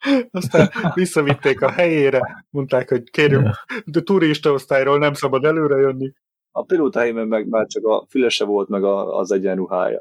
Aztán 0.31 0.71
visszavitték 0.95 1.61
a 1.63 1.71
helyére, 1.71 2.47
mondták, 2.51 2.89
hogy 2.89 3.11
kérjük, 3.11 3.49
de 3.85 4.01
turista 4.01 4.53
osztályról 4.53 4.99
nem 4.99 5.13
szabad 5.13 5.45
előre 5.45 5.77
jönni. 5.77 6.13
A 6.53 6.99
helyben 6.99 7.29
meg 7.29 7.49
már 7.49 7.67
csak 7.67 7.85
a 7.87 8.07
fülese 8.09 8.45
volt, 8.45 8.69
meg 8.69 8.85
a, 8.85 9.19
az 9.19 9.33
egyenruhája. 9.33 10.01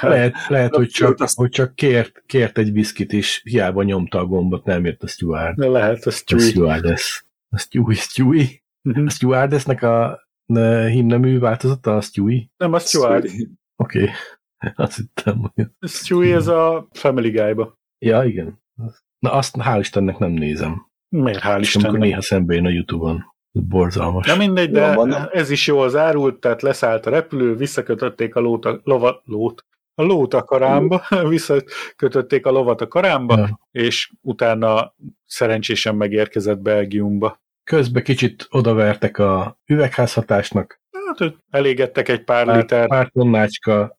Lehet, 0.00 0.34
lehet 0.48 0.74
hogy, 0.76 0.88
csak, 0.88 1.20
Azt- 1.20 1.36
hogy 1.36 1.50
csak 1.50 1.74
kért, 1.74 2.22
kért 2.26 2.58
egy 2.58 2.72
viszkit, 2.72 3.12
és 3.12 3.40
hiába 3.44 3.82
nyomta 3.82 4.18
a 4.18 4.26
gombot, 4.26 4.64
nem 4.64 4.84
jött 4.84 5.02
a 5.02 5.06
steward. 5.06 5.58
De 5.58 5.68
lehet, 5.68 6.06
A 6.06 6.10
csúly. 6.12 6.40
stewardess. 6.40 7.24
A 7.48 7.58
Stewie, 7.58 7.96
Stewie. 7.96 8.46
Mhm. 8.82 9.06
A 9.06 9.10
stewardessnek 9.10 9.82
a 9.82 10.20
ne, 10.46 10.88
himnemű 10.88 11.38
változata 11.38 11.96
a 11.96 12.00
Stewie? 12.00 12.46
Nem, 12.56 12.72
a 12.72 12.78
steward. 12.78 13.24
Oké. 13.76 14.02
Okay. 14.02 14.08
Azt 14.84 14.96
hittem, 14.96 15.38
hogy... 15.38 15.66
A 15.78 15.86
Stewie 15.86 16.34
ez 16.34 16.46
a 16.46 16.88
Family 16.92 17.30
Guy-ba. 17.30 17.78
Ja, 17.98 18.24
igen. 18.24 18.62
Na 19.20 19.32
azt 19.32 19.56
hál' 19.58 19.78
Istennek 19.80 20.18
nem 20.18 20.30
nézem. 20.30 20.86
Miért, 21.08 21.38
hál' 21.38 21.42
És 21.42 21.46
amikor 21.46 21.60
Istennek. 21.90 22.00
néha 22.00 22.20
szembe 22.20 22.54
jön 22.54 22.66
a 22.66 22.68
Youtube-on. 22.70 23.24
Ez 23.52 23.62
borzalmas. 23.62 24.26
Na 24.26 24.36
mindegy, 24.36 24.70
de 24.70 24.94
van. 24.94 25.28
ez 25.32 25.50
is 25.50 25.66
jól 25.66 25.88
zárult, 25.88 26.40
tehát 26.40 26.62
leszállt 26.62 27.06
a 27.06 27.10
repülő, 27.10 27.56
visszakötötték 27.56 28.34
a 28.36 28.40
lót 28.40 28.64
a, 28.64 28.80
lova, 28.84 29.22
lót, 29.24 29.64
a 29.94 30.02
lót 30.02 30.34
a 30.34 30.42
karámba, 30.44 31.02
visszakötötték 31.28 32.46
a 32.46 32.50
lovat 32.50 32.80
a 32.80 32.88
karámba, 32.88 33.36
Ja. 33.38 33.60
és 33.70 34.12
utána 34.20 34.94
szerencsésen 35.26 35.96
megérkezett 35.96 36.58
Belgiumba. 36.58 37.40
Közben 37.64 38.02
kicsit 38.02 38.46
odavertek 38.50 39.18
a 39.18 39.58
üvegházhatásnak. 39.66 40.80
Hát, 41.06 41.18
hogy 41.18 41.36
elégettek 41.50 42.08
egy 42.08 42.24
pár 42.24 42.44
Pár, 42.46 42.56
liter. 42.56 42.86
pár 42.88 43.08
tonnácska 43.12 43.98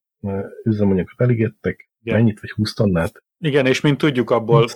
üzemanyagot 0.64 1.14
elégettek. 1.22 1.90
Igen. 2.04 2.18
Mennyit? 2.18 2.40
Vagy 2.40 2.50
20 2.52 2.74
tonnát? 2.74 3.24
Igen, 3.44 3.66
és 3.66 3.82
mint 3.82 3.98
tudjuk, 3.98 4.30
abból 4.30 4.68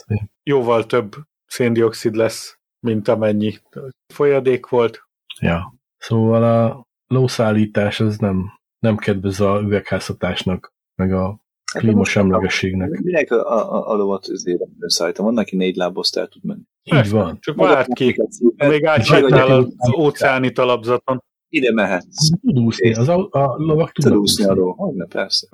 jóval 0.43 0.85
több 0.85 1.15
széndiokszid 1.45 2.15
lesz, 2.15 2.59
mint 2.79 3.07
amennyi 3.07 3.53
folyadék 4.13 4.67
volt. 4.67 5.03
Ja. 5.41 5.75
Szóval 5.97 6.43
a 6.43 6.85
lószállítás 7.07 7.99
az 7.99 8.17
nem, 8.17 8.59
nem 8.79 8.97
kedvez 8.97 9.39
a 9.39 9.59
üvegházhatásnak, 9.63 10.73
meg 10.95 11.13
a 11.13 11.39
klímasemlegességnek. 11.77 12.89
Minek 12.89 13.31
a, 13.31 13.73
a, 13.73 13.89
a 13.89 13.95
lovat 13.95 14.27
szállítom? 14.79 15.25
Van, 15.25 15.37
aki 15.37 15.55
négy 15.55 15.75
láboszt 15.75 16.17
el 16.17 16.27
tud 16.27 16.43
menni. 16.43 16.63
Így 16.83 17.09
van. 17.09 17.37
Csak 17.39 17.55
várt 17.55 17.93
ki, 17.93 18.21
még 18.55 18.85
átsétál 18.85 19.51
az 19.51 19.93
óceáni 19.97 20.51
talapzaton. 20.51 21.23
Ide 21.49 21.73
mehetsz. 21.73 22.29
Tud 22.41 22.59
úszni, 22.59 22.93
az 22.93 23.07
a, 23.07 23.27
a 23.31 23.55
lovak 23.57 23.91
Tud 23.91 24.03
tudnak 24.03 24.21
úszni 24.21 24.43
arról. 24.43 24.73
Hogyne, 24.73 25.05
persze. 25.05 25.47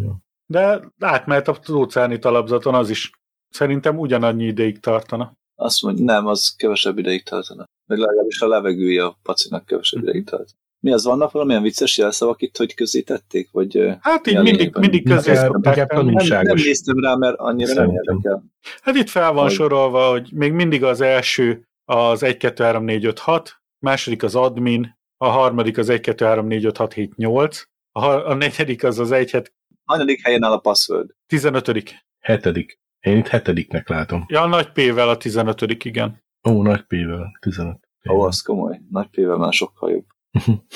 Ja. 0.00 0.26
De 0.50 0.80
átmehet 0.98 1.48
az 1.48 1.70
óceáni 1.70 2.18
talapzaton, 2.18 2.74
az 2.74 2.90
is 2.90 3.10
szerintem 3.48 3.98
ugyanannyi 3.98 4.44
ideig 4.44 4.80
tartana. 4.80 5.32
Azt 5.54 5.82
mondja, 5.82 6.04
nem, 6.04 6.26
az 6.26 6.54
kevesebb 6.56 6.98
ideig 6.98 7.22
tartana. 7.22 7.64
Meg 7.86 7.98
legalábbis 7.98 8.40
a 8.40 8.46
levegője 8.48 9.04
a 9.04 9.18
pacinak 9.22 9.66
kevesebb 9.66 10.02
ideig 10.02 10.24
tart. 10.24 10.48
Mi 10.80 10.92
az, 10.92 11.04
vannak 11.04 11.30
valamilyen 11.30 11.62
vicces 11.62 11.98
jelszavak 11.98 12.42
itt, 12.42 12.56
hogy 12.56 12.74
közé 12.74 13.00
tették? 13.00 13.48
Vagy, 13.52 13.96
Hát 14.00 14.26
így 14.26 14.42
mindig, 14.42 14.76
mindig 14.76 15.08
közé 15.08 15.34
szokták 15.34 15.92
nem, 15.92 16.06
nem 16.06 16.54
néztem 16.54 16.98
rá, 17.00 17.14
mert 17.14 17.38
annyira 17.38 17.72
nem 17.74 17.76
Szerintem. 17.86 18.14
érdekel. 18.16 18.44
Hát 18.82 18.94
itt 18.94 19.08
fel 19.08 19.32
van 19.32 19.42
Hogy- 19.44 19.52
sorolva, 19.52 20.10
hogy 20.10 20.30
még 20.34 20.52
mindig 20.52 20.84
az 20.84 21.00
első 21.00 21.62
az 21.84 22.22
1, 22.22 22.36
2, 22.36 22.64
3, 22.64 22.84
4, 22.84 23.04
5, 23.04 23.18
6, 23.18 23.60
második 23.78 24.22
az 24.22 24.34
admin, 24.34 24.96
a 25.16 25.26
harmadik 25.28 25.78
az 25.78 25.88
1, 25.88 26.00
2, 26.00 26.24
3, 26.24 26.46
4, 26.46 26.64
5, 26.64 26.76
6, 26.76 26.92
7, 26.92 27.16
8, 27.16 27.62
a, 27.92 28.00
har- 28.00 28.24
a 28.26 28.34
negyedik 28.34 28.84
az 28.84 28.98
az 28.98 29.12
1, 29.12 29.30
7, 29.30 29.52
Hanyadik 29.88 30.24
helyen 30.24 30.44
áll 30.44 30.52
a 30.52 30.58
password? 30.58 31.10
15. 31.26 32.04
Hetedik. 32.18 32.80
Én 33.00 33.16
itt 33.16 33.26
hetediknek 33.26 33.88
látom. 33.88 34.24
Ja, 34.28 34.46
nagy 34.46 34.72
P-vel 34.72 35.08
a 35.08 35.16
15. 35.16 35.60
igen. 35.84 36.22
Ó, 36.48 36.62
nagy 36.62 36.82
P-vel, 36.82 37.38
15. 37.40 37.88
Ó, 38.10 38.20
az 38.20 38.40
komoly. 38.40 38.80
Nagy 38.90 39.06
P-vel 39.06 39.36
már 39.36 39.52
sokkal 39.52 39.90
jobb. 39.90 40.06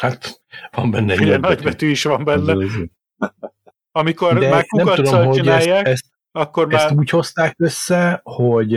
Hát, 0.00 0.42
van 0.70 0.90
benne 0.90 1.12
egy 1.12 1.26
nagy 1.26 1.40
betű. 1.40 1.62
betű 1.62 1.88
is 1.88 2.02
van 2.02 2.24
benne. 2.24 2.56
Amikor 3.92 4.38
De 4.38 4.50
már 4.50 4.66
nem 4.70 4.86
tudom, 4.86 4.94
kukacsal 4.94 5.24
hogy 5.24 5.38
ezt, 5.38 5.38
csinálják, 5.38 5.86
ezt, 5.86 6.04
akkor 6.32 6.74
ezt 6.74 6.84
már 6.84 6.98
úgy 6.98 7.10
hozták 7.10 7.54
össze, 7.58 8.20
hogy 8.22 8.72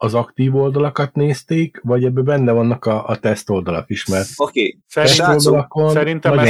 az 0.00 0.14
aktív 0.14 0.56
oldalakat 0.56 1.14
nézték, 1.14 1.80
vagy 1.82 2.04
ebben 2.04 2.24
benne 2.24 2.52
vannak 2.52 2.84
a, 2.84 3.08
a 3.08 3.18
teszt 3.18 3.50
oldalak 3.50 3.90
is, 3.90 4.06
mert 4.06 4.28
Oké, 4.36 4.78
teszt 4.94 5.14
srácok, 5.14 5.46
oldalakon 5.46 5.90
szerintem 5.90 6.38
ez 6.38 6.48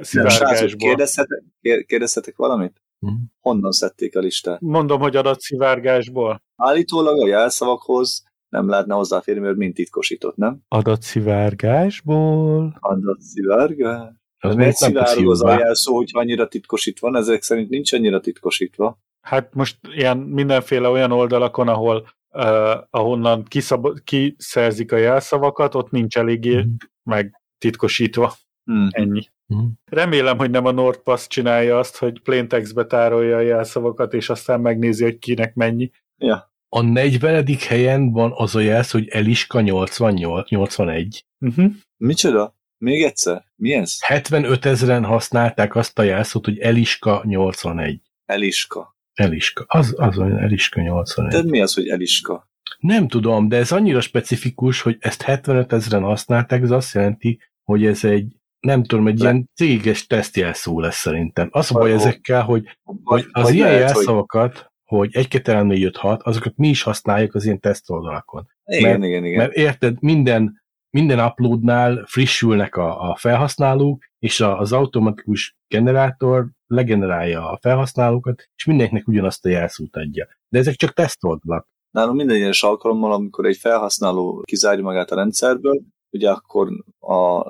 szivárgásból. 0.00 0.76
kérdezhetek, 0.76 1.42
kér- 1.60 1.86
kérdezhetek 1.86 2.36
valamit? 2.36 2.82
Mhm. 2.98 3.14
Honnan 3.40 3.70
szedték 3.70 4.16
a 4.16 4.20
listát? 4.20 4.60
Mondom, 4.60 5.00
hogy 5.00 5.16
adatszivárgásból. 5.16 6.42
Állítólag 6.56 7.20
a 7.20 7.26
jelszavakhoz 7.26 8.22
nem 8.48 8.68
lehetne 8.68 8.94
hozzáférni, 8.94 9.40
mert 9.40 9.56
mind 9.56 9.74
titkosított, 9.74 10.36
nem? 10.36 10.60
Adatszivárgásból. 10.68 12.76
Adatszivárgás. 12.80 14.08
az 14.38 14.54
Miért 14.54 14.76
szivárog 14.76 15.30
az 15.30 15.42
a 15.42 15.58
jelszó, 15.58 15.94
hogy 15.94 16.10
annyira 16.12 16.48
titkosítva 16.48 17.10
van? 17.10 17.20
Ezek 17.20 17.42
szerint 17.42 17.68
nincs 17.68 17.92
annyira 17.92 18.20
titkosítva. 18.20 18.98
Hát 19.20 19.54
most 19.54 19.78
ilyen 19.94 20.18
mindenféle 20.18 20.88
olyan 20.88 21.12
oldalakon, 21.12 21.68
ahol 21.68 22.06
uh, 22.34 22.82
ahonnan 22.90 23.44
kiszab- 23.44 24.04
kiszerzik 24.04 24.92
a 24.92 24.96
jelszavakat, 24.96 25.74
ott 25.74 25.90
nincs 25.90 26.16
eléggé 26.16 26.56
Mhm. 26.56 26.68
meg 27.02 27.40
titkosítva. 27.58 28.34
Hmm. 28.64 28.88
Ennyi. 28.90 29.22
Mhm. 29.46 29.64
Remélem, 29.90 30.38
hogy 30.38 30.50
nem 30.50 30.66
a 30.66 30.70
NordPass 30.70 31.26
csinálja 31.26 31.78
azt, 31.78 31.96
hogy 31.96 32.20
plaintextbe 32.22 32.84
tárolja 32.86 33.36
a 33.36 33.40
jelszavakat, 33.40 34.14
és 34.14 34.28
aztán 34.30 34.60
megnézi, 34.60 35.04
hogy 35.04 35.18
kinek 35.18 35.54
mennyi. 35.54 35.90
Ja. 36.18 36.52
A 36.68 36.80
40. 36.80 37.46
helyen 37.68 38.12
van 38.12 38.32
az 38.34 38.54
a 38.54 38.60
jelsz, 38.60 38.92
hogy 38.92 39.08
Eliska 39.08 39.60
88, 39.60 40.48
81. 40.50 41.24
Uh-huh. 41.40 41.72
Micsoda? 41.96 42.56
Még 42.78 43.02
egyszer? 43.02 43.44
Mi 43.56 43.72
ez? 43.72 43.96
75 44.02 44.64
ezeren 44.64 45.04
használták 45.04 45.74
azt 45.76 45.98
a 45.98 46.02
jelszót, 46.02 46.44
hogy 46.44 46.58
Eliska 46.58 47.22
81. 47.26 48.00
Eliska. 48.24 48.93
Eliska. 49.14 49.64
Az, 49.68 49.94
az 49.96 50.18
olyan 50.18 50.38
Eliska 50.38 50.80
81. 50.80 51.32
De 51.42 51.50
mi 51.50 51.60
az, 51.60 51.74
hogy 51.74 51.88
Eliska? 51.88 52.48
Nem 52.78 53.08
tudom, 53.08 53.48
de 53.48 53.56
ez 53.56 53.72
annyira 53.72 54.00
specifikus, 54.00 54.80
hogy 54.80 54.96
ezt 55.00 55.22
75 55.22 55.72
ezeren 55.72 56.02
használták, 56.02 56.62
ez 56.62 56.70
azt 56.70 56.94
jelenti, 56.94 57.40
hogy 57.62 57.86
ez 57.86 58.04
egy, 58.04 58.36
nem 58.60 58.82
tudom, 58.84 59.06
egy 59.06 59.18
Le- 59.18 59.30
ilyen 59.30 59.50
céges 59.54 60.06
tesztjelszó 60.06 60.80
lesz 60.80 60.96
szerintem. 60.96 61.48
Az 61.50 61.70
a 61.74 61.78
baj 61.78 61.92
ezekkel, 61.92 62.42
hogy, 62.42 62.78
hogy 63.04 63.26
az 63.30 63.42
vagy 63.42 63.54
ilyen 63.54 63.66
lehet, 63.66 63.82
jelszavakat, 63.82 64.72
hogy 64.84 65.14
1, 65.16 65.28
2, 65.28 65.52
3, 65.52 65.66
4, 65.66 65.84
5, 65.84 65.96
6, 65.96 66.22
azokat 66.22 66.56
mi 66.56 66.68
is 66.68 66.82
használjuk 66.82 67.34
az 67.34 67.44
ilyen 67.44 67.60
tesztoldalakon. 67.60 68.48
Igen, 68.64 68.90
mert- 68.90 69.04
igen, 69.04 69.24
igen. 69.24 69.38
Mert 69.38 69.52
érted, 69.52 69.96
minden, 70.00 70.63
minden 70.94 71.20
uploadnál 71.20 72.04
frissülnek 72.06 72.76
a, 72.76 73.10
a 73.10 73.16
felhasználók, 73.16 74.04
és 74.18 74.40
a, 74.40 74.58
az 74.58 74.72
automatikus 74.72 75.56
generátor 75.68 76.50
legenerálja 76.66 77.50
a 77.50 77.58
felhasználókat, 77.60 78.48
és 78.56 78.64
mindenkinek 78.64 79.08
ugyanazt 79.08 79.44
a 79.44 79.48
jelszót 79.48 79.96
adja. 79.96 80.28
De 80.48 80.58
ezek 80.58 80.74
csak 80.74 80.92
tesztoldalak. 80.92 81.66
Nálunk 81.90 82.16
minden 82.16 82.36
egyes 82.36 82.62
alkalommal, 82.62 83.12
amikor 83.12 83.46
egy 83.46 83.56
felhasználó 83.56 84.40
kizárja 84.44 84.82
magát 84.82 85.10
a 85.10 85.14
rendszerből, 85.14 85.80
ugye 86.10 86.30
akkor 86.30 86.68
a, 86.98 87.40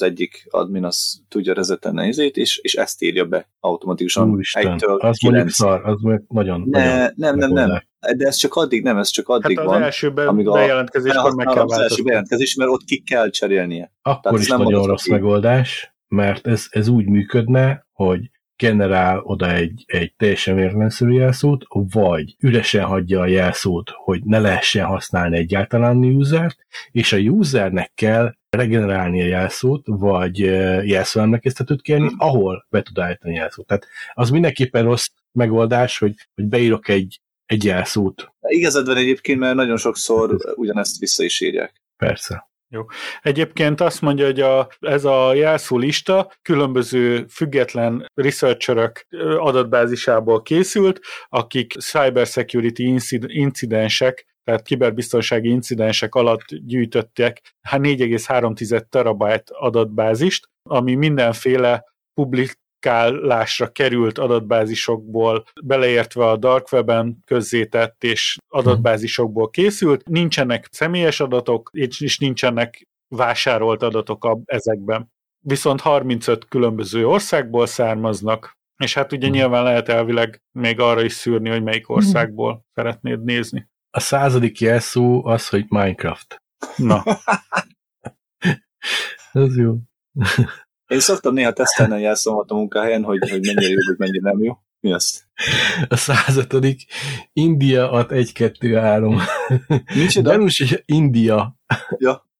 az 0.00 0.06
egyik 0.06 0.46
admin 0.50 0.84
az 0.84 1.22
tudja 1.28 1.54
rezetelni 1.54 2.00
nézét, 2.00 2.36
és, 2.36 2.58
és 2.62 2.74
ezt 2.74 3.02
írja 3.02 3.24
be 3.24 3.48
automatikusan. 3.60 4.30
Úristen, 4.30 4.66
egytől 4.72 4.96
az 4.96 5.18
mondjuk 5.20 5.48
szar, 5.50 5.86
az 5.86 6.00
mondjuk 6.00 6.30
nagyon, 6.30 6.64
Ne, 6.70 6.80
nagyon 6.80 7.12
nem, 7.16 7.36
nem, 7.36 7.36
nem. 7.38 7.52
megoldás. 7.52 7.86
De 8.16 8.26
ez 8.26 8.36
csak 8.36 8.54
addig 8.54 8.82
nem, 8.82 8.96
ez 8.96 9.08
csak 9.08 9.26
Hát 9.28 9.44
addig 9.44 9.58
az 9.58 9.64
van. 9.66 9.82
első 9.82 10.10
be- 10.12 10.26
amíg 10.26 10.48
a 10.48 10.52
bejelentkezéskor 10.52 11.34
meg 11.34 11.46
kell 11.46 11.62
az 11.64 11.78
első 11.78 12.02
bejelentkezés, 12.02 12.54
mert 12.54 12.70
ott 12.70 12.84
ki 12.84 13.02
kell 13.02 13.30
cserélnie. 13.30 13.92
Akkor 14.02 14.20
Tehát 14.22 14.38
is 14.38 14.44
ez 14.44 14.50
nem 14.56 14.62
nagyon 14.66 14.86
rossz 14.86 15.00
aki- 15.02 15.10
megoldás, 15.10 15.94
mert 16.08 16.46
ez, 16.46 16.66
ez 16.70 16.88
úgy 16.88 17.06
működne, 17.06 17.86
hogy 17.92 18.30
generál 18.56 19.20
oda 19.24 19.52
egy, 19.52 19.84
egy 19.86 20.14
teljesen 20.16 20.58
értelemszerű 20.58 21.10
jelszót, 21.12 21.64
vagy 21.92 22.36
üresen 22.40 22.84
hagyja 22.84 23.20
a 23.20 23.26
jelszót, 23.26 23.90
hogy 23.94 24.24
ne 24.24 24.38
lehessen 24.38 24.84
használni 24.84 25.36
egyáltalán 25.36 26.02
a 26.02 26.06
usert, 26.06 26.56
és 26.90 27.12
a 27.12 27.16
usernek 27.16 27.92
kell 27.94 28.32
regenerálni 28.50 29.22
a 29.22 29.26
jelszót, 29.26 29.82
vagy 29.84 30.42
eh, 30.42 30.86
jelszóemlékeztetőt 30.86 31.82
kérni, 31.82 32.10
ahol 32.16 32.66
be 32.70 32.82
tud 32.82 32.98
állítani 32.98 33.34
a 33.34 33.40
jelszót. 33.40 33.66
Tehát 33.66 33.86
az 34.14 34.30
mindenképpen 34.30 34.84
rossz 34.84 35.08
megoldás, 35.32 35.98
hogy, 35.98 36.14
hogy 36.34 36.44
beírok 36.44 36.88
egy, 36.88 37.20
egy 37.46 37.64
jelszót. 37.64 38.32
Igazad 38.40 38.86
van 38.86 38.96
egyébként, 38.96 39.38
mert 39.38 39.54
nagyon 39.54 39.76
sokszor 39.76 40.36
ugyanezt 40.54 40.98
vissza 40.98 41.24
is 41.24 41.40
írják. 41.40 41.82
Persze. 41.96 42.48
Egyébként 43.22 43.80
azt 43.80 44.00
mondja, 44.00 44.24
hogy 44.24 44.40
a, 44.40 44.68
ez 44.80 45.04
a 45.04 45.34
jelszó 45.34 45.78
lista 45.78 46.32
különböző 46.42 47.26
független 47.30 48.10
researcherök 48.14 49.06
adatbázisából 49.38 50.42
készült, 50.42 51.00
akik 51.28 51.72
cybersecurity 51.72 52.78
incid- 52.78 53.30
incidensek, 53.30 54.26
tehát 54.48 54.62
kiberbiztonsági 54.62 55.48
incidensek 55.48 56.14
alatt 56.14 56.44
gyűjtöttek 56.48 57.54
4,3 57.70 58.88
terabyte 58.88 59.44
adatbázist, 59.46 60.48
ami 60.62 60.94
mindenféle 60.94 61.84
publikálásra 62.14 63.68
került 63.68 64.18
adatbázisokból, 64.18 65.44
beleértve 65.64 66.28
a 66.28 66.36
dark 66.36 66.72
weben 66.72 67.18
közzétett 67.24 68.04
és 68.04 68.36
adatbázisokból 68.48 69.50
készült. 69.50 70.08
Nincsenek 70.08 70.68
személyes 70.70 71.20
adatok, 71.20 71.70
és 71.72 72.18
nincsenek 72.18 72.86
vásárolt 73.08 73.82
adatok 73.82 74.40
ezekben. 74.44 75.12
Viszont 75.40 75.80
35 75.80 76.48
különböző 76.48 77.06
országból 77.06 77.66
származnak, 77.66 78.56
és 78.76 78.94
hát 78.94 79.12
ugye 79.12 79.26
Mhm. 79.26 79.36
nyilván 79.36 79.62
lehet 79.62 79.88
elvileg 79.88 80.42
még 80.52 80.80
arra 80.80 81.02
is 81.02 81.12
szűrni, 81.12 81.48
hogy 81.48 81.62
melyik 81.62 81.88
országból 81.88 82.64
szeretnéd 82.74 83.24
nézni. 83.24 83.68
A 83.90 84.00
századik 84.00 84.60
jelszó 84.60 85.26
az, 85.26 85.48
hogy 85.48 85.64
Minecraft. 85.68 86.42
Na, 86.76 87.02
Ez 89.32 89.56
jó. 89.56 89.76
Én 90.86 91.00
szoktam 91.00 91.34
néha 91.34 91.52
tesztelni 91.52 91.92
a 91.94 91.98
jelszómat 91.98 92.50
a 92.50 92.54
munkahelyen, 92.54 93.02
hogy, 93.02 93.30
hogy 93.30 93.40
mennyire 93.40 93.68
jó, 93.68 93.76
hogy 93.86 93.98
mennyire 93.98 94.30
nem 94.30 94.42
jó. 94.42 94.58
Mi 94.80 94.92
azt? 94.92 95.28
A 95.88 95.96
százatodik 95.96 96.84
India 97.32 97.90
ad 97.90 98.12
1, 98.12 98.32
2, 98.32 98.76
3. 98.76 99.20
Micsoda? 99.94 100.30
Gyanús, 100.30 100.58
hogy 100.58 100.82
India 100.86 101.56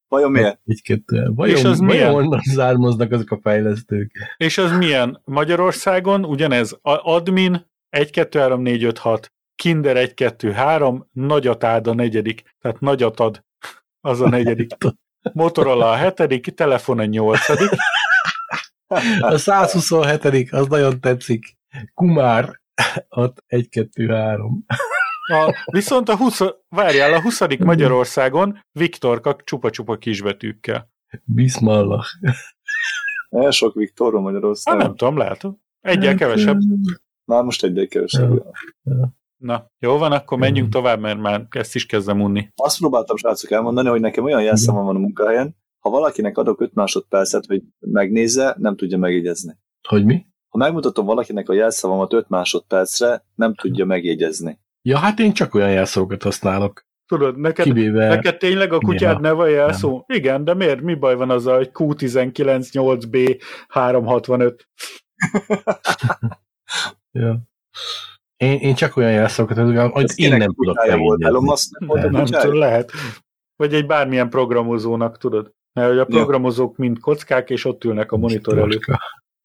Vajon 0.08 0.30
miért? 0.30 0.60
1, 0.66 0.82
2, 0.82 1.30
Vajon, 1.34 1.56
És 1.56 1.64
az 1.64 1.78
milyen? 1.78 2.12
vajon 2.12 2.26
onnan 2.26 2.40
származnak 2.42 3.12
azok 3.12 3.30
a 3.30 3.38
fejlesztők? 3.42 4.12
és 4.36 4.58
az 4.58 4.72
milyen? 4.72 5.22
Magyarországon 5.24 6.24
ugyanez 6.24 6.78
admin 6.82 7.66
1, 7.88 8.10
2, 8.10 8.38
3, 8.38 8.60
4, 8.60 8.84
5, 8.84 8.98
6, 8.98 9.32
kinder 9.58 9.96
1, 9.96 10.14
2, 10.14 10.52
3, 10.52 11.08
nagyatád 11.12 11.86
a 11.86 11.94
negyedik, 11.94 12.42
tehát 12.60 12.80
nagyatad 12.80 13.44
az 14.00 14.20
a 14.20 14.28
negyedik. 14.28 14.76
Motorola 15.32 15.90
a 15.90 15.94
hetedik, 15.94 16.54
telefon 16.54 16.98
a 16.98 17.04
nyolcadik, 17.04 17.70
A 19.20 19.36
127 19.36 20.52
az 20.52 20.66
nagyon 20.66 21.00
tetszik. 21.00 21.56
Kumár 21.94 22.60
ad 23.08 23.32
1, 23.46 23.68
2, 23.68 24.06
3. 24.06 24.64
A, 25.30 25.64
viszont 25.72 26.08
a 26.08 26.16
20, 26.16 26.40
várjál, 26.68 27.14
a 27.14 27.20
20. 27.20 27.40
Magyarországon 27.58 28.64
Viktorka 28.72 29.36
csupa-csupa 29.44 29.96
kisbetűkkel. 29.96 30.90
Bismillah. 31.24 32.04
El 33.28 33.50
sok 33.50 33.74
Viktorról 33.74 34.22
Hát 34.22 34.30
Magyarországon. 34.30 34.80
nem 34.80 34.96
tudom, 34.96 35.16
lehet. 35.16 35.46
Egyel 35.80 36.14
kevesebb. 36.14 36.58
Már 37.24 37.42
most 37.42 37.64
egyre 37.64 37.86
kevesebb. 37.86 38.42
Na, 39.38 39.70
jó 39.78 39.98
van, 39.98 40.12
akkor 40.12 40.38
menjünk 40.38 40.72
tovább, 40.72 41.00
mert 41.00 41.18
már 41.18 41.46
ezt 41.50 41.74
is 41.74 41.86
kezdem 41.86 42.20
unni. 42.20 42.48
Azt 42.54 42.78
próbáltam 42.78 43.16
srácok 43.16 43.50
elmondani, 43.50 43.88
hogy 43.88 44.00
nekem 44.00 44.24
olyan 44.24 44.42
jelszavam 44.42 44.84
van 44.84 44.96
a 44.96 44.98
munkahelyen, 44.98 45.56
ha 45.78 45.90
valakinek 45.90 46.38
adok 46.38 46.60
5 46.60 46.74
másodpercet, 46.74 47.46
hogy 47.46 47.62
megnézze, 47.78 48.54
nem 48.58 48.76
tudja 48.76 48.98
megjegyezni. 48.98 49.58
Hogy 49.88 50.04
mi? 50.04 50.26
Ha 50.48 50.58
megmutatom 50.58 51.06
valakinek 51.06 51.48
a 51.48 51.52
jelszavamat 51.52 52.12
5 52.12 52.28
másodpercre, 52.28 53.24
nem 53.34 53.54
tudja 53.54 53.84
megjegyezni. 53.84 54.60
Ja, 54.82 54.98
hát 54.98 55.18
én 55.18 55.32
csak 55.32 55.54
olyan 55.54 55.70
jelszókat 55.70 56.22
használok. 56.22 56.86
Tudod, 57.06 57.38
neked, 57.38 57.64
Kivéve... 57.64 58.08
neked 58.08 58.36
tényleg 58.36 58.72
a 58.72 58.78
kutyád 58.78 59.20
neve 59.20 59.42
a 59.42 59.46
jelszó? 59.46 60.04
Igen, 60.06 60.44
de 60.44 60.54
miért? 60.54 60.80
Mi 60.80 60.94
baj 60.94 61.14
van 61.16 61.30
azzal, 61.30 61.56
hogy 61.56 61.70
Q19 61.74 62.68
8B 62.72 63.40
365? 63.68 64.68
Ja. 67.10 67.38
Én, 68.38 68.58
én 68.58 68.74
csak 68.74 68.96
olyan 68.96 69.12
jelszókat 69.12 69.56
használok, 69.56 69.92
hogy 69.92 70.12
én 70.16 70.36
nem 70.36 70.54
tudok 70.54 70.78
a 70.78 70.86
Nem 72.10 72.24
tudom, 72.24 72.58
lehet. 72.58 72.92
Vagy 73.56 73.74
egy 73.74 73.86
bármilyen 73.86 74.30
programozónak, 74.30 75.18
tudod? 75.18 75.52
Mert 75.72 75.88
hogy 75.88 75.98
a 75.98 76.04
programozók 76.04 76.76
mind 76.76 76.98
kockák, 76.98 77.50
és 77.50 77.64
ott 77.64 77.84
ülnek 77.84 78.12
a 78.12 78.16
monitor 78.16 78.58
előtt, 78.58 78.84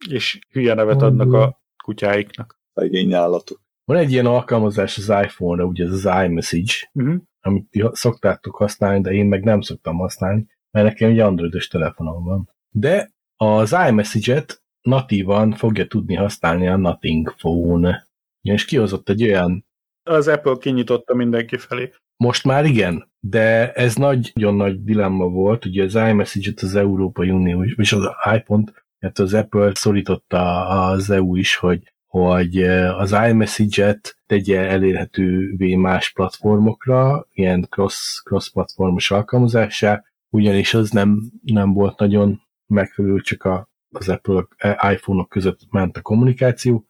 és 0.09 0.39
hülye 0.51 0.73
nevet 0.73 1.01
adnak 1.01 1.33
a 1.33 1.61
kutyáiknak. 1.83 2.59
Szegény 2.73 3.13
állatok. 3.13 3.61
Van 3.85 3.97
egy 3.97 4.11
ilyen 4.11 4.25
alkalmazás 4.25 4.97
az 4.97 5.09
iPhone-ra, 5.09 5.65
ugye 5.65 5.85
ez 5.85 5.91
az 5.91 6.25
iMessage, 6.25 6.73
Uh-huh. 6.93 7.15
amit 7.41 7.69
ti 7.69 7.83
szoktátok 7.91 8.55
használni, 8.55 9.01
de 9.01 9.11
én 9.11 9.25
meg 9.25 9.43
nem 9.43 9.61
szoktam 9.61 9.97
használni, 9.97 10.47
mert 10.71 10.85
nekem 10.87 11.09
egy 11.09 11.19
androidos 11.19 11.67
telefonom 11.67 12.23
van. 12.23 12.49
De 12.69 13.11
az 13.35 13.75
iMessage-et 13.87 14.63
natívan 14.81 15.51
fogja 15.51 15.87
tudni 15.87 16.15
használni 16.15 16.67
a 16.67 16.77
Nothing 16.77 17.33
Phone. 17.37 18.07
És 18.51 18.65
kihozott 18.65 19.09
egy 19.09 19.23
olyan, 19.23 19.65
Az 20.03 20.27
Apple 20.27 20.55
kinyitotta 20.59 21.15
mindenki 21.15 21.57
felé. 21.57 21.93
most 22.15 22.43
már 22.43 22.65
igen, 22.65 23.11
de 23.19 23.73
ez 23.73 23.95
nagyon 23.95 24.55
nagy 24.55 24.83
dilemma 24.83 25.27
volt, 25.27 25.65
ugye 25.65 25.83
az 25.83 25.95
iMessage-et 25.95 26.59
az 26.59 26.75
Európai 26.75 27.29
Unió, 27.29 27.63
és 27.63 27.93
az 27.93 28.09
iPhone-t, 28.35 28.85
hát 28.99 29.19
az 29.19 29.33
Apple 29.33 29.71
szorította 29.73 30.67
az 30.67 31.09
EU 31.09 31.35
is, 31.35 31.55
hogy 31.55 31.93
hogy 32.13 32.63
az 32.97 33.11
iMessage-et 33.11 34.17
tegye 34.25 34.59
elérhetővé 34.59 35.75
más 35.75 36.11
platformokra, 36.11 37.27
ilyen 37.31 37.67
cross, 37.69 38.21
cross-platformos 38.23 39.11
alkalmazásá, 39.11 40.03
ugyanis 40.29 40.73
az 40.73 40.89
nem, 40.89 41.31
nem 41.43 41.73
volt 41.73 41.99
nagyon 41.99 42.41
megfelelő, 42.67 43.19
csak 43.19 43.43
a, 43.43 43.69
az 43.89 44.09
Apple 44.09 44.47
iPhone-ok 44.91 45.29
között 45.29 45.59
ment 45.69 45.97
a 45.97 46.01
kommunikáció. 46.01 46.85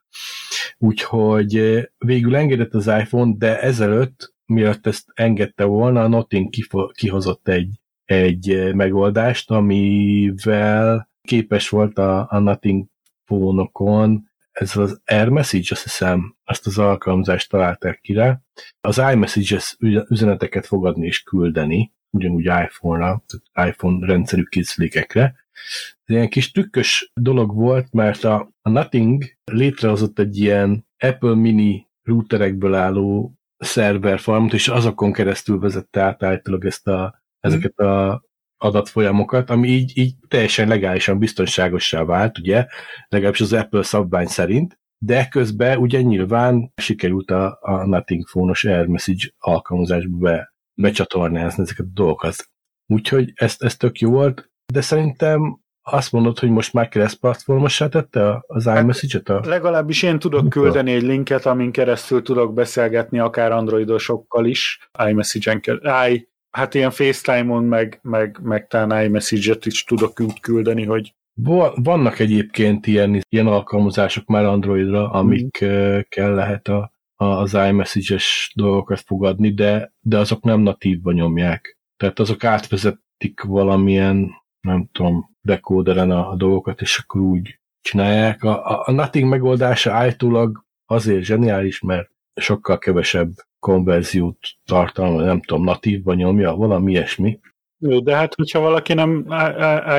Úgyhogy 0.77 1.57
eh, 1.57 1.83
végül 1.97 2.35
engedett 2.35 2.73
az 2.73 2.87
iPhone, 2.87 3.33
de 3.37 3.61
ezelőtt, 3.61 4.33
mielőtt 4.45 4.87
ezt 4.87 5.05
engedte 5.13 5.63
volna, 5.63 6.03
a 6.03 6.07
Nothing 6.07 6.49
kihozott 6.91 7.47
egy, 7.47 7.79
egy 8.05 8.49
eh, 8.49 8.73
megoldást, 8.73 9.51
amivel 9.51 11.09
képes 11.21 11.69
volt 11.69 11.97
a, 11.97 12.27
a 12.29 12.39
Nothing 12.39 12.85
fónokon 13.25 14.31
ez 14.53 14.77
az 14.77 15.01
AirMessage, 15.05 15.67
azt 15.69 15.83
hiszem, 15.83 16.35
azt 16.43 16.65
az 16.65 16.77
alkalmazást 16.77 17.49
találták 17.49 17.99
ki 18.01 18.13
rá. 18.13 18.41
Az 18.81 18.97
iMessage 18.97 19.59
üzeneteket 20.09 20.65
fogadni 20.65 21.05
és 21.05 21.23
küldeni, 21.23 21.93
ugyanúgy 22.09 22.45
iPhone-ra, 22.45 23.23
tehát 23.27 23.69
iPhone 23.69 24.05
rendszerű 24.05 24.43
készülékekre. 24.43 25.42
Ilyen 26.05 26.29
kis 26.29 26.51
trükkös 26.51 27.11
dolog 27.13 27.55
volt, 27.55 27.91
mert 27.91 28.23
a, 28.23 28.53
a 28.61 28.69
Nothing 28.69 29.23
létrehozott 29.43 30.19
egy 30.19 30.37
ilyen 30.37 30.87
Apple 30.97 31.35
mini 31.35 31.87
routerekből 32.03 32.73
álló 32.73 33.33
szerverfarmot, 33.57 34.53
és 34.53 34.67
azokon 34.67 35.13
keresztül 35.13 35.59
vezette 35.59 36.01
át 36.01 36.23
általában 36.23 36.67
ezt 36.67 36.87
a, 36.87 37.23
ezeket 37.39 37.79
a 37.79 38.23
adatfolyamokat, 38.57 39.49
ami 39.49 39.67
így, 39.67 39.97
így 39.97 40.15
teljesen 40.27 40.67
legálisan 40.67 41.19
biztonságossá 41.19 42.03
vált, 42.03 42.37
ugye, 42.37 42.67
legalábbis 43.07 43.41
az 43.41 43.53
Apple 43.53 43.83
szabvány 43.83 44.27
szerint, 44.27 44.79
de 44.97 45.27
közben 45.27 45.77
ugye 45.77 46.01
nyilván 46.01 46.71
sikerült 46.75 47.31
a, 47.31 47.57
a 47.61 47.85
Nothing 47.85 48.25
Phone-os 48.25 48.63
AirMessage 48.63 49.29
alkalmazásba 49.37 50.17
be, 50.17 50.53
becsatornázni 50.73 51.63
ezeket 51.63 51.85
a 51.85 51.93
dolgokat. 51.93 52.35
Úgyhogy 52.85 53.31
ez, 53.35 53.55
ez 53.59 53.77
tök 53.77 53.99
jó 53.99 54.09
volt, 54.09 54.51
de 54.73 54.81
szerintem 54.81 55.61
azt 55.81 56.11
mondod, 56.11 56.39
hogy 56.39 56.49
most 56.49 56.73
már 56.73 56.89
keresztplatformossá 56.89 57.87
tette 57.87 58.43
az 58.47 58.65
iMessage-et? 58.65 59.29
A... 59.29 59.41
Legalábbis 59.47 60.03
én 60.03 60.19
tudok 60.19 60.49
küldeni 60.49 60.91
egy 60.91 61.01
linket, 61.01 61.45
amin 61.45 61.71
keresztül 61.71 62.21
tudok 62.21 62.53
beszélgetni 62.53 63.19
akár 63.19 63.51
androidosokkal 63.51 64.45
is, 64.45 64.89
iMessage-en 65.07 65.61
keresztül. 65.61 65.91
I, 66.13 66.29
hát 66.49 66.73
ilyen 66.73 66.91
FaceTime-on, 66.91 67.63
meg, 67.63 67.99
meg, 68.01 68.39
meg 68.41 68.67
talán 68.67 69.03
iMessage-et 69.03 69.65
is 69.65 69.83
tudok 69.83 70.19
úgy 70.19 70.39
küldeni, 70.39 70.85
hogy 70.85 71.13
Vannak 71.75 72.19
egyébként 72.19 72.87
ilyen, 72.87 73.21
ilyen 73.29 73.47
alkalmazások 73.47 74.25
már 74.25 74.45
Androidra, 74.45 75.11
amikkel 75.11 76.33
lehet 76.33 76.67
a, 76.67 76.93
a, 77.15 77.25
az 77.25 77.53
iMessage-es 77.53 78.51
dolgokat 78.55 78.99
fogadni, 78.99 79.53
de, 79.53 79.93
de 79.99 80.17
azok 80.17 80.43
nem 80.43 80.59
natívba 80.59 81.11
nyomják. 81.11 81.77
Tehát 81.97 82.19
azok 82.19 82.43
átvezetik 82.43 83.41
valamilyen, 83.41 84.42
nem 84.67 84.89
tudom, 84.91 85.29
dekóderen 85.41 86.11
a, 86.11 86.29
a 86.29 86.35
dolgokat, 86.35 86.81
és 86.81 86.97
akkor 86.97 87.21
úgy 87.21 87.59
csinálják. 87.81 88.43
A, 88.43 88.69
a, 88.69 88.83
a 88.85 88.91
Nothing 88.91 89.29
megoldása 89.29 89.91
állítólag 89.91 90.63
azért 90.85 91.23
zseniális, 91.23 91.81
mert 91.81 92.11
sokkal 92.35 92.77
kevesebb 92.77 93.31
konverziót 93.59 94.37
tartalmaz, 94.65 95.25
nem 95.25 95.41
tudom, 95.41 95.63
natívba 95.63 96.13
nyomja, 96.13 96.55
valami 96.55 96.91
ilyesmi. 96.91 97.39
Jó, 97.77 97.99
de 97.99 98.15
hát, 98.15 98.33
hogyha 98.33 98.59
valaki 98.59 98.93
nem 98.93 99.25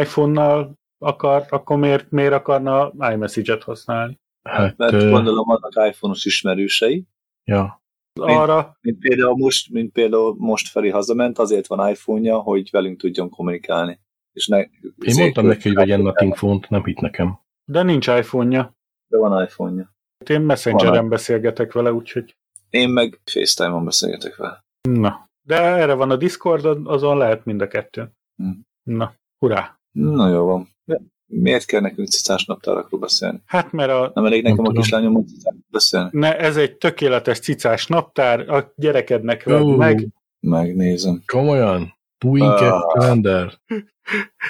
iPhone-nal 0.00 0.74
akar, 0.98 1.46
akkor 1.48 1.76
miért, 1.76 2.10
miért 2.10 2.32
akarna 2.32 2.92
iMessage-et 3.12 3.62
használni? 3.62 4.18
Hát, 4.48 4.76
Mert 4.76 4.92
ö, 4.92 5.10
gondolom 5.10 5.46
vannak 5.46 5.88
iPhone-os 5.92 6.24
ismerősei, 6.24 7.04
ja. 7.44 7.82
arra. 8.20 8.76
Mint 8.80 8.98
például 8.98 9.36
most, 9.36 9.70
mint 9.70 9.92
például 9.92 10.34
most 10.38 10.68
Feri 10.68 10.88
hazament, 10.88 11.38
azért 11.38 11.66
van 11.66 11.88
iPhone-ja, 11.88 12.38
hogy 12.38 12.68
velünk 12.70 13.00
tudjon 13.00 13.30
kommunikálni. 13.30 14.00
És 14.34 14.46
ne, 14.46 14.60
Én 14.60 15.14
mondtam 15.18 15.46
neki, 15.46 15.62
hogy 15.68 15.76
vegyen 15.76 16.00
Nothing 16.00 16.34
phone 16.34 16.60
nem 16.68 16.84
hitt 16.84 16.98
nekem. 17.00 17.38
De 17.64 17.82
nincs 17.82 18.06
iPhone-ja. 18.08 18.76
De 19.06 19.18
van 19.18 19.42
iPhone-ja. 19.42 19.94
Én 20.28 20.40
Messengeren 20.40 20.92
Van. 20.92 21.08
beszélgetek 21.08 21.72
vele, 21.72 21.92
úgyhogy 21.92 22.36
Én 22.70 22.88
meg 22.88 23.20
FaceTime-on 23.24 23.84
beszélgetek 23.84 24.36
vele. 24.36 24.64
na. 24.88 25.28
De 25.46 25.60
erre 25.60 25.94
van 25.94 26.10
a 26.10 26.16
Discord, 26.16 26.64
azon 26.84 27.16
lehet 27.18 27.44
mind 27.44 27.60
a 27.60 27.68
kettő. 27.68 28.10
Hm. 28.36 28.50
Na, 28.82 29.14
hurrá. 29.38 29.78
Na 29.92 30.28
jó 30.28 30.44
van. 30.44 30.68
De 30.84 31.00
miért 31.26 31.64
kell 31.64 31.80
nekünk 31.80 32.08
cicás 32.08 32.44
naptárakról 32.44 33.00
beszélni? 33.00 33.40
Hát 33.46 33.72
mert 33.72 33.90
a, 33.90 34.10
Nem 34.14 34.24
elég 34.24 34.42
nekem 34.42 34.62
Nem 34.64 34.72
a 34.76 34.80
kislányommal 34.80 35.22
cicákról 35.22 35.62
beszélni? 35.70 36.08
ne, 36.12 36.38
ez 36.38 36.56
egy 36.56 36.76
tökéletes 36.76 37.38
cicás 37.38 37.86
naptár, 37.86 38.48
a 38.48 38.72
gyerekednek 38.76 39.42
vedd 39.42 39.64
meg. 39.66 40.08
Megnézem. 40.40 41.22
Komolyan? 41.26 41.93
Twinket 42.18 42.70
Ah. 42.70 42.80
kalender? 42.92 43.52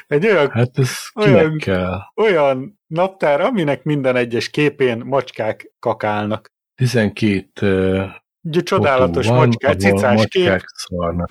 Egy 0.07 0.27
olyan, 0.27 0.51
Hát 0.51 0.79
ez 0.79 0.91
Olyan- 1.15 1.59
kell? 1.59 1.99
olyan 2.17 2.81
naptár, 2.87 3.41
aminek 3.41 3.83
minden 3.85 4.17
egyes 4.17 4.49
képén 4.51 4.99
macskák 5.05 5.73
kakálnak. 5.79 6.53
12 6.75 7.49
uh, 7.63 8.11
Ugye 8.43 8.61
csodálatos 8.63 9.27
van, 9.27 9.37
macskák, 9.37 9.77
ahol 9.83 9.97
cicás 9.99 10.27
kép, 10.27 10.43
macskák 10.49 10.65
szarnak. 10.75 11.29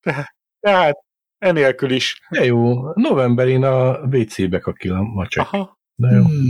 tehát 0.60 0.98
enélkül 1.38 1.90
is. 1.90 2.20
De 2.30 2.44
jó, 2.44 2.90
novemberén 2.94 3.64
a 3.64 3.98
WC-be 3.98 4.58
kakil 4.58 4.92
a 4.92 5.02
macsak. 5.02 5.46
Aha. 5.52 5.78
De 5.94 6.08
jó. 6.10 6.22
Hmm. 6.22 6.46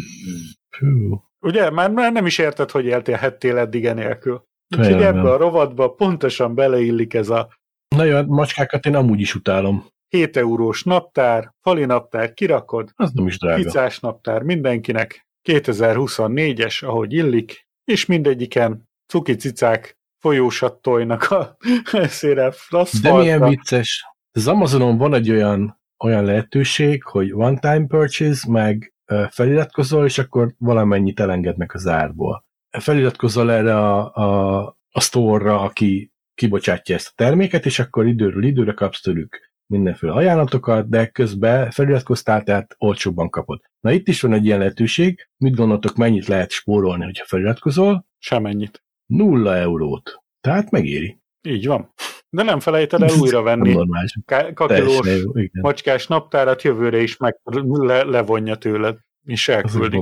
Fú. 0.70 1.22
Ugye, 1.40 1.70
már, 1.70 1.90
már 1.90 2.12
nem 2.12 2.26
is 2.26 2.38
érted, 2.38 2.70
hogy 2.70 2.84
éltél 2.84 3.56
eddig 3.58 3.86
enélkül. 3.86 4.44
Úgyhogy 4.78 5.02
ebbe 5.02 5.30
a 5.32 5.36
rovatba 5.36 5.88
pontosan 5.94 6.54
beleillik 6.54 7.14
ez 7.14 7.28
a 7.28 7.48
Na 7.96 8.04
jó, 8.04 8.14
hát 8.14 8.26
macskákat 8.26 8.86
én 8.86 8.94
amúgy 8.94 9.20
is 9.20 9.34
utálom. 9.34 9.86
7 10.08 10.36
eurós 10.36 10.82
naptár, 10.82 11.52
fali 11.60 11.84
naptár, 11.84 12.32
kirakod, 12.32 12.90
Az 12.94 13.10
nem 13.12 13.26
is 13.26 13.38
drága. 13.38 13.62
Picás 13.62 14.00
naptár 14.00 14.42
mindenkinek, 14.42 15.26
2024-es, 15.48 16.84
ahogy 16.84 17.12
illik, 17.12 17.66
és 17.84 18.06
mindegyiken 18.06 18.88
cuki 19.06 19.34
cicák 19.34 19.98
folyósat 20.18 20.82
tojnak 20.82 21.30
a 21.30 21.56
szére 22.08 22.52
De 23.02 23.12
milyen 23.12 23.48
vicces. 23.48 24.04
Az 24.32 24.48
Amazonon 24.48 24.98
van 24.98 25.14
egy 25.14 25.30
olyan, 25.30 25.80
olyan 26.04 26.24
lehetőség, 26.24 27.02
hogy 27.02 27.32
one 27.32 27.58
time 27.58 27.86
purchase, 27.86 28.50
meg 28.50 28.94
feliratkozol, 29.30 30.04
és 30.04 30.18
akkor 30.18 30.54
valamennyit 30.58 31.20
elengednek 31.20 31.74
az 31.74 31.86
árból. 31.86 32.44
Feliratkozol 32.70 33.52
erre 33.52 33.76
a, 33.76 34.14
a, 34.14 34.58
a 34.90 35.00
store-ra, 35.00 35.60
aki 35.60 36.13
kibocsátja 36.34 36.94
ezt 36.94 37.08
a 37.08 37.12
terméket, 37.14 37.66
és 37.66 37.78
akkor 37.78 38.06
időről 38.06 38.44
időre 38.44 38.72
kapsz 38.72 39.00
tőlük 39.00 39.52
mindenféle 39.66 40.12
ajánlatokat, 40.12 40.88
de 40.88 41.06
közben 41.06 41.70
feliratkoztál, 41.70 42.42
tehát 42.42 42.74
olcsóbban 42.78 43.30
kapod. 43.30 43.60
Na 43.80 43.92
itt 43.92 44.08
is 44.08 44.20
van 44.20 44.32
egy 44.32 44.44
ilyen 44.44 44.58
lehetőség, 44.58 45.28
mit 45.36 45.54
gondoltok, 45.54 45.96
mennyit 45.96 46.26
lehet 46.26 46.50
spórolni, 46.50 47.04
hogyha 47.04 47.24
feliratkozol? 47.24 48.06
Semennyit. 48.18 48.82
Nulla 49.06 49.56
eurót. 49.56 50.22
Tehát 50.40 50.70
megéri. 50.70 51.18
Így 51.42 51.66
van. 51.66 51.92
De 52.28 52.42
nem 52.42 52.60
felejted 52.60 53.02
el 53.02 53.18
újra 53.20 53.42
venni. 53.42 53.76
Kakilós 54.54 55.08
macskás 55.52 56.06
naptárat 56.06 56.62
jövőre 56.62 57.02
is 57.02 57.16
meg 57.16 57.40
le, 57.62 58.02
levonja 58.02 58.56
tőled, 58.56 58.98
és 59.24 59.48
elküldik. 59.48 60.00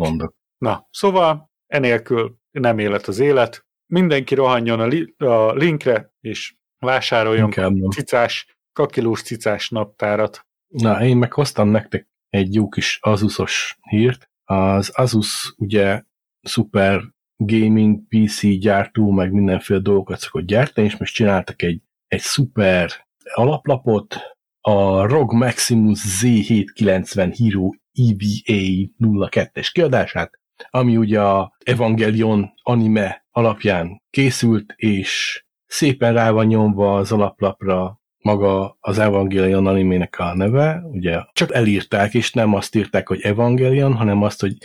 Na, 0.59 0.89
szóval 0.91 1.51
enélkül 1.67 2.37
nem 2.51 2.79
élet 2.79 3.07
az 3.07 3.19
élet. 3.19 3.67
Mindenki 3.93 4.35
rohanjon 4.35 4.81
a, 4.81 4.87
li- 4.87 5.15
a 5.19 5.53
linkre, 5.53 6.13
és 6.21 6.55
vásároljon 6.79 7.45
Inkább 7.45 7.75
cicás, 7.91 8.57
kakilós 8.73 9.23
cicás 9.23 9.69
naptárat. 9.69 10.47
Na, 10.69 11.05
én 11.05 11.17
meg 11.17 11.33
hoztam 11.33 11.69
nektek 11.69 12.09
egy 12.29 12.55
jó 12.55 12.69
kis 12.69 12.99
Asusos 13.03 13.79
hírt. 13.81 14.31
Az 14.45 14.91
Asus 14.95 15.55
ugye 15.57 16.03
szuper 16.41 17.03
gaming 17.37 18.01
PC 18.09 18.59
gyártó, 18.59 19.11
meg 19.11 19.33
mindenféle 19.33 19.81
dolgokat 19.81 20.19
szokott 20.19 20.47
gyártani, 20.47 20.87
és 20.87 20.97
most 20.97 21.15
csináltak 21.15 21.63
egy, 21.63 21.83
egy 22.07 22.21
szuper 22.21 22.91
alaplapot, 23.35 24.17
a 24.61 25.07
ROG 25.07 25.33
Maximus 25.33 26.01
Z790 26.23 27.35
Hero 27.39 27.71
EVA 27.93 28.89
02-es 28.99 29.69
kiadását, 29.73 30.41
ami 30.71 30.97
ugye 30.97 31.21
a 31.21 31.57
Evangelion 31.65 32.53
anime 32.63 33.27
alapján 33.31 34.03
készült, 34.11 34.73
és 34.77 35.43
szépen 35.67 36.13
rá 36.13 36.31
van 36.31 36.47
nyomva 36.47 36.97
az 36.97 37.13
alaplapra 37.13 38.01
maga 38.19 38.77
az 38.81 38.99
Evangelion 38.99 39.67
animének 39.67 40.19
a 40.19 40.35
neve, 40.35 40.83
ugye 40.85 41.21
csak 41.33 41.55
elírták, 41.55 42.15
és 42.15 42.33
nem 42.33 42.55
azt 42.55 42.75
írták, 42.75 43.09
hogy 43.09 43.21
Evangelion, 43.21 43.95
hanem 43.95 44.23
azt, 44.23 44.41
hogy, 44.41 44.57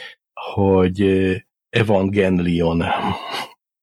hogy 0.53 1.05
Evangelion. 1.69 2.83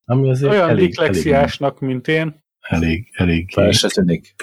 Ami 0.05 0.31
azért 0.31 0.53
Olyan 0.53 0.69
elég, 0.69 0.89
diklexiásnak, 0.89 1.81
mint 1.81 2.09
én, 2.09 2.45
elég, 2.61 3.09
elég, 3.13 3.51
Fel 3.51 3.65
elég. 3.65 3.77
se 3.77 3.89
tűnik. 3.89 4.35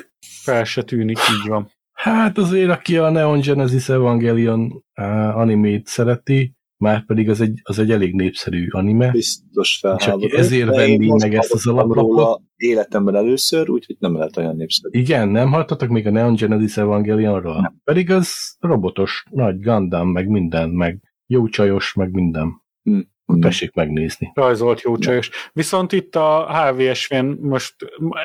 fel 0.44 0.64
se 0.64 0.84
tűnik, 0.84 1.18
így 1.18 1.48
van. 1.48 1.72
Hát 1.92 2.38
azért, 2.38 2.70
aki 2.70 2.98
a 2.98 3.10
Neon 3.10 3.40
Genesis 3.40 3.90
Evangelion 3.90 4.84
uh, 4.96 5.38
animét 5.38 5.88
szereti, 5.88 6.56
már 6.82 7.06
pedig 7.06 7.30
az 7.30 7.42
egy, 7.42 7.60
az 7.64 7.80
egy 7.80 7.92
elég 7.92 8.14
népszerű 8.14 8.68
anime. 8.70 9.12
Biztos 9.12 9.78
felháborult. 9.82 10.34
ezért 10.34 10.70
de 10.70 10.76
venni 10.76 11.08
meg 11.08 11.34
ezt 11.34 11.54
az 11.54 11.68
alaplapot? 11.68 11.96
róla 11.96 12.42
Életemben 12.56 13.16
először, 13.16 13.70
úgyhogy 13.70 13.96
nem 14.00 14.16
lehet 14.16 14.38
olyan 14.38 14.56
népszerű. 14.56 15.00
Igen, 15.00 15.30
nem 15.30 15.50
hallottatok 15.50 15.90
még 15.90 16.08
a 16.08 16.12
Neon 16.12 16.36
Genesis 16.36 16.78
Evangelionról? 16.78 17.62
Nem. 17.62 17.82
Pedig 17.84 18.12
az 18.12 18.56
robotos, 18.60 19.24
nagy 19.30 19.60
Gundam, 19.60 20.10
meg 20.10 20.28
minden, 20.28 20.70
meg 20.70 21.02
jó 21.26 21.48
csajos, 21.48 21.94
meg 21.94 22.12
minden. 22.12 22.62
Hmm. 22.84 23.10
Tessék 23.40 23.74
megnézni. 23.74 24.32
Rajzolt 24.34 24.82
jó 24.82 24.98
csajos. 24.98 25.30
Viszont 25.54 25.92
itt 25.92 26.16
a 26.16 26.48
HVSV-n 26.54 27.26
most 27.42 27.76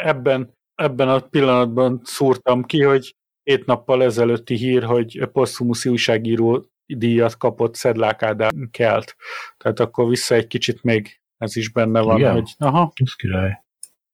ebben, 0.05 0.55
ebben 0.75 1.09
a 1.09 1.21
pillanatban 1.21 2.01
szúrtam 2.05 2.65
ki, 2.65 2.83
hogy 2.83 3.17
hét 3.43 3.67
nappal 3.67 4.03
ezelőtti 4.03 4.55
hír, 4.55 4.83
hogy 4.83 5.29
posztumuszi 5.33 5.89
újságíró 5.89 6.67
díjat 6.87 7.37
kapott 7.37 7.75
Szedlák 7.75 8.23
Ádám 8.23 8.69
Kelt. 8.71 9.17
Tehát 9.57 9.81
akkor 9.81 10.09
vissza 10.09 10.35
egy 10.35 10.47
kicsit 10.47 10.83
még 10.83 11.21
ez 11.39 11.57
is 11.57 11.69
benne 11.73 12.01
van, 12.01 12.19
Igen? 12.19 12.33
hogy 12.33 12.55
aha, 12.59 12.93
Ez 12.95 13.15
király. 13.15 13.65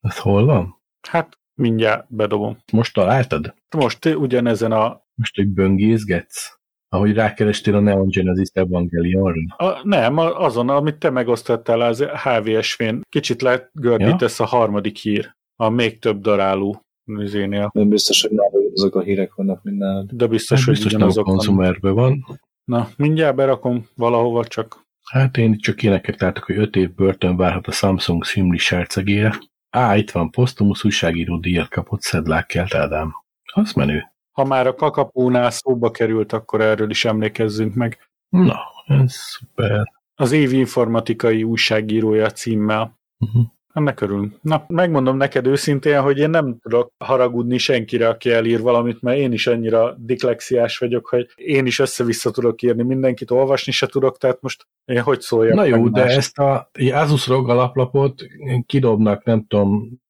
Ez 0.01 0.19
hol 0.19 0.45
van? 0.45 0.81
hát 1.09 1.39
mindjárt 1.55 2.07
bedobom. 2.15 2.57
Most 2.73 2.95
találtad? 2.95 3.55
Most 3.77 4.05
ugyanezen 4.05 4.73
a, 4.73 5.03
Most 5.15 5.39
egy 5.39 5.49
böngészgetsz? 5.49 6.57
Ahogy 6.89 7.15
rákerestél 7.15 7.75
a 7.77 7.81
Neon 7.81 8.09
Genesis 8.09 8.49
Evangelionra? 8.53 9.55
a 9.57 9.81
nem, 9.83 10.19
a- 10.19 10.41
azon, 10.41 10.69
amit 10.69 10.97
te 10.99 11.11
megosztottál 11.11 11.81
az 11.81 12.05
HVSV-n, 12.23 13.01
kicsit 13.09 13.43
legördítesz 13.43 14.41
a 14.41 14.45
harmadik 14.45 14.97
hír, 14.97 15.35
a 15.57 15.69
még 15.69 15.99
több 15.99 16.21
daráló 16.21 16.85
izénél. 17.05 17.71
Nem 17.75 17.89
biztos, 17.89 18.23
hogy 18.23 18.31
már 18.31 18.49
azok 18.75 18.95
a 18.95 19.01
hírek 19.01 19.35
vannak 19.35 19.63
minden. 19.63 20.11
De 20.13 20.27
biztos, 20.27 20.59
Hát 20.59 20.67
hogy 20.67 20.75
biztos 20.75 20.93
nem 20.93 21.09
a 21.09 21.23
konzumerben 21.23 21.95
van. 21.95 22.25
Na, 22.65 22.89
mindjárt 22.97 23.37
berakom 23.37 23.89
valahova, 23.95 24.45
csak 24.45 24.83
Hát 25.11 25.37
én 25.37 25.59
csak 25.59 25.83
éneket 25.83 26.21
látok, 26.21 26.45
hogy 26.45 26.57
5 26.57 26.77
év 26.77 26.95
börtön 26.95 27.37
várhat 27.37 27.67
a 27.67 27.73
Samsung 27.73 28.25
Simli 28.25 28.59
sárcegére. 28.59 29.39
Á, 29.71 29.97
itt 29.97 30.11
van, 30.11 30.31
posztumusz 30.31 30.85
újságíró 30.85 31.39
díjat 31.39 31.69
kapott 31.69 32.01
Szedlák 32.01 32.47
Kelt 32.47 32.75
Ádám. 32.75 33.15
Az 33.55 33.73
menő. 33.73 34.13
ha 34.31 34.45
már 34.45 34.67
a 34.67 34.75
kakapónál 34.75 35.51
szóba 35.51 35.91
került, 35.91 36.33
akkor 36.33 36.61
erről 36.61 36.91
is 36.91 37.05
emlékezzünk 37.05 37.75
meg. 37.75 38.11
Na, 38.29 38.61
ez 38.87 39.15
szuper. 39.15 39.93
Az 40.15 40.33
év 40.33 40.53
informatikai 40.53 41.43
újságírója 41.43 42.31
címmel. 42.31 42.99
Uh-huh. 43.19 43.45
Ennek 43.73 44.01
örülünk. 44.01 44.35
Na, 44.41 44.65
megmondom 44.69 45.17
neked 45.17 45.47
őszintén, 45.47 46.01
hogy 46.01 46.19
én 46.19 46.31
nem 46.31 46.59
tudok 46.59 46.93
haragudni 46.99 47.59
senkire, 47.59 48.09
aki 48.09 48.31
elír 48.31 48.61
valamit, 48.61 49.01
mert 49.01 49.19
én 49.19 49.33
is 49.33 49.47
annyira 49.47 49.95
diklexiás 49.99 50.79
vagyok, 50.79 51.07
hogy 51.07 51.29
én 51.35 51.67
is 51.67 51.79
össze-vissza 51.79 52.31
tudok 52.31 52.63
írni, 52.63 52.83
mindenkit 52.83 53.31
olvasni 53.31 53.73
se 53.73 53.87
tudok, 53.87 54.19
tehát 54.19 54.41
most 54.41 54.67
én 54.85 55.01
hogy 55.01 55.21
szóljak 55.21 55.55
Na 55.55 55.65
jó, 55.65 55.89
de 55.89 56.01
mást? 56.01 56.17
ezt 56.17 56.39
a 56.39 56.71
Asus 56.93 57.27
ROG 57.27 57.49
alaplapot 57.49 58.23
kidobnak, 58.67 59.25
nem 59.25 59.45
tudom, 59.47 60.01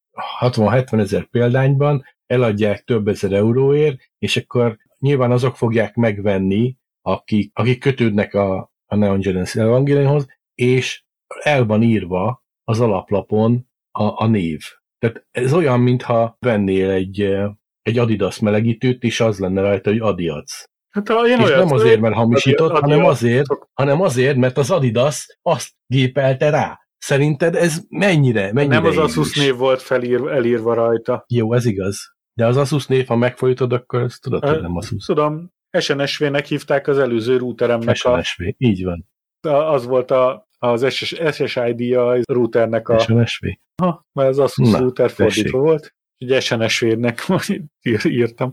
60-70 0.40 1.00
ezer 1.00 1.24
példányban, 1.24 2.04
eladják 2.26 2.84
több 2.84 3.08
ezer 3.08 3.32
euróért, 3.32 3.96
és 4.18 4.36
akkor 4.36 4.76
nyilván 4.98 5.30
azok 5.30 5.56
fogják 5.56 5.94
megvenni, 5.94 6.76
akik, 7.02 7.50
akik 7.54 7.80
kötődnek 7.80 8.34
a, 8.34 8.72
a 8.86 8.96
Neon 8.96 9.20
Genesis 9.20 9.60
Evangelionhoz, 9.60 10.26
és 10.54 11.04
el 11.42 11.66
van 11.66 11.82
írva 11.82 12.41
az 12.72 12.80
alaplapon 12.80 13.66
a, 13.98 14.22
a 14.24 14.26
név. 14.26 14.60
Tehát 14.98 15.26
ez 15.30 15.52
olyan, 15.52 15.80
mintha 15.80 16.36
vennél 16.38 16.90
egy, 16.90 17.20
eh, 17.20 17.50
egy 17.82 17.98
Adidas 17.98 18.38
melegítőt, 18.38 19.02
és 19.02 19.20
az 19.20 19.38
lenne 19.38 19.60
rajta, 19.60 19.90
hogy 19.90 19.98
Adidas. 19.98 20.66
Hát 20.90 21.08
ha 21.08 21.26
én 21.28 21.38
És 21.38 21.44
olyat- 21.44 21.64
nem 21.64 21.72
azért, 21.72 22.00
mert 22.00 22.14
hamisított, 22.14 22.70
Adi- 22.70 22.80
hanem 22.80 22.98
Adidas- 22.98 23.16
azért, 23.22 23.46
hanem 23.72 24.00
azért, 24.00 24.36
mert 24.36 24.58
az 24.58 24.70
Adidas 24.70 25.38
azt 25.42 25.70
gépelte 25.86 26.50
rá. 26.50 26.78
Szerinted 26.98 27.54
ez 27.54 27.80
mennyire, 27.88 28.52
mennyire 28.52 28.74
Nem 28.74 28.84
az? 28.84 28.96
Asus 28.98 29.36
név 29.36 29.56
volt 29.56 29.82
felír, 29.82 30.20
elírva 30.28 30.74
rajta. 30.74 31.24
Jó, 31.28 31.52
ez 31.54 31.64
igaz. 31.64 31.98
De 32.34 32.46
az 32.46 32.56
Asus 32.56 32.86
név, 32.86 33.06
ha 33.06 33.16
megfojtod, 33.16 33.72
akkor 33.72 34.00
ezt 34.00 34.22
tudod, 34.22 34.44
hogy 34.44 34.60
nem 34.60 34.76
Asus. 34.76 35.04
Tudom, 35.04 35.50
SNSV-nek 35.78 36.46
hívták 36.46 36.86
az 36.86 36.98
előző 36.98 37.36
routeremnek 37.36 37.96
a, 38.02 38.22
SNSV. 38.22 38.42
Így 38.56 38.84
van. 38.84 39.08
a, 39.40 39.72
az 39.72 39.86
volt 39.86 40.10
a, 40.10 40.48
az 40.68 40.86
SS, 40.94 41.14
SSID-ja 41.32 42.08
a 42.08 42.18
routernek 42.24 42.88
a, 42.88 42.98
SNSV. 42.98 43.46
ha, 43.82 44.06
mert 44.12 44.28
az 44.28 44.38
Asus 44.38 44.70
Na, 44.70 44.78
router 44.78 45.10
fordítva 45.10 45.42
tessék. 45.42 45.52
volt. 45.60 45.94
Úgyhogy 46.18 46.42
SNSV-nek 46.42 47.26
ír- 47.82 48.04
írtam 48.04 48.52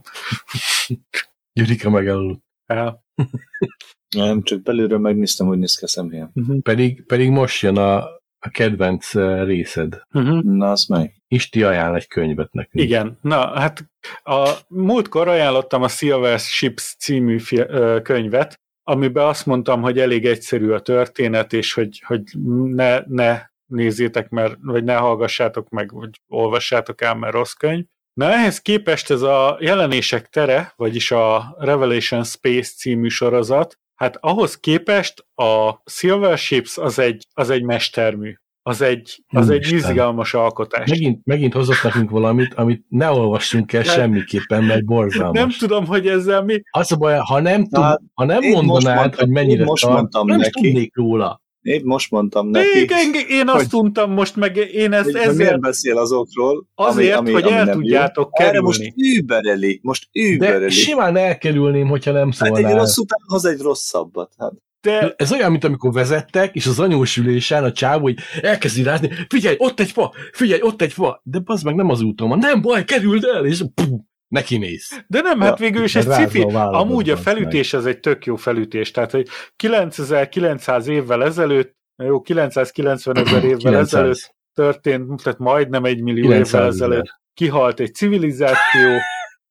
Gyurika 1.52 1.90
megaludt. 1.90 2.42
el. 2.66 3.04
Nem, 4.16 4.42
csak 4.42 4.62
belülről 4.62 4.98
megnéztem, 4.98 5.46
hogy 5.46 5.58
néz 5.58 5.76
ki 5.76 5.84
a 5.84 5.88
szemhéjem. 5.88 6.32
Pedig, 6.62 7.06
pedig 7.06 7.30
most 7.30 7.62
jön 7.62 7.76
a, 7.76 7.96
a 8.38 8.48
kedvenc 8.50 9.14
eh, 9.14 9.44
részed. 9.44 10.02
Uh-huh. 10.12 10.42
Na, 10.42 10.70
az 10.70 10.84
meg. 10.86 11.14
Isti 11.28 11.62
ajánl 11.62 11.94
egy 11.94 12.06
könyvet 12.08 12.52
nekünk. 12.52 12.84
Igen, 12.84 13.18
na 13.22 13.58
hát 13.58 13.90
a 14.22 14.50
múltkor 14.68 15.28
ajánlottam 15.28 15.82
a 15.82 15.88
Silver 15.88 16.38
Ships 16.38 16.94
című 16.98 17.38
fi- 17.38 17.68
ö, 17.68 17.98
könyvet, 18.02 18.60
amiben 18.84 19.26
azt 19.26 19.46
mondtam, 19.46 19.82
hogy 19.82 19.98
elég 19.98 20.26
egyszerű 20.26 20.70
a 20.70 20.80
történet, 20.80 21.52
és 21.52 21.72
hogy, 21.72 22.02
hogy 22.06 22.22
ne, 22.64 23.00
ne 23.06 23.42
nézzétek, 23.66 24.28
mert, 24.28 24.56
vagy 24.62 24.84
ne 24.84 24.94
hallgassátok 24.94 25.68
meg, 25.68 25.92
vagy 25.92 26.20
olvassátok 26.28 27.00
el, 27.00 27.14
mert 27.14 27.34
rossz 27.34 27.52
könyv. 27.52 27.84
Na 28.12 28.32
ehhez 28.32 28.60
képest 28.60 29.10
ez 29.10 29.22
a 29.22 29.56
jelenések 29.60 30.28
tere, 30.28 30.72
vagyis 30.76 31.10
a 31.10 31.56
Revelation 31.58 32.24
Space 32.24 32.72
című 32.76 33.08
sorozat, 33.08 33.78
hát 33.94 34.16
ahhoz 34.20 34.58
képest 34.58 35.26
a 35.34 35.82
Silver 35.84 36.38
Ships 36.38 36.78
az 36.78 36.98
egy, 36.98 37.26
az 37.32 37.50
egy 37.50 37.62
mestermű. 37.62 38.34
Az 38.70 38.80
egy, 38.80 39.22
az 39.28 39.50
egy 39.50 39.72
izgalmas 39.72 40.34
alkotás. 40.34 40.90
Megint, 40.90 41.20
megint 41.24 41.52
hozott 41.52 41.82
nekünk 41.82 42.10
valamit, 42.10 42.54
amit 42.54 42.84
ne 42.88 43.10
olvassunk 43.10 43.72
el 43.72 43.82
Nem. 43.84 43.94
semmiképpen, 43.94 44.64
mert 44.64 44.84
borzalmas. 44.84 45.38
Nem 45.40 45.50
tudom, 45.58 45.86
hogy 45.86 46.06
ezzel 46.06 46.42
mi... 46.44 46.62
Az 46.70 46.92
a 46.92 46.96
baj, 46.96 47.18
ha 47.18 47.40
nem, 47.40 47.62
tud, 47.66 47.82
Hát, 47.82 48.00
ha 48.14 48.24
nem 48.24 48.38
mondanád, 48.42 48.96
mondtam- 48.96 49.14
hogy 49.14 49.28
mennyire 49.28 49.64
most 49.64 49.82
tart, 49.82 49.94
mondtam 49.94 50.26
nem 50.26 50.38
neki. 50.38 50.60
tudnék 50.62 50.96
róla. 50.96 51.42
Én 51.62 51.80
most 51.84 52.10
mondtam 52.10 52.48
neki, 52.48 52.78
én, 52.78 53.12
én 53.28 53.48
azt 53.48 53.70
hogy- 53.70 53.80
untam 53.80 54.12
most, 54.12 54.36
meg 54.36 54.56
én 54.56 54.92
ezt 54.92 55.04
hogy 55.04 55.14
ezzel 55.14 55.34
miért 55.34 55.60
beszél 55.60 55.96
azokról, 55.98 56.66
azért, 56.74 57.16
ami, 57.16 57.32
hogy 57.32 57.42
ami 57.42 57.52
el 57.52 57.68
tudjátok 57.70 58.30
jó. 58.38 58.44
Erre 58.44 58.52
kerülni. 58.52 58.66
most 58.66 58.92
übereli, 58.96 59.80
most 59.82 60.08
De 60.12 60.20
übereli. 60.30 60.70
simán 60.70 61.16
elkerülném, 61.16 61.88
hogyha 61.88 62.12
nem 62.12 62.30
Hát 62.38 62.48
egy 62.48 62.54
szólnál. 62.54 62.74
rossz 62.78 62.96
után 62.96 63.18
hoz 63.26 63.44
egy 63.44 63.60
rosszabbat. 63.60 64.32
Hát. 64.38 64.52
De 64.80 65.14
Ez 65.16 65.32
olyan, 65.32 65.50
mint 65.50 65.64
amikor 65.64 65.92
vezettek, 65.92 66.54
és 66.54 66.66
az 66.66 66.80
anyós 66.80 67.16
ülésen 67.16 67.64
a 67.64 67.72
csávó 67.72 68.02
hogy 68.02 68.18
elkezdi 68.40 68.82
rázni, 68.82 69.10
figyelj, 69.28 69.56
ott 69.58 69.80
egy 69.80 69.90
fa, 69.90 70.12
figyelj, 70.32 70.60
ott 70.62 70.82
egy 70.82 70.92
fa, 70.92 71.20
de 71.24 71.40
az 71.44 71.62
meg 71.62 71.74
nem 71.74 71.88
az 71.88 72.00
úton 72.00 72.28
van, 72.28 72.38
nem 72.38 72.62
baj, 72.62 72.84
kerüld 72.84 73.24
el, 73.24 73.46
és 73.46 73.62
pú, 73.74 74.04
neki 74.28 74.58
mész. 74.58 75.04
De 75.06 75.20
nem, 75.20 75.38
Ja, 75.40 75.44
hát 75.44 75.58
végül 75.58 75.84
is 75.84 75.96
egy 75.96 76.08
cifi. 76.08 76.42
Amúgy 76.52 77.10
a 77.10 77.16
felütés 77.16 77.72
ez 77.72 77.84
egy 77.84 78.00
tök 78.00 78.24
jó 78.24 78.36
felütés. 78.36 78.90
Tehát, 78.90 79.10
hogy 79.10 79.28
9900 79.56 80.86
évvel 80.86 81.24
ezelőtt, 81.24 81.76
jó, 81.96 82.20
990 82.20 83.16
ezer 83.16 83.44
évvel 83.44 83.56
900. 83.56 83.94
ezelőtt 83.94 84.34
történt, 84.54 85.22
tehát 85.22 85.38
majdnem 85.38 85.84
egy 85.84 86.02
millió 86.02 86.22
900 86.22 86.54
évvel 86.54 86.68
ezelőtt 86.68 87.20
kihalt 87.34 87.80
egy 87.80 87.94
civilizáció, 87.94 88.98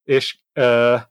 és, 0.04 0.40
uh, 0.60 1.02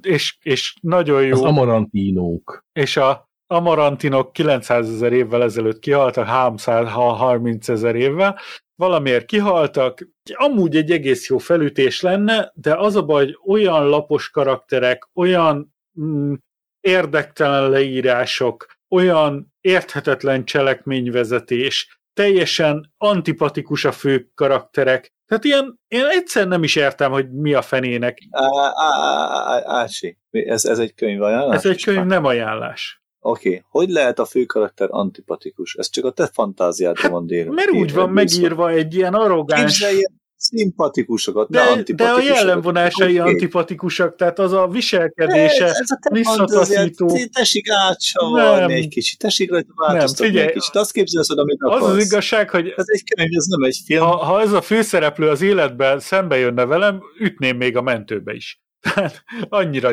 és, 0.00 0.38
és 0.42 0.74
nagyon 0.80 1.22
jó. 1.22 1.32
Az 1.32 1.40
amarantinók. 1.40 2.64
és 2.72 2.96
a 2.96 3.29
amarantinok 3.50 4.32
900 4.32 4.90
ezer 4.90 5.12
évvel 5.12 5.42
ezelőtt 5.42 5.78
kihaltak, 5.78 6.26
330 6.26 7.68
ezer 7.68 7.94
évvel, 7.94 8.38
valamiért 8.74 9.26
kihaltak, 9.26 10.08
amúgy 10.32 10.76
egy 10.76 10.90
egész 10.90 11.28
jó 11.28 11.38
felütés 11.38 12.00
lenne, 12.00 12.52
de 12.54 12.74
az 12.74 12.96
a 12.96 13.02
baj, 13.02 13.24
hogy 13.24 13.38
olyan 13.46 13.88
lapos 13.88 14.30
karakterek, 14.30 15.08
olyan 15.14 15.74
mm, 16.00 16.34
érdektelen 16.80 17.70
leírások, 17.70 18.66
olyan 18.88 19.54
érthetetlen 19.60 20.44
cselekményvezetés, 20.44 22.00
teljesen 22.12 22.92
antipatikus 22.96 23.84
a 23.84 23.92
fő 23.92 24.30
karakterek. 24.34 25.12
Tehát 25.26 25.44
ilyen, 25.44 25.80
én 25.88 26.04
egyszer 26.04 26.48
nem 26.48 26.62
is 26.62 26.76
értem, 26.76 27.12
hogy 27.12 27.32
mi 27.32 27.54
a 27.54 27.62
fenének. 27.62 28.18
Ácsi, 29.64 30.18
ez, 30.30 30.64
ez 30.64 30.78
egy 30.78 30.94
könyv 30.94 31.22
ajánlás? 31.22 31.56
Ez 31.56 31.66
egy 31.66 31.84
könyv 31.84 32.04
nem 32.04 32.24
ajánlás. 32.24 33.00
Oké, 33.22 33.48
okay. 33.48 33.62
hogy 33.68 33.90
lehet 33.90 34.18
a 34.18 34.24
főkarakter 34.24 34.88
antipatikus? 34.90 35.74
Ez 35.74 35.90
csak 35.90 36.04
a 36.04 36.10
te 36.10 36.26
fantáziádra 36.32 37.02
Hát, 37.02 37.10
van 37.10 37.26
délve. 37.26 37.50
Mert 37.50 37.70
úgy 37.70 37.94
van 37.94 38.10
megírva 38.10 38.70
egy 38.70 38.94
ilyen 38.94 39.14
arrogáns... 39.14 39.84
Szimpatikusokat, 40.42 41.50
de, 41.50 41.58
De, 41.58 41.64
de 41.64 41.70
a 41.70 41.72
antipatikusokat. 41.76 42.36
jellemvonásai 42.36 43.20
Oké. 43.20 43.30
antipatikusak, 43.30 44.16
tehát 44.16 44.38
az 44.38 44.52
a 44.52 44.68
viselkedése. 44.68 45.64
Ez 45.64 45.90
a 45.90 45.98
te 46.00 46.10
visszataszító. 46.12 47.18
tessék 47.32 47.70
átsavarni 47.70 48.60
Nem. 48.72 48.82
egy 48.82 48.88
kicsit, 48.88 49.18
tessék 49.18 49.50
rajta 49.50 49.72
változtatni 49.74 50.26
figyelj, 50.26 50.46
egy 50.46 50.52
kicsit, 50.52 50.74
azt 50.74 50.92
képzelsz, 50.92 51.30
amit 51.30 51.56
Az 51.62 51.70
akarsz. 51.76 51.92
az 51.92 52.04
igazság, 52.04 52.50
hogy 52.50 52.72
Ez 52.76 52.84
egy 52.86 53.02
könyv, 53.14 53.30
ez 53.36 53.44
nem 53.44 53.62
egy 53.62 53.80
film. 53.84 54.04
ha, 54.04 54.16
ha 54.16 54.40
ez 54.40 54.52
a 54.52 54.60
főszereplő 54.60 55.28
az 55.28 55.42
életben 55.42 55.98
szembe 56.00 56.36
jönne 56.36 56.64
velem, 56.64 57.00
ütném 57.20 57.56
még 57.56 57.76
a 57.76 57.82
mentőbe 57.82 58.32
is. 58.32 58.60
Tehát 58.94 59.24
annyira 59.48 59.90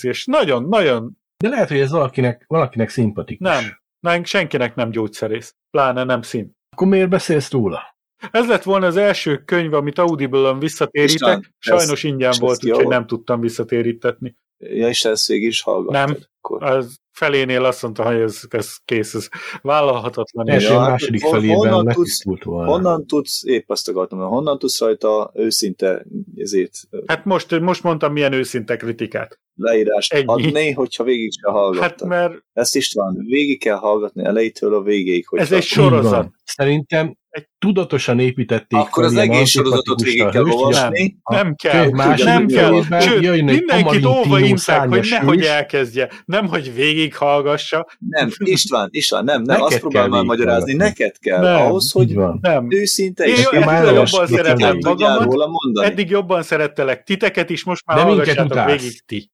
és 0.00 0.24
nagyon, 0.24 0.68
nagyon 0.68 1.19
De 1.40 1.48
lehet, 1.48 1.68
hogy 1.68 1.78
ez 1.78 1.90
valakinek, 1.90 2.44
valakinek 2.46 2.88
szimpatikus. 2.88 3.48
nem. 3.48 3.78
Nem, 4.00 4.24
senkinek 4.24 4.74
nem 4.74 4.90
gyógyszerész. 4.90 5.54
Pláne 5.70 6.04
nem 6.04 6.22
szín. 6.22 6.52
Akkor 6.70 6.86
miért 6.86 7.08
beszélsz 7.08 7.50
róla? 7.50 7.96
Ez 8.30 8.48
lett 8.48 8.62
volna 8.62 8.86
az 8.86 8.96
első 8.96 9.42
könyv, 9.44 9.74
amit 9.74 9.98
Audible-on 9.98 10.58
visszatérítek. 10.58 11.14
István, 11.14 11.54
Sajnos 11.58 12.02
ingyen 12.02 12.30
és 12.30 12.38
volt, 12.38 12.64
úgyhogy 12.64 12.86
nem 12.86 13.06
tudtam 13.06 13.40
visszatérítetni. 13.40 14.36
Ja, 14.58 14.88
és 14.88 15.04
ezt 15.04 15.26
végig 15.26 15.48
is 15.48 15.62
hallgattad. 15.62 16.08
Nem. 16.08 16.16
Akkor. 16.42 16.62
Az 16.62 16.98
felénél 17.12 17.64
azt 17.64 17.82
mondta, 17.82 18.04
hogy 18.04 18.20
ez, 18.20 18.40
ez 18.48 18.76
kész, 18.84 19.14
ez 19.14 19.28
vállalhatatlan. 19.62 20.46
Ja, 20.46 20.78
hát 20.78 20.90
második 20.90 21.20
felében 21.20 21.56
honnan 21.56 21.84
letisztult 21.84 22.42
volna. 22.44 22.70
Honnan 22.70 23.06
tudsz, 23.06 23.44
épp 23.44 23.70
azt 23.70 23.88
akartam, 23.88 24.18
honnan 24.18 24.58
tudsz 24.58 24.80
rajta 24.80 25.32
őszinte 25.34 26.06
ezért 26.36 26.72
Hát 27.06 27.24
most, 27.24 27.60
most 27.60 27.82
mondtam, 27.82 28.12
milyen 28.12 28.32
őszinte 28.32 28.76
kritikát. 28.76 29.40
leírást 29.54 30.12
Ennyi. 30.12 30.24
adni, 30.26 30.72
hogyha 30.72 31.04
végig 31.04 31.30
se 31.32 31.50
hallgattad. 31.50 31.82
Hát 31.82 32.04
mert 32.04 32.34
Ezt 32.52 32.76
István, 32.76 33.16
végig 33.26 33.60
kell 33.60 33.76
hallgatni 33.76 34.24
elejétől 34.24 34.74
a 34.74 34.82
végéig. 34.82 35.26
Hogyha... 35.26 35.44
ez 35.44 35.52
egy 35.52 35.62
sorozat. 35.62 36.30
Szerintem 36.44 37.16
Egy- 37.30 37.48
tudatosan 37.58 38.18
építették 38.18 38.78
Akkor 38.78 39.04
az 39.04 39.16
egész 39.16 39.48
sorozatot 39.48 40.00
végig 40.02 40.28
kell 40.28 40.44
olvasni. 40.44 41.16
a 41.22 41.34
Nem 41.34 41.54
kell, 41.54 41.90
második 41.90 42.24
nem 42.24 42.46
kell. 42.46 43.00
Sőt, 43.00 43.42
mindenkit 43.42 44.04
óva 44.04 44.38
intek, 44.38 44.88
hogy 44.88 45.06
nehogy 45.10 45.42
elkezdje, 45.42 46.08
nem, 46.24 46.46
hogy 46.46 46.74
végighallgassa. 46.74 47.86
Nem, 47.98 48.28
István, 48.38 48.88
István, 48.90 49.24
nem, 49.24 49.42
nem, 49.42 49.56
Neked 49.56 49.72
azt 49.72 49.78
próbál 49.80 50.02
kell 50.02 50.10
már 50.10 50.24
magyarázni, 50.24 50.72
neked 50.74 51.18
kell, 51.18 51.40
Nem, 51.40 51.56
ahhoz, 51.66 51.92
hogy. 51.92 52.18
Nem. 52.40 52.66
őszinte 52.70 53.24
Én 53.24 53.34
és 53.34 53.48
jó, 53.52 53.60
már 53.60 53.84
jobban 53.84 54.26
szeretem 54.26 54.76
magamat, 54.80 55.36
eddig 55.82 56.10
jobban 56.10 56.42
szerettelek 56.42 57.02
titeket 57.02 57.50
is, 57.50 57.64
most 57.64 57.86
már 57.86 57.96
De 57.96 58.04
minket 58.04 58.26
hallgassátok 58.26 58.52
utálsz. 58.52 58.80
végig 58.82 59.04
ti. 59.06 59.30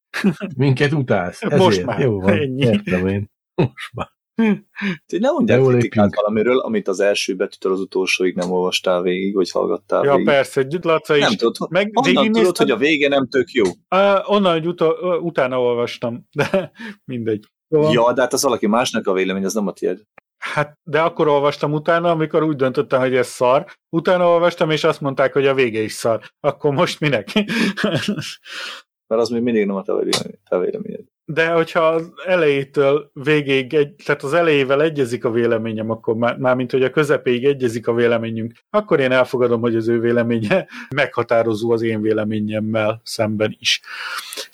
Minket 0.57 0.93
utálsz. 0.93 1.41
Most 1.57 1.85
már. 1.85 2.01
Jó 2.01 2.21
van. 2.21 2.33
Ennyi. 2.33 2.63
Értem 2.65 3.07
én. 3.07 3.31
Most 3.55 3.91
már. 3.95 4.15
Ne 5.18 5.30
mondjál 5.30 5.62
kritikát 5.62 6.14
valamiről, 6.14 6.59
amit 6.59 6.89
az 6.89 7.01
első 7.01 7.34
betűtől 7.34 7.72
az 7.72 7.80
utolsóig 7.80 8.34
nem 8.34 8.51
olvastál 8.51 9.03
végig, 9.03 9.34
vagy 9.34 9.51
hallgattál 9.51 10.05
Ja, 10.05 10.11
végig. 10.11 10.26
persze, 10.26 10.66
Laca 10.82 11.16
is. 11.16 11.22
Nem 11.22 11.37
tudod, 11.37 11.70
Meg 11.70 11.91
honnan 11.95 12.32
tudod, 12.32 12.57
hogy 12.57 12.70
a 12.70 12.76
vége 12.76 13.09
nem 13.09 13.28
tök 13.28 13.51
jó? 13.51 13.64
Uh, 13.64 14.30
onnan, 14.30 14.53
hogy 14.53 14.66
uta, 14.66 15.18
utána 15.18 15.61
olvastam, 15.61 16.28
de 16.32 16.72
mindegy. 17.12 17.45
Szóval, 17.68 17.93
Ja, 17.93 18.12
de 18.12 18.20
hát 18.20 18.32
az 18.32 18.43
valaki 18.43 18.66
másnak 18.66 19.07
a 19.07 19.12
vélemény, 19.12 19.45
az 19.45 19.55
nem 19.55 19.66
a 19.66 19.72
tiéd. 19.72 20.03
Hát, 20.39 20.78
de 20.82 21.01
akkor 21.01 21.28
olvastam 21.28 21.72
utána, 21.72 22.11
amikor 22.11 22.43
úgy 22.43 22.57
döntöttem, 22.57 23.01
hogy 23.01 23.14
ez 23.14 23.26
szar. 23.26 23.64
Utána 23.97 24.28
olvastam, 24.28 24.70
és 24.70 24.84
azt 24.84 25.01
mondták, 25.01 25.32
hogy 25.32 25.47
a 25.47 25.55
vége 25.55 25.80
is 25.80 25.93
szar. 25.93 26.20
Akkor 26.41 26.72
most 26.72 27.01
minek? 27.01 27.28
Mert 29.09 29.22
az 29.22 29.28
még 29.28 29.43
mindig 29.43 29.66
nem 29.66 29.76
a 29.76 29.82
te 29.82 30.59
véleményed. 30.59 31.05
De 31.29 31.49
hogyha 31.49 31.81
az 31.81 32.12
elejétől 32.27 33.11
végéig, 33.12 33.74
egy, 33.74 33.95
tehát 34.05 34.22
az 34.22 34.35
elejével 34.35 34.83
egyezik 34.83 35.24
a 35.24 35.31
véleményem, 35.31 35.91
akkor 35.91 36.14
már, 36.14 36.39
mármint, 36.39 36.70
hogy 36.70 36.83
a 36.83 36.91
közepéig 36.91 37.45
egyezik 37.45 37.89
a 37.89 37.95
véleményünk, 37.95 38.53
akkor 38.70 39.01
én 39.01 39.12
elfogadom, 39.12 39.61
hogy 39.61 39.77
az 39.77 39.89
ő 39.89 40.01
véleménye 40.01 40.66
meghatározó 40.95 41.70
az 41.70 41.83
én 41.83 42.01
véleményemmel 42.01 43.01
szemben 43.05 43.57
is. 43.59 43.81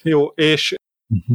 Jó, 0.02 0.26
és 0.26 0.74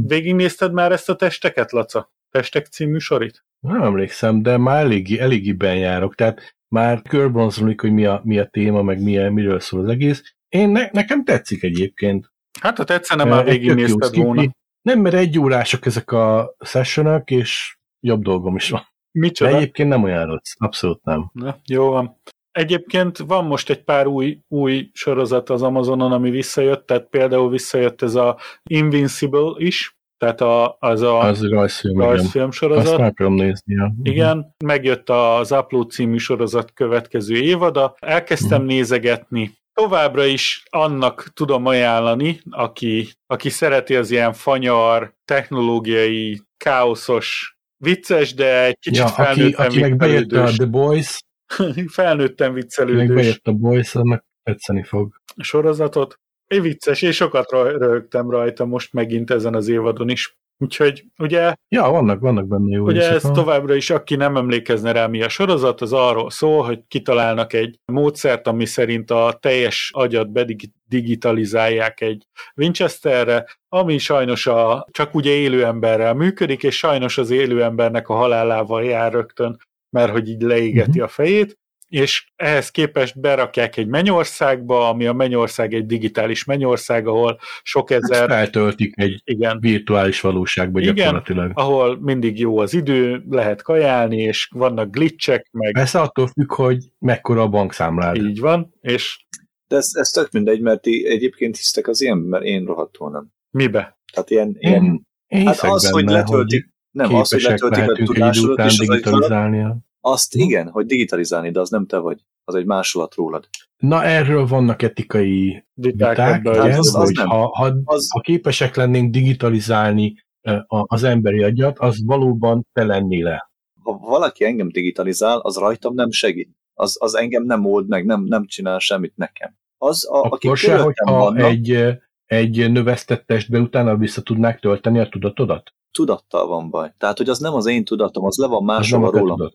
végignézted 0.08 0.74
már 0.74 0.92
ezt 0.92 1.10
a 1.10 1.16
testeket, 1.16 1.72
Laca? 1.72 2.12
Testek 2.30 2.66
című 2.66 2.98
sorit? 2.98 3.46
Nem 3.60 3.82
emlékszem, 3.82 4.42
de 4.42 4.58
már 4.58 4.84
elég, 4.84 5.18
eléggében 5.18 5.78
járok, 5.78 6.16
tehát 6.16 6.56
már 6.68 7.02
körbronzolnik, 7.02 7.82
hogy 7.82 7.92
mi 7.92 8.06
a, 8.06 8.22
mi 8.24 8.40
a 8.40 8.46
téma, 8.46 8.82
meg 8.82 9.02
mi 9.02 9.30
miről 9.30 9.60
szól 9.60 9.80
az 9.82 9.88
egész. 9.88 10.36
Én 10.50 10.70
ne, 10.70 10.90
nekem 10.92 11.24
tetszik 11.24 11.64
egyébként. 11.64 12.32
Hát, 12.60 12.78
ha 12.78 12.84
tetszene, 12.84 13.24
már 13.24 13.46
végignézted 13.46 14.16
volna. 14.16 14.56
Nem, 14.88 15.00
mert 15.00 15.16
egy 15.16 15.40
órások 15.40 15.86
ezek 15.86 16.12
a 16.12 16.56
sessionok, 16.60 17.32
és 17.32 17.78
jobb 18.00 18.22
dolgom 18.22 18.56
is 18.56 18.70
van. 18.70 18.82
De 19.12 19.20
Micsoda? 19.20 19.56
egyébként 19.56 19.90
nem 19.90 20.04
olyan 20.04 20.26
rossz, 20.26 20.54
abszolút 20.58 21.04
nem. 21.04 21.30
Na, 21.34 21.58
jó 21.70 21.90
van. 21.90 22.22
Egyébként 22.52 23.18
van 23.18 23.46
most 23.46 23.70
egy 23.70 23.84
pár 23.84 24.08
új, 24.08 24.40
új 24.48 24.90
sorozat 24.94 25.50
az 25.50 25.62
Amazonon, 25.62 26.12
ami 26.12 26.30
visszajött, 26.30 26.86
tehát 26.86 27.08
például 27.10 27.50
visszajött 27.50 28.02
ez 28.02 28.16
a 28.16 28.38
Invincible 28.70 29.52
is, 29.58 29.98
tehát 30.18 30.42
a, 30.42 30.78
az 30.80 31.02
a 31.02 31.20
Az 31.20 31.50
rajzfilm, 31.50 32.00
rajzfilm 32.00 32.48
Azt 32.48 32.58
sorozat. 32.58 32.98
meg 32.98 33.10
akarom 33.10 33.34
nézni. 33.34 33.74
Ja. 33.74 33.94
Igen, 34.04 34.56
megjött 34.66 35.10
az 35.10 35.52
Upload 35.52 35.90
című 35.92 36.18
sorozat 36.18 36.74
következő 36.74 37.36
évada, 37.36 37.96
elkezdtem 38.00 38.60
Mhm. 38.62 38.68
nézegetni. 38.68 39.52
Továbbra 39.82 40.26
is 40.26 40.64
annak 40.70 41.30
tudom 41.34 41.66
ajánlani, 41.66 42.40
aki, 42.50 43.10
aki 43.28 43.50
szereti 43.50 43.96
az 43.96 44.12
ilyen 44.12 44.34
fanyar, 44.34 45.14
technológiai, 45.26 46.42
káoszos, 46.58 47.58
vicces, 47.78 48.34
de 48.34 48.64
egy 48.66 48.78
kicsit 48.80 48.98
Ja, 48.98 49.06
aki, 49.06 49.14
felnőttem 49.24 49.66
akinek 49.66 49.96
bejött 49.96 50.32
a. 50.32 50.58
The 50.58 50.66
Boys, 50.66 51.20
felnőttem 51.98 52.48
akinek 52.50 52.64
viccelődős 52.64 53.16
bejött 53.16 53.48
a 53.48 53.52
Boys, 53.52 53.96
annak 53.96 54.26
tetszeni 54.44 54.84
fog. 54.84 55.22
sorozatot. 55.38 56.20
Egy 56.48 56.62
vicces, 56.62 57.02
és 57.02 57.16
sokat 57.16 57.52
röhögtem 57.52 58.30
rajta 58.30 58.66
most 58.66 58.94
megint 58.94 59.32
ezen 59.32 59.56
az 59.56 59.68
évadon 59.68 60.10
is. 60.10 60.38
Úgyhogy 60.60 61.06
ugye, 61.18 61.54
Ja, 61.70 61.90
vannak, 61.90 62.20
vannak 62.20 62.48
benne 62.48 62.76
jó 62.76 62.84
ugye 62.86 63.10
ez 63.12 63.24
ha. 63.24 63.32
továbbra 63.32 63.76
is, 63.76 63.90
aki 63.90 64.16
nem 64.16 64.36
emlékezne 64.38 64.92
rá, 64.92 65.08
mi 65.08 65.22
a 65.22 65.30
sorozat, 65.30 65.82
az 65.82 65.94
arról 65.94 66.30
szól, 66.30 66.64
hogy 66.64 66.80
kitalálnak 66.88 67.54
egy 67.54 67.80
módszert, 67.86 68.48
ami 68.48 68.66
szerint 68.66 69.12
a 69.12 69.38
teljes 69.42 69.92
agyat 69.94 70.32
bedigitalizálják 70.32 72.02
egy 72.02 72.28
Winchesterre, 72.56 73.46
ami 73.70 73.98
sajnos 73.98 74.48
a, 74.48 74.88
csak 74.92 75.16
ugye 75.16 75.32
élő 75.32 75.66
emberrel 75.66 76.14
működik, 76.14 76.64
és 76.64 76.78
sajnos 76.78 77.18
az 77.18 77.30
élő 77.30 77.64
embernek 77.64 78.10
a 78.10 78.14
halálával 78.16 78.84
jár 78.84 79.12
rögtön, 79.12 79.58
mert 79.90 80.12
hogy 80.12 80.30
így 80.30 80.42
leégeti 80.42 80.90
Mhm. 80.98 81.02
a 81.02 81.08
fejét, 81.08 81.58
és 81.88 82.32
ehhez 82.36 82.70
képest 82.70 83.20
berakják 83.20 83.78
egy 83.78 83.88
mennyországba, 83.88 84.90
ami 84.90 85.06
a 85.06 85.14
mennyország 85.14 85.74
egy 85.74 85.86
digitális 85.86 86.44
mennyország, 86.44 87.08
ahol 87.08 87.40
sok 87.64 87.92
Ezt 87.92 88.04
ezer, 88.04 88.30
feltöltik 88.30 88.94
egy 88.96 89.22
igen, 89.24 89.60
virtuális 89.60 90.22
valóságba 90.22 90.80
Igen. 90.80 90.96
gyakorlatilag. 90.96 91.52
ahol 91.54 92.00
mindig 92.02 92.40
jó 92.40 92.58
az 92.60 92.74
idő, 92.74 93.24
lehet 93.30 93.62
kajálni, 93.62 94.18
és 94.18 94.50
vannak 94.52 94.92
glitchek, 94.92 95.48
meg 95.52 95.72
Persze 95.72 96.00
attól 96.00 96.28
függ, 96.28 96.54
hogy 96.54 96.84
mekkora 97.00 97.42
a 97.42 97.48
bankszámlád. 97.48 98.16
így 98.16 98.40
van, 98.40 98.74
és 98.82 99.26
De 99.68 99.76
ez, 99.76 99.90
ez 99.94 100.10
tök 100.10 100.32
mindegy, 100.32 100.62
mert 100.62 100.82
ti 100.82 101.08
egyébként 101.08 101.58
hisztek 101.58 101.88
az 101.88 102.02
ilyen, 102.02 102.18
mert 102.18 102.44
én 102.44 102.66
rohadtul 102.66 103.12
nem. 103.12 103.28
mibe? 103.50 104.00
Tehát 104.14 104.30
ilyen, 104.30 104.56
ilyen 104.60 104.84
Én, 104.84 105.06
én 105.28 105.46
hát 105.46 105.60
az, 105.60 105.90
hogy 105.90 106.06
benne, 106.06 106.18
letöltik, 106.18 106.70
nem, 106.92 107.16
az, 107.16 107.32
hogy 107.32 107.42
letöltik 107.42 107.90
a 107.90 107.94
tudásodat, 107.94 108.52
után 108.52 108.68
és 108.68 108.80
az 108.80 109.32
egy. 109.32 109.87
Azt 110.02 110.36
igen, 110.36 110.70
hogy 110.70 110.86
digitalizálni, 110.86 111.52
de 111.52 111.60
az 111.60 111.70
nem 111.70 111.86
te 111.86 111.98
vagy. 111.98 112.20
Az 112.44 112.56
egy 112.56 112.66
másolat 112.66 113.16
rólad. 113.16 113.48
Na 113.78 114.04
erről 114.04 114.48
vannak 114.48 114.82
etikai 114.82 115.66
Viták 115.74 116.10
viták, 116.10 116.40
igen, 116.44 116.78
az- 116.80 116.96
az 116.96 117.04
hogy 117.04 117.18
ha, 117.18 117.48
ha, 117.48 117.74
Az, 117.84 118.12
ha 118.12 118.20
képesek 118.20 118.76
lennénk 118.76 119.12
digitalizálni 119.12 120.26
az 120.68 121.04
emberi 121.04 121.44
agyat, 121.44 121.80
az 121.80 122.04
valóban 122.06 122.68
te 122.74 122.84
lennél 122.84 123.24
le. 123.24 123.52
ha 123.84 123.98
valaki 123.98 124.46
engem 124.46 124.70
digitalizál, 124.70 125.38
az 125.40 125.58
rajtam 125.58 125.94
nem 125.94 126.12
segít. 126.12 126.50
Az, 126.74 126.98
az 127.00 127.16
engem 127.16 127.44
nem 127.44 127.66
old 127.66 127.88
meg, 127.88 128.06
nem, 128.06 128.24
nem 128.24 128.46
csinál 128.46 128.80
semmit 128.80 129.16
nekem. 129.16 129.56
Az, 129.78 130.08
a, 130.12 130.22
Akkor 130.22 130.58
se, 130.58 130.68
körülöttem 130.72 131.06
hogyha 131.08 131.26
vannak, 131.26 131.50
egy... 131.50 131.98
egy 132.26 132.72
növesztett 132.72 133.26
testbe 133.26 133.60
utána 133.60 133.98
vissza 133.98 134.22
tudnák 134.22 134.60
tölteni 134.60 135.00
a 135.00 135.10
tudatodat? 135.10 135.74
Tudattal 135.98 136.48
van 136.48 136.70
baj. 136.70 136.94
Tehát, 136.98 137.18
hogy 137.18 137.30
az 137.30 137.40
nem 137.40 137.54
az 137.54 137.66
én 137.66 137.84
tudatom, 137.86 138.26
az 138.26 138.38
le 138.38 138.48
van 138.48 138.64
máshova 138.64 139.08
a 139.08 139.12
rólam. 139.12 139.50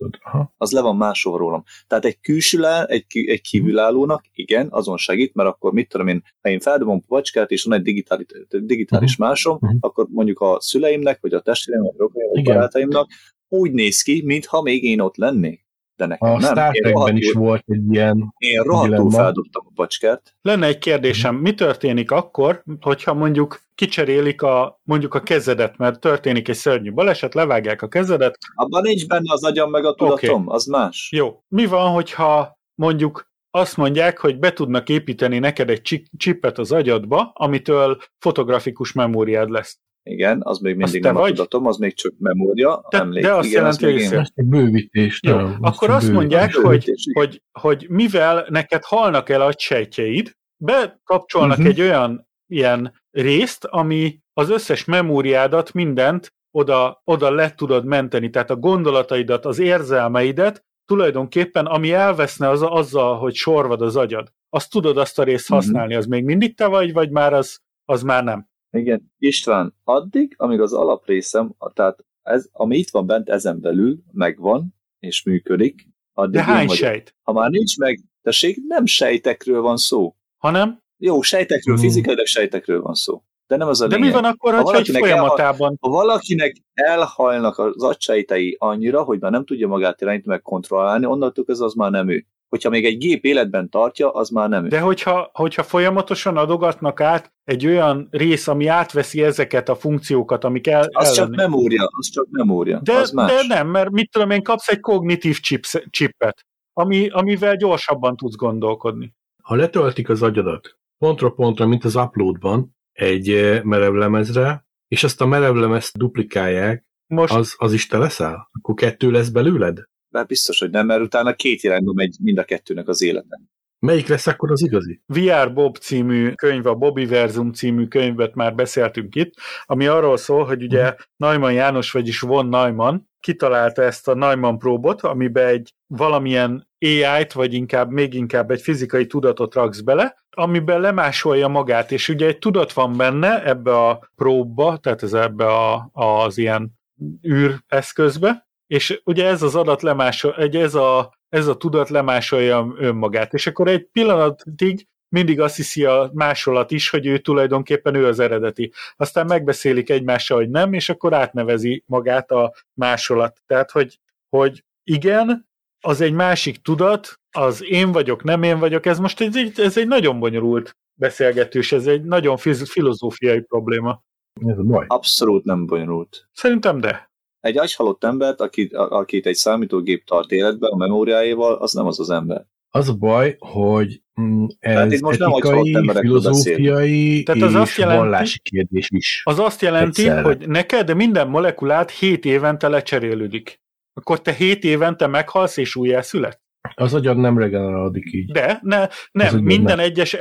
Az 0.57 0.71
le 0.71 0.81
van 0.81 0.95
máshova 0.95 1.37
rólam. 1.37 1.63
Tehát 1.87 2.05
egy 2.05 2.19
külsülá, 2.19 2.83
egy, 2.83 3.05
egy 3.27 3.41
kívülállónak, 3.41 4.23
igen, 4.33 4.67
azon 4.71 4.97
segít, 4.97 5.33
mert 5.33 5.49
akkor 5.49 5.73
mit 5.73 5.89
tudom 5.89 6.07
én, 6.07 6.23
ha 6.41 6.49
én 6.49 6.59
feldobom 6.59 7.01
a 7.01 7.05
pacskát, 7.07 7.51
és 7.51 7.63
van 7.63 7.77
egy 7.77 7.81
digitális, 7.83 8.25
digitális 8.49 9.15
másom, 9.15 9.57
Mhm. 9.61 9.75
akkor 9.79 10.07
mondjuk 10.09 10.39
a 10.39 10.57
szüleimnek, 10.59 11.21
vagy 11.21 11.33
a 11.33 11.41
testvéreim, 11.41 11.83
vagy 11.97 12.09
Igen. 12.33 12.55
barátaimnak 12.55 13.07
úgy 13.47 13.71
néz 13.71 14.01
ki, 14.01 14.21
mintha 14.25 14.61
még 14.61 14.83
én 14.83 14.99
ott 14.99 15.15
lennék. 15.17 15.62
De 15.95 16.05
nekem 16.05 16.29
A 16.29 16.39
nem. 16.39 16.51
Star 16.51 16.75
Én 16.75 16.81
Trekben 16.81 17.17
is 17.17 17.31
rohadtul, 17.31 17.43
volt 17.43 17.63
egy 17.67 17.93
ilyen 17.93 18.33
én 18.37 18.61
rohadtul 18.61 19.11
feldobtam 19.11 19.65
a 19.67 19.71
pacskát, 19.75 20.35
Lenne 20.41 20.67
egy 20.67 20.77
kérdésem, 20.77 21.35
mi 21.35 21.53
történik 21.53 22.11
akkor, 22.11 22.63
hogyha 22.81 23.13
mondjuk 23.13 23.61
kicserélik 23.75 24.41
a, 24.41 24.79
mondjuk 24.83 25.13
a 25.13 25.21
kezedet, 25.21 25.77
mert 25.77 25.99
történik 25.99 26.47
egy 26.47 26.55
szörnyű 26.55 26.93
baleset, 26.93 27.33
levágják 27.33 27.81
a 27.81 27.87
kezedet, 27.87 28.37
Abban 28.55 28.81
nincs 28.81 29.07
benne 29.07 29.33
az 29.33 29.43
agyam 29.43 29.69
meg 29.69 29.85
a 29.85 29.93
tudatom, 29.93 30.49
az 30.49 30.65
más. 30.65 31.09
Jó. 31.11 31.43
Mi 31.47 31.65
van, 31.65 31.91
hogyha 31.91 32.57
mondjuk 32.75 33.31
azt 33.51 33.77
mondják, 33.77 34.19
hogy 34.19 34.39
be 34.39 34.53
tudnak 34.53 34.89
építeni 34.89 35.39
neked 35.39 35.69
egy 35.69 35.81
csi- 35.81 36.09
csippet 36.17 36.57
az 36.57 36.71
agyadba, 36.71 37.31
amitől 37.33 37.97
fotografikus 38.19 38.93
memóriád 38.93 39.49
lesz. 39.49 39.79
Igen, 40.03 40.41
az 40.43 40.59
még 40.59 40.75
mindig 40.75 41.01
nem 41.03 41.13
vagy? 41.13 41.31
a 41.31 41.35
tudatom, 41.35 41.65
az 41.65 41.77
még 41.77 41.95
csak 41.95 42.13
memória, 42.19 42.85
Te- 42.89 42.97
emlék. 42.97 43.23
de 43.23 43.33
azt 43.33 43.47
Igen, 43.47 43.59
jelenti, 43.61 43.85
hogy 43.85 44.01
én. 44.35 44.49
bővítés. 44.49 45.19
Jó, 45.27 45.35
nem, 45.35 45.57
akkor 45.61 45.89
azt 45.89 45.99
bővítés. 45.99 46.15
mondják, 46.15 46.53
hogy, 46.53 46.63
Bővítés, 46.63 47.05
hogy, 47.13 47.41
hogy 47.59 47.85
mivel 47.89 48.45
neked 48.49 48.83
halnak 48.83 49.29
el 49.29 49.41
agysejtjeid, 49.41 50.31
bekapcsolnak 50.63 51.57
Mhm. 51.57 51.67
egy 51.67 51.81
olyan 51.81 52.27
ilyen 52.47 53.01
részt, 53.11 53.65
ami 53.65 54.19
az 54.33 54.49
összes 54.49 54.85
memóriádat, 54.85 55.73
mindent 55.73 56.33
oda, 56.51 57.01
oda 57.03 57.31
le 57.31 57.53
tudod 57.53 57.85
menteni, 57.85 58.29
tehát 58.29 58.49
a 58.49 58.55
gondolataidat, 58.55 59.45
az 59.45 59.59
érzelmeidet, 59.59 60.63
tulajdonképpen, 60.85 61.65
ami 61.65 61.91
elveszne 61.91 62.49
az, 62.49 62.61
azzal, 62.61 63.17
hogy 63.17 63.33
sorvad 63.33 63.81
az 63.81 63.95
agyad, 63.95 64.31
azt 64.49 64.69
tudod 64.71 64.97
azt 64.97 65.19
a 65.19 65.23
részt 65.23 65.49
Mhm. 65.49 65.57
használni, 65.57 65.95
az 65.95 66.05
még 66.05 66.23
mindig 66.23 66.55
te 66.55 66.65
vagy, 66.65 66.93
vagy 66.93 67.09
már 67.09 67.33
az, 67.33 67.59
az 67.85 68.03
már 68.03 68.23
nem. 68.23 68.47
Igen, 68.77 69.11
István, 69.17 69.75
addig, 69.83 70.33
amíg 70.37 70.59
az 70.61 70.73
alaprészem, 70.73 71.55
tehát 71.73 72.05
ez, 72.21 72.47
ami 72.51 72.77
itt 72.77 72.89
van 72.89 73.05
bent 73.05 73.29
ezen 73.29 73.59
belül, 73.61 73.97
megvan, 74.11 74.75
és 74.99 75.23
működik, 75.23 75.87
addig 76.13 76.33
De 76.35 76.43
hány 76.43 76.65
vagyok. 76.67 76.83
sejt? 76.83 77.15
Ha 77.21 77.31
már 77.33 77.49
nincs 77.49 77.77
meg, 77.77 77.99
tessék, 78.21 78.57
nem 78.67 78.85
sejtekről 78.85 79.61
van 79.61 79.77
szó. 79.77 80.15
Hanem? 80.37 80.79
Jó, 80.97 81.21
sejtekről, 81.21 81.75
Hmm. 81.75 81.83
fizikailag 81.83 82.25
sejtekről 82.25 82.81
van 82.81 82.93
szó. 82.93 83.23
De 83.47 83.55
nem 83.57 83.67
az 83.67 83.81
a 83.81 83.87
De 83.87 83.95
lényeg. 83.95 84.09
mi 84.09 84.15
van 84.21 84.25
akkor, 84.31 84.53
Ha 84.53 84.75
egy 84.75 84.89
folyamatában 84.89 85.77
Ha 85.81 85.89
valakinek 85.89 86.55
elhalnak 86.73 87.57
az 87.57 87.83
agysejtei 87.83 88.55
annyira, 88.59 89.03
hogy 89.03 89.19
már 89.19 89.31
nem 89.31 89.45
tudja 89.45 89.67
magát 89.67 90.01
irányítani, 90.01 90.31
meg 90.33 90.41
kontrollálni, 90.41 91.05
onnantól 91.05 91.45
ez 91.47 91.59
az 91.59 91.73
már 91.73 91.91
nem 91.91 92.09
ő. 92.09 92.25
Hogyha 92.53 92.69
még 92.69 92.85
egy 92.85 92.97
gép 92.97 93.25
életben 93.25 93.69
tartja, 93.69 94.11
az 94.11 94.29
már 94.29 94.49
nem. 94.49 94.67
De 94.67 94.79
hogyha, 94.79 95.29
hogyha 95.33 95.63
folyamatosan 95.63 96.37
adogatnak 96.37 97.01
át 97.01 97.33
egy 97.43 97.65
olyan 97.65 98.07
rész, 98.11 98.47
ami 98.47 98.67
átveszi 98.67 99.23
ezeket 99.23 99.69
a 99.69 99.75
funkciókat, 99.75 100.43
amik 100.43 100.67
el, 100.67 100.87
az 100.91 101.11
csak 101.11 101.17
elleni- 101.17 101.35
memória, 101.35 101.89
az 101.97 102.09
csak 102.09 102.27
memória. 102.29 102.79
de, 102.83 102.93
az 102.93 103.11
más. 103.11 103.31
de 103.31 103.55
nem, 103.55 103.67
mert 103.67 103.89
mit 103.89 104.11
tudom 104.11 104.29
én, 104.29 104.43
kapsz 104.43 104.67
egy 104.67 104.79
kognitív 104.79 105.39
chips, 105.39 105.81
chipet, 105.89 106.45
ami, 106.73 107.09
amivel 107.09 107.55
gyorsabban 107.55 108.15
tudsz 108.15 108.35
gondolkodni. 108.35 109.15
Ha 109.43 109.55
letöltik 109.55 110.09
az 110.09 110.21
agyadat 110.21 110.77
pontra 110.97 111.29
pontra, 111.29 111.67
mint 111.67 111.83
az 111.83 111.95
uploadban, 111.95 112.75
egy 112.91 113.59
merevlemezre, 113.63 114.65
és 114.87 115.03
azt 115.03 115.21
a 115.21 115.25
merevlemezt 115.25 115.97
duplikálják, 115.97 116.85
Most 117.07 117.33
az, 117.33 117.55
az 117.57 117.73
is 117.73 117.87
te 117.87 117.97
leszel? 117.97 118.49
Akkor 118.51 118.75
kettő 118.75 119.11
lesz 119.11 119.29
belőled? 119.29 119.91
Bár 120.13 120.25
biztos, 120.25 120.59
hogy 120.59 120.69
nem, 120.69 120.85
mert 120.85 121.01
utána 121.01 121.33
két 121.33 121.63
irányba 121.63 121.93
megy 121.93 122.15
mind 122.21 122.37
a 122.37 122.43
kettőnek 122.43 122.87
az 122.87 123.01
élete. 123.01 123.41
Melyik 123.79 124.07
lesz 124.07 124.27
akkor 124.27 124.51
az 124.51 124.61
igazi? 124.61 125.01
VR 125.05 125.53
Bob 125.53 125.77
című 125.77 126.31
könyv, 126.31 126.65
a 126.65 126.75
Bobbyverzum 126.75 127.51
című 127.51 127.87
könyvet 127.87 128.35
már 128.35 128.55
beszéltünk 128.55 129.15
itt, 129.15 129.33
ami 129.65 129.87
arról 129.87 130.17
szól, 130.17 130.45
hogy 130.45 130.63
ugye 130.63 130.95
Neumann 131.15 131.53
János, 131.53 131.91
vagyis 131.91 132.19
von 132.19 132.47
Neumann 132.47 133.07
kitalálta 133.19 133.81
ezt 133.81 134.07
a 134.07 134.15
Neumann 134.15 134.57
próbot, 134.57 135.01
amiben 135.01 135.47
egy 135.47 135.73
valamilyen 135.87 136.69
AI-t, 136.79 137.33
vagy 137.33 137.53
inkább 137.53 137.89
még 137.89 138.13
inkább 138.13 138.51
egy 138.51 138.61
fizikai 138.61 139.07
tudatot 139.07 139.53
raksz 139.53 139.79
bele, 139.79 140.25
amiben 140.29 140.81
lemásolja 140.81 141.47
magát, 141.47 141.91
és 141.91 142.09
ugye 142.09 142.27
egy 142.27 142.37
tudat 142.37 142.73
van 142.73 142.97
benne 142.97 143.45
ebbe 143.45 143.77
a 143.77 144.09
próbba, 144.15 144.77
tehát 144.77 145.03
ez 145.03 145.13
ebbe 145.13 145.45
a, 145.45 145.89
az 145.91 146.37
ilyen 146.37 146.79
űreszközbe, 147.27 148.47
és 148.73 149.01
ugye 149.03 149.25
ez 149.25 149.41
az 149.41 149.55
adat 149.55 149.81
lemásol, 149.81 150.35
egy 150.35 150.55
ez 150.55 150.75
a, 150.75 151.13
ez 151.29 151.47
a 151.47 151.57
tudat 151.57 151.89
lemásolja 151.89 152.73
önmagát, 152.77 153.33
és 153.33 153.47
akkor 153.47 153.67
egy 153.67 153.85
pillanatig 153.85 154.87
mindig 155.09 155.39
azt 155.39 155.55
hiszi 155.55 155.85
a 155.85 156.11
másolat 156.13 156.71
is, 156.71 156.89
hogy 156.89 157.05
ő 157.05 157.17
tulajdonképpen 157.17 157.95
ő 157.95 158.05
az 158.05 158.19
eredeti. 158.19 158.71
Aztán 158.95 159.25
megbeszélik 159.25 159.89
egymással, 159.89 160.37
hogy 160.37 160.49
nem, 160.49 160.73
és 160.73 160.89
akkor 160.89 161.13
átnevezi 161.13 161.83
magát 161.85 162.31
a 162.31 162.53
másolat. 162.73 163.41
Tehát, 163.45 163.71
hogy, 163.71 163.99
hogy 164.29 164.63
igen, 164.83 165.47
az 165.79 166.01
egy 166.01 166.13
másik 166.13 166.61
tudat, 166.61 167.19
az 167.31 167.63
én 167.63 167.91
vagyok, 167.91 168.23
nem 168.23 168.43
én 168.43 168.59
vagyok, 168.59 168.85
ez 168.85 168.99
most 168.99 169.21
egy, 169.21 169.51
ez 169.55 169.77
egy 169.77 169.87
nagyon 169.87 170.19
bonyolult 170.19 170.77
beszélgetős, 170.93 171.71
ez 171.71 171.87
egy 171.87 172.03
nagyon 172.03 172.37
filozófiai 172.37 173.41
probléma. 173.41 174.03
Ez 174.45 174.57
a 174.57 174.63
baj. 174.63 174.85
Abszolút 174.87 175.43
nem 175.43 175.65
bonyolult. 175.65 176.27
Szerintem 176.31 176.79
de. 176.79 177.11
Egy 177.43 177.57
agyhalott 177.57 178.03
embert, 178.03 178.41
akit, 178.41 178.73
akit 178.73 179.25
egy 179.25 179.35
számítógép 179.35 180.05
tart 180.05 180.31
életben 180.31 180.71
a 180.71 180.75
memóriáival, 180.75 181.53
az 181.55 181.73
nem 181.73 181.85
az 181.85 181.99
az 181.99 182.09
ember. 182.09 182.45
Az 182.69 182.89
a 182.89 182.93
baj, 182.93 183.35
hogy 183.39 184.01
mm, 184.21 184.45
Tehát 184.59 184.85
ez 184.85 184.91
itt 184.91 185.01
most 185.01 185.19
nem 185.19 185.31
etikai, 185.31 185.75
emberekről 185.75 186.21
filozófiai 186.21 187.23
Tehát 187.23 187.41
az 187.41 187.51
és 187.51 187.57
azt 187.57 187.77
jelenti- 187.77 188.01
vallási 188.01 188.39
kérdés 188.39 188.87
is. 188.91 189.21
Az 189.25 189.39
azt 189.39 189.61
jelenti, 189.61 190.01
Egyszerre. 190.01 190.21
hogy 190.21 190.47
neked 190.47 190.95
minden 190.95 191.27
molekulát 191.27 191.91
7 191.91 192.25
évente 192.25 192.67
lecserélődik. 192.67 193.61
Akkor 193.93 194.21
te 194.21 194.31
7 194.33 194.63
évente 194.63 195.07
meghalsz 195.07 195.57
és 195.57 195.75
újjászületsz? 195.75 196.41
Az 196.75 196.93
agyad 196.93 197.17
nem 197.17 197.37
regenerálódik 197.37 198.13
így. 198.13 198.31
De 198.31 198.59
ne, 198.61 198.87
nem, 199.11 199.37
minden 199.39 199.75
nem. 199.75 199.85
egyes 199.85 200.17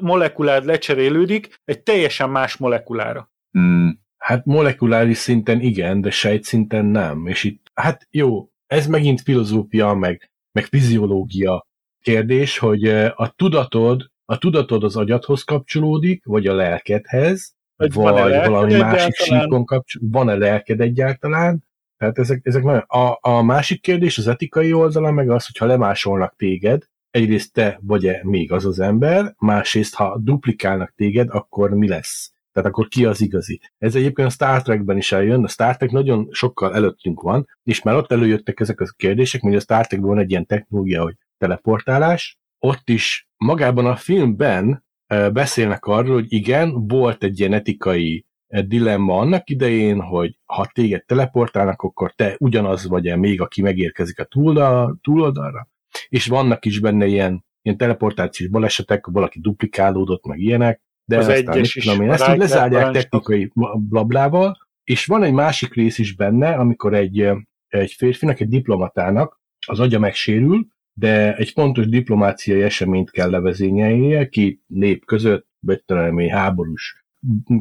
molekulád 0.00 0.64
lecserélődik 0.64 1.60
egy 1.64 1.82
teljesen 1.82 2.30
más 2.30 2.56
molekulára. 2.56 3.30
Hmm. 3.50 4.04
Hát 4.26 4.44
molekuláris 4.44 5.16
szinten 5.16 5.60
igen, 5.60 6.00
de 6.00 6.10
sejt 6.10 6.44
szinten 6.44 6.84
nem. 6.84 7.26
És 7.26 7.44
itt, 7.44 7.70
hát 7.74 8.08
jó, 8.10 8.48
ez 8.66 8.86
megint 8.86 9.20
filozófia, 9.20 9.94
meg, 9.94 10.30
meg 10.52 10.64
fiziológia 10.64 11.66
kérdés, 12.00 12.58
hogy 12.58 12.88
a 13.14 13.32
tudatod, 13.36 14.10
a 14.24 14.38
tudatod 14.38 14.84
az 14.84 14.96
agyadhoz 14.96 15.42
kapcsolódik, 15.42 16.24
vagy 16.24 16.46
a 16.46 16.54
lelkedhez, 16.54 17.54
Vagy 17.76 17.92
vagy, 17.92 18.14
lelked 18.14 18.50
valami 18.50 18.74
másik 18.74 19.14
egyáltalán? 19.14 19.42
síkon 19.42 19.64
kapcsolódik, 19.64 20.12
van-e 20.12 20.34
lelked 20.34 20.80
egyáltalán? 20.80 21.64
Tehát 21.96 22.18
ezek, 22.18 22.40
ezek 22.42 22.62
nagyon... 22.62 22.84
A, 22.86 23.18
a 23.20 23.42
másik 23.42 23.80
kérdés, 23.80 24.18
az 24.18 24.26
etikai 24.26 24.72
oldala 24.72 25.10
meg 25.10 25.30
az, 25.30 25.46
hogyha 25.46 25.66
lemásolnak 25.66 26.36
téged, 26.36 26.82
egyrészt 27.10 27.52
te 27.52 27.78
vagy-e 27.82 28.20
még 28.22 28.52
az 28.52 28.64
az 28.64 28.80
ember, 28.80 29.34
másrészt, 29.38 29.94
ha 29.94 30.18
duplikálnak 30.22 30.92
téged, 30.96 31.28
akkor 31.30 31.70
mi 31.70 31.88
lesz? 31.88 32.35
Tehát 32.56 32.70
akkor 32.70 32.88
ki 32.88 33.04
az 33.04 33.20
igazi? 33.20 33.60
Ez 33.78 33.94
egyébként 33.94 34.28
a 34.28 34.30
Star 34.30 34.62
Trekben 34.62 34.96
is 34.96 35.12
eljön, 35.12 35.44
a 35.44 35.48
Star 35.48 35.76
Trek 35.76 35.90
nagyon 35.90 36.28
sokkal 36.30 36.74
előttünk 36.74 37.20
van, 37.20 37.48
és 37.62 37.82
már 37.82 37.94
ott 37.94 38.12
előjöttek 38.12 38.60
ezek 38.60 38.80
a 38.80 38.86
kérdések, 38.96 39.40
hogy 39.40 39.54
a 39.54 39.60
Star 39.60 39.86
Trekben 39.86 40.08
van 40.10 40.18
egy 40.18 40.30
ilyen 40.30 40.46
technológia, 40.46 41.02
hogy 41.02 41.14
teleportálás, 41.38 42.38
ott 42.58 42.88
is 42.88 43.28
magában 43.36 43.86
a 43.86 43.96
filmben 43.96 44.84
beszélnek 45.32 45.84
arról, 45.84 46.14
hogy 46.14 46.32
igen, 46.32 46.86
volt 46.86 47.24
egy 47.24 47.40
ilyen 47.40 47.52
etikai 47.52 48.26
dilemma 48.66 49.18
annak 49.18 49.50
idején, 49.50 50.00
hogy 50.00 50.38
ha 50.44 50.70
téged 50.72 51.04
teleportálnak, 51.04 51.82
akkor 51.82 52.12
te 52.12 52.34
ugyanaz 52.38 52.86
vagy-e 52.86 53.16
még, 53.16 53.40
aki 53.40 53.62
megérkezik 53.62 54.18
a 54.20 54.24
túloldal, 54.24 54.98
túloldalra, 55.02 55.68
és 56.08 56.26
vannak 56.26 56.64
is 56.64 56.80
benne 56.80 57.06
ilyen, 57.06 57.44
ilyen 57.62 57.76
teleportációs 57.76 58.50
balesetek, 58.50 59.06
valaki 59.06 59.40
duplikálódott, 59.40 60.26
meg 60.26 60.38
ilyenek, 60.38 60.84
de 61.08 61.16
Az 61.18 61.28
aztán, 61.28 61.54
egyes 61.54 61.74
is, 61.74 61.84
tudom 61.84 62.02
én, 62.02 62.10
ezt 62.10 62.28
így 62.28 62.36
lezárják 62.36 62.90
technikai 62.90 63.52
blablával, 63.76 64.56
és 64.84 65.06
van 65.06 65.22
egy 65.22 65.32
másik 65.32 65.74
rész 65.74 65.98
is 65.98 66.14
benne, 66.14 66.54
amikor 66.54 66.94
egy, 66.94 67.28
egy 67.68 67.92
férfinak, 67.92 68.40
egy 68.40 68.48
diplomatának 68.48 69.40
az 69.66 69.80
agya 69.80 69.98
megsérül, 69.98 70.66
de 70.92 71.36
egy 71.36 71.50
fontos 71.50 71.88
diplomáciai 71.88 72.62
eseményt 72.62 73.10
kell 73.10 73.30
levezényelnie, 73.30 74.28
két 74.28 74.60
nép 74.66 75.04
között, 75.04 75.46
bettelemi 75.60 76.28
háborús 76.28 77.04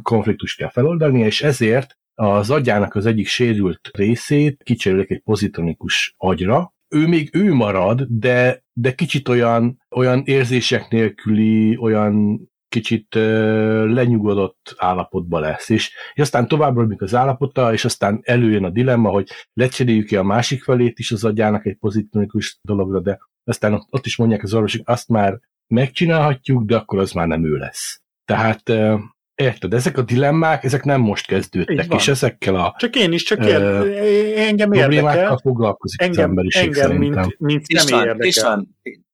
konfliktus 0.01 0.55
kell 0.55 0.69
feloldani, 0.69 1.19
és 1.19 1.41
ezért 1.41 1.97
az 2.13 2.49
agyának 2.49 2.95
az 2.95 3.05
egyik 3.05 3.27
sérült 3.27 3.89
részét 3.93 4.63
kicserélik 4.63 5.09
egy 5.09 5.21
pozitronikus 5.21 6.13
agyra. 6.17 6.73
Ő 6.87 7.07
még 7.07 7.29
ő 7.33 7.53
marad, 7.53 8.05
de, 8.09 8.63
de 8.73 8.93
kicsit 8.93 9.27
olyan, 9.27 9.85
olyan 9.95 10.21
érzések 10.25 10.89
nélküli, 10.89 11.77
olyan 11.77 12.39
kicsit 12.75 13.15
ö, 13.15 13.93
lenyugodott 13.93 14.75
állapotba 14.77 15.39
lesz, 15.39 15.69
és, 15.69 15.91
és 16.13 16.21
aztán 16.21 16.47
tovább 16.47 16.75
romlik 16.75 17.01
az 17.01 17.15
állapota, 17.15 17.73
és 17.73 17.85
aztán 17.85 18.19
előjön 18.23 18.63
a 18.63 18.69
dilemma, 18.69 19.09
hogy 19.09 19.29
lecseréljük 19.53 20.05
ki 20.07 20.15
a 20.15 20.23
másik 20.23 20.63
felét 20.63 20.99
is 20.99 21.11
az 21.11 21.23
agyának 21.23 21.65
egy 21.65 21.77
pozitronikus 21.77 22.59
dologra, 22.61 22.99
de 22.99 23.19
aztán 23.43 23.73
ott, 23.73 23.87
ott 23.89 24.05
is 24.05 24.17
mondják 24.17 24.43
az 24.43 24.53
orvosok, 24.53 24.89
azt 24.89 25.07
már 25.09 25.39
megcsinálhatjuk, 25.67 26.63
de 26.63 26.75
akkor 26.75 26.99
az 26.99 27.11
már 27.11 27.27
nem 27.27 27.45
ő 27.45 27.55
lesz. 27.55 28.01
Tehát 28.25 28.69
ö, 28.69 28.95
érted, 29.35 29.73
ezek 29.73 29.97
a 29.97 30.01
dilemmák, 30.01 30.63
ezek 30.63 30.83
nem 30.83 31.01
most 31.01 31.25
kezdődtek, 31.27 31.93
és 31.93 32.07
ezekkel 32.07 32.55
a 32.55 32.75
Csak 32.77 32.95
én 32.95 33.11
is 33.11 33.23
csak 33.23 33.39
Ö, 33.39 33.45
ér, 33.45 34.37
engem 34.37 34.69
problémákkal 34.69 35.15
érdekel. 35.15 35.37
foglalkozik 35.37 36.01
az 36.01 36.07
Engem, 36.07 36.29
emberiség 36.29 36.61
engem 36.63 36.81
szerintem. 36.89 37.23
mint, 37.23 37.39
mint 37.39 37.63
István, 37.67 38.05
érdekel. 38.05 38.27
István, 38.27 38.67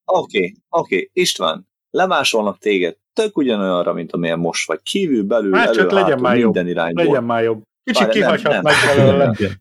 oké, 0.05 0.53
oké, 0.69 1.09
István, 1.13 1.69
lemásolnak 1.89 2.57
téged 2.57 2.95
tök 3.13 3.37
ugyanolyanra, 3.37 3.93
mint 3.93 4.11
amilyen 4.11 4.39
most 4.39 4.67
vagy. 4.67 4.81
Kívül, 4.81 5.23
belül, 5.23 5.55
Hát 5.55 5.73
csak 5.73 5.77
elő, 5.77 5.93
legyen 5.93 6.09
hátul, 6.09 6.21
már 6.21 6.37
jobb. 6.37 6.43
minden 6.43 6.67
irányból. 6.67 7.05
Legyen 7.05 7.23
már 7.23 7.43
jobb. 7.43 7.61
Kicsit 7.83 8.09
kihagyhatnak 8.09 8.73
belőle. 8.95 9.35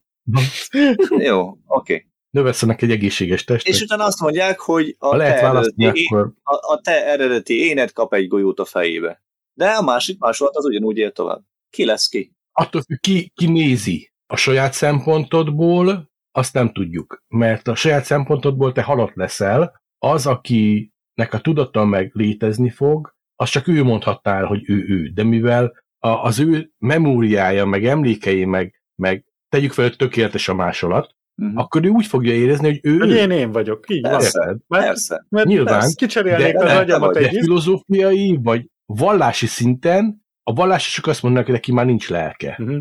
Jó, 1.29 1.57
oké. 1.67 2.07
Növesszenek 2.31 2.83
egy 2.83 2.91
egészséges 2.91 3.45
testet. 3.45 3.75
És 3.75 3.83
utána 3.83 4.05
azt 4.05 4.21
mondják, 4.21 4.61
hogy 4.61 4.97
a 4.99 5.07
Ha 5.07 5.17
lehet 5.17 5.41
te, 5.41 5.47
eredeti, 5.47 6.07
akkor 6.07 6.33
a, 6.43 6.73
a 6.73 6.81
te 6.81 7.07
eredeti 7.07 7.69
éned 7.69 7.93
kap 7.93 8.15
egy 8.15 8.29
golyót 8.29 8.61
a 8.61 8.65
fejébe. 8.65 9.23
De 9.53 9.71
a 9.71 9.83
másik 9.83 10.19
másolat 10.19 10.57
az 10.57 10.65
ugyanúgy 10.65 10.99
él 10.99 11.13
tovább. 11.13 11.43
Ki 11.71 11.85
lesz 11.85 12.09
ki? 12.09 12.35
attól 12.61 12.83
függ, 12.83 12.99
ki, 13.01 13.33
ki 13.35 13.47
nézi 13.47 14.13
a 14.27 14.37
saját 14.37 14.73
szempontodból, 14.73 16.11
azt 16.31 16.55
nem 16.55 16.73
tudjuk. 16.73 17.25
Mert 17.29 17.69
a 17.69 17.75
saját 17.75 18.05
szempontodból 18.05 18.73
te 18.73 18.83
halott 18.83 19.15
leszel, 19.15 19.81
az, 19.99 20.27
akinek 20.27 21.33
a 21.33 21.41
tudata 21.41 21.85
meg 21.85 22.11
létezni 22.15 22.71
fog, 22.71 23.15
az 23.41 23.49
csak 23.51 23.69
ő 23.69 23.83
mondhatná 23.83 24.37
el, 24.37 24.45
hogy 24.45 24.63
ő 24.67 24.85
ő. 24.89 25.09
De 25.15 25.23
mivel 25.25 25.73
a, 25.99 26.09
az 26.09 26.39
ő 26.39 26.71
memóriája, 26.79 27.65
meg 27.67 27.85
emlékei, 27.87 28.45
meg, 28.45 28.83
meg 28.95 29.25
tegyük 29.49 29.73
fel, 29.73 29.85
hogy 29.85 29.97
tökéletes 29.97 30.49
a 30.49 30.55
másolat, 30.55 31.19
Uh-huh. 31.43 31.59
akkor 31.61 31.85
ő 31.85 31.89
úgy 31.89 32.07
fogja 32.07 32.33
érezni, 32.33 32.67
hogy 32.69 32.81
ő 32.83 32.99
Hogy 32.99 33.11
én 33.11 33.31
én 33.31 33.53
vagyok. 33.53 33.85
Így 33.91 34.03
van. 34.03 34.11
Persze. 34.11 34.41
Érted? 34.41 34.59
Mert, 34.69 34.85
Persze. 34.85 35.27
mert 35.29 35.47
Nyilván. 35.47 35.79
persze, 35.79 35.95
kicserélnék 35.97 36.53
De- 36.57 36.65
az 36.65 36.77
agyamat 36.79 37.17
egy 37.17 37.29
filozófiai, 37.39 38.39
vagy 38.43 38.67
vallási 38.87 39.47
szinten 39.47 40.23
a 40.43 40.53
vallásosok 40.53 41.07
azt 41.07 41.23
mondanak, 41.23 41.47
hogy 41.47 41.55
neki 41.55 41.73
már 41.73 41.87
nincs 41.87 42.09
lelke. 42.09 42.57
Mhm. 42.59 42.79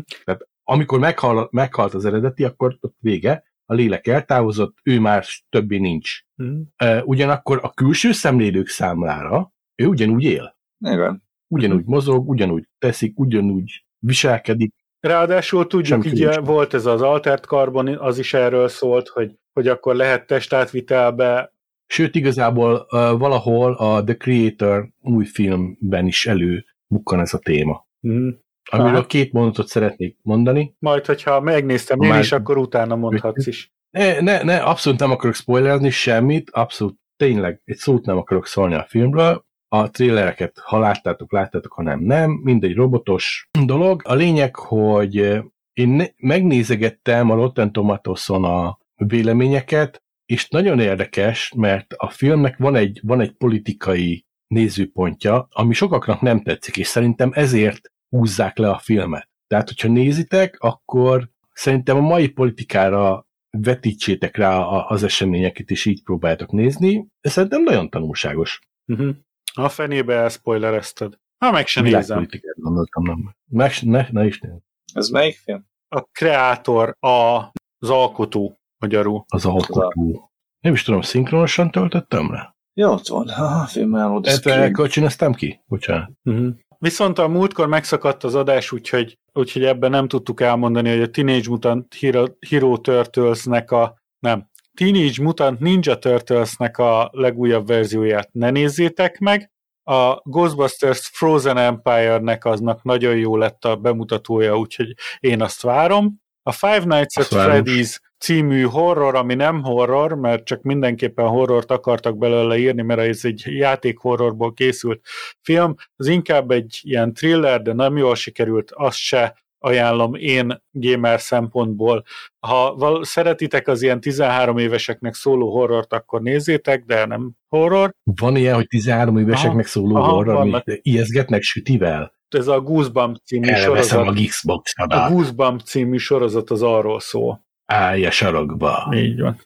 amikor 0.64 0.98
meghal, 0.98 1.48
meghalt 1.52 1.94
az 1.94 2.04
eredeti, 2.04 2.44
akkor 2.44 2.76
ott 2.80 2.94
vége, 2.98 3.44
a 3.64 3.74
lélek 3.74 4.06
eltávozott, 4.06 4.76
ő 4.82 5.00
már 5.00 5.24
többé 5.48 5.78
nincs. 5.78 6.10
Mhm. 6.34 6.50
Uh, 6.84 7.00
ugyanakkor 7.04 7.58
a 7.62 7.70
külső 7.70 8.12
szemlélők 8.12 8.68
számlára 8.68 9.52
ő 9.80 9.86
ugyanúgy 9.86 10.24
él. 10.24 10.56
Igen. 10.78 11.22
Ugyanúgy 11.48 11.84
mozog, 11.84 12.28
ugyanúgy 12.28 12.68
teszik, 12.78 13.18
ugyanúgy 13.18 13.84
viselkedik. 13.98 14.74
Ráadásul 15.00 15.66
tudjuk, 15.66 16.06
így 16.06 16.12
nincs. 16.12 16.36
volt 16.36 16.74
ez 16.74 16.86
az 16.86 17.02
altert 17.02 17.44
carbon, 17.44 17.88
az 17.88 18.18
is 18.18 18.34
erről 18.34 18.68
szólt, 18.68 19.08
hogy, 19.08 19.38
hogy 19.52 19.68
akkor 19.68 19.94
lehet 19.94 20.26
testátvitelbe. 20.26 21.52
Sőt, 21.86 22.14
igazából 22.14 22.72
uh, 22.72 23.18
valahol 23.18 23.72
a 23.72 24.04
The 24.04 24.16
Creator 24.16 24.88
új 25.00 25.24
filmben 25.24 26.06
is 26.06 26.26
elő 26.26 26.64
bukkan 26.86 27.20
ez 27.20 27.34
a 27.34 27.38
téma. 27.38 27.86
Mhm. 28.00 28.28
Amiről 28.70 28.94
Hát. 28.94 29.06
két 29.06 29.32
mondatot 29.32 29.66
szeretnék 29.66 30.18
mondani. 30.22 30.74
Majd, 30.78 31.06
hogyha 31.06 31.40
megnéztem 31.40 32.00
én 32.00 32.08
Már- 32.08 32.22
is, 32.22 32.32
akkor 32.32 32.58
utána 32.58 32.96
mondhatsz 32.96 33.46
is. 33.46 33.72
Ne, 33.90 34.20
ne, 34.20 34.42
ne, 34.42 34.56
abszolút 34.56 34.98
nem 34.98 35.10
akarok 35.10 35.34
spoilerni 35.34 35.90
semmit, 35.90 36.50
abszolút 36.50 36.98
tényleg 37.16 37.60
egy 37.64 37.76
szót 37.76 38.04
nem 38.06 38.16
akarok 38.16 38.46
szólni 38.46 38.74
a 38.74 38.84
filmről. 38.88 39.44
A 39.72 39.90
trélereket, 39.90 40.58
ha 40.58 40.78
láttátok, 40.78 41.32
láttátok, 41.32 41.72
ha 41.72 41.82
nem, 41.82 42.00
nem. 42.00 42.30
Mindegy 42.30 42.74
robotos 42.74 43.48
dolog. 43.64 44.02
A 44.04 44.14
lényeg, 44.14 44.56
hogy 44.56 45.18
eh, 45.18 45.42
én 45.72 46.06
megnézegettem 46.16 47.30
a 47.30 47.34
Rotten 47.34 47.72
Tomatoes-on 47.72 48.44
a 48.44 48.78
véleményeket, 48.96 50.02
és 50.26 50.48
nagyon 50.48 50.80
érdekes, 50.80 51.52
mert 51.56 51.92
a 51.92 52.08
filmnek 52.08 52.56
van 52.58 52.74
egy, 52.74 53.00
van 53.02 53.20
egy 53.20 53.32
politikai 53.32 54.24
nézőpontja, 54.46 55.48
ami 55.50 55.74
sokaknak 55.74 56.20
nem 56.20 56.42
tetszik, 56.42 56.76
és 56.76 56.86
szerintem 56.86 57.30
ezért 57.34 57.80
húzzák 58.08 58.58
le 58.58 58.70
a 58.70 58.78
filmet. 58.78 59.28
Tehát, 59.46 59.68
hogyha 59.68 59.88
nézitek, 59.88 60.56
akkor 60.58 61.30
szerintem 61.52 61.96
a 61.96 62.00
mai 62.00 62.28
politikára 62.28 63.26
vetítsétek 63.50 64.36
rá 64.36 64.58
az 64.64 65.02
eseményeket, 65.02 65.70
és 65.70 65.84
így 65.84 66.02
próbáljátok 66.02 66.52
nézni. 66.52 67.06
Ez 67.20 67.32
szerintem 67.32 67.62
nagyon 67.62 67.90
tanulságos. 67.90 68.60
Uh-huh. 68.86 69.16
A 69.52 69.68
fenébe 69.68 70.14
elspoilerezted. 70.14 71.18
Ha 71.44 71.50
meg 71.50 71.66
se 71.66 71.80
nézem. 71.80 72.28
Gondoltam, 72.54 73.02
nem. 73.02 73.34
Meg, 73.48 73.72
ne, 73.80 74.06
ne 74.10 74.26
is 74.26 74.40
nézd. 74.40 74.62
Ez 74.94 75.08
melyik 75.08 75.36
film? 75.36 75.66
A 75.88 76.02
kreátor, 76.02 76.96
a, 76.98 77.50
az 77.78 77.90
alkotó, 77.90 78.60
magyarul. 78.78 79.24
Az 79.28 79.46
alkotó. 79.46 80.30
Nem 80.60 80.72
is 80.72 80.82
tudom, 80.82 81.00
szinkronosan 81.00 81.70
töltöttem 81.70 82.32
le? 82.32 82.54
Jó, 82.74 82.90
ott 82.92 83.06
van. 83.06 83.28
A 83.28 83.66
film 83.66 83.94
elmond. 83.94 84.26
Ezt 84.26 84.72
kölcsönöztem 84.72 85.32
ki? 85.32 85.60
Bocsánat. 85.66 86.10
Uh-huh. 86.24 86.54
Viszont 86.78 87.18
a 87.18 87.28
múltkor 87.28 87.66
megszakadt 87.66 88.24
az 88.24 88.34
adás, 88.34 88.72
úgyhogy, 88.72 89.18
úgyhogy 89.32 89.64
ebben 89.64 89.90
nem 89.90 90.08
tudtuk 90.08 90.40
elmondani, 90.40 90.90
hogy 90.90 91.02
a 91.02 91.10
Teenage 91.10 91.48
Mutant 91.48 91.94
Hero, 91.94 92.24
Hero 92.48 92.78
Turtles-nek 92.78 93.70
a 93.70 93.98
nem, 94.18 94.49
Teenage 94.80 95.22
Mutant 95.22 95.60
Ninja 95.60 95.98
Turtles-nek 95.98 96.78
a 96.78 97.10
legújabb 97.12 97.66
verzióját 97.66 98.28
ne 98.32 98.50
nézzétek 98.50 99.18
meg. 99.18 99.50
A 99.82 100.14
Ghostbusters 100.22 101.10
Frozen 101.12 101.56
Empire-nek 101.56 102.44
aznak 102.44 102.82
nagyon 102.82 103.16
jó 103.16 103.36
lett 103.36 103.64
a 103.64 103.76
bemutatója, 103.76 104.58
úgyhogy 104.58 104.94
én 105.18 105.42
azt 105.42 105.62
várom. 105.62 106.20
A 106.42 106.52
Five 106.52 106.84
Nights 106.84 107.16
at 107.16 107.32
Az. 107.32 107.46
Freddy's 107.46 107.96
című 108.18 108.62
horror, 108.62 109.14
ami 109.14 109.34
nem 109.34 109.62
horror, 109.62 110.14
mert 110.14 110.44
csak 110.44 110.62
mindenképpen 110.62 111.26
horrort 111.26 111.70
akartak 111.70 112.18
belőle 112.18 112.56
írni, 112.58 112.82
mert 112.82 113.00
ez 113.00 113.24
egy 113.24 113.42
játék 113.46 113.98
horrorból 113.98 114.52
készült 114.52 115.06
film, 115.40 115.74
az 115.96 116.06
inkább 116.06 116.50
egy 116.50 116.78
ilyen 116.82 117.14
thriller, 117.14 117.62
de 117.62 117.72
nem 117.72 117.96
jól 117.96 118.14
sikerült, 118.14 118.70
azt 118.70 118.98
se 118.98 119.42
ajánlom 119.62 120.14
én 120.14 120.62
gamer 120.70 121.20
szempontból. 121.20 122.04
Ha 122.46 122.74
val- 122.74 123.04
szeretitek 123.04 123.68
az 123.68 123.82
ilyen 123.82 124.00
13 124.00 124.58
éveseknek 124.58 125.14
szóló 125.14 125.50
horrort, 125.50 125.92
akkor 125.92 126.20
nézzétek, 126.22 126.84
de 126.84 127.06
nem 127.06 127.30
horror. 127.48 127.90
Van 128.20 128.36
ilyen, 128.36 128.54
hogy 128.54 128.66
13 128.66 129.18
éveseknek 129.18 129.66
szóló 129.66 129.96
Aha, 129.96 130.10
horror, 130.12 130.34
ami 130.34 130.50
vannak. 130.50 130.64
ijeszgetnek 130.82 131.42
sütivel? 131.42 132.12
Ez 132.28 132.46
a 132.46 132.60
Goosebump 132.60 133.16
című 133.24 133.48
Elveszem 133.48 133.98
sorozat. 133.98 134.24
a 134.24 134.28
xbox 134.28 134.72
A 134.76 134.82
adat. 134.82 135.10
Goosebump 135.12 135.60
című 135.60 135.96
sorozat 135.96 136.50
az 136.50 136.62
arról 136.62 137.00
szól. 137.00 137.44
Állj 137.66 138.06
a 138.06 138.10
sarokba. 138.10 138.92
Így 138.94 139.20
van. 139.20 139.36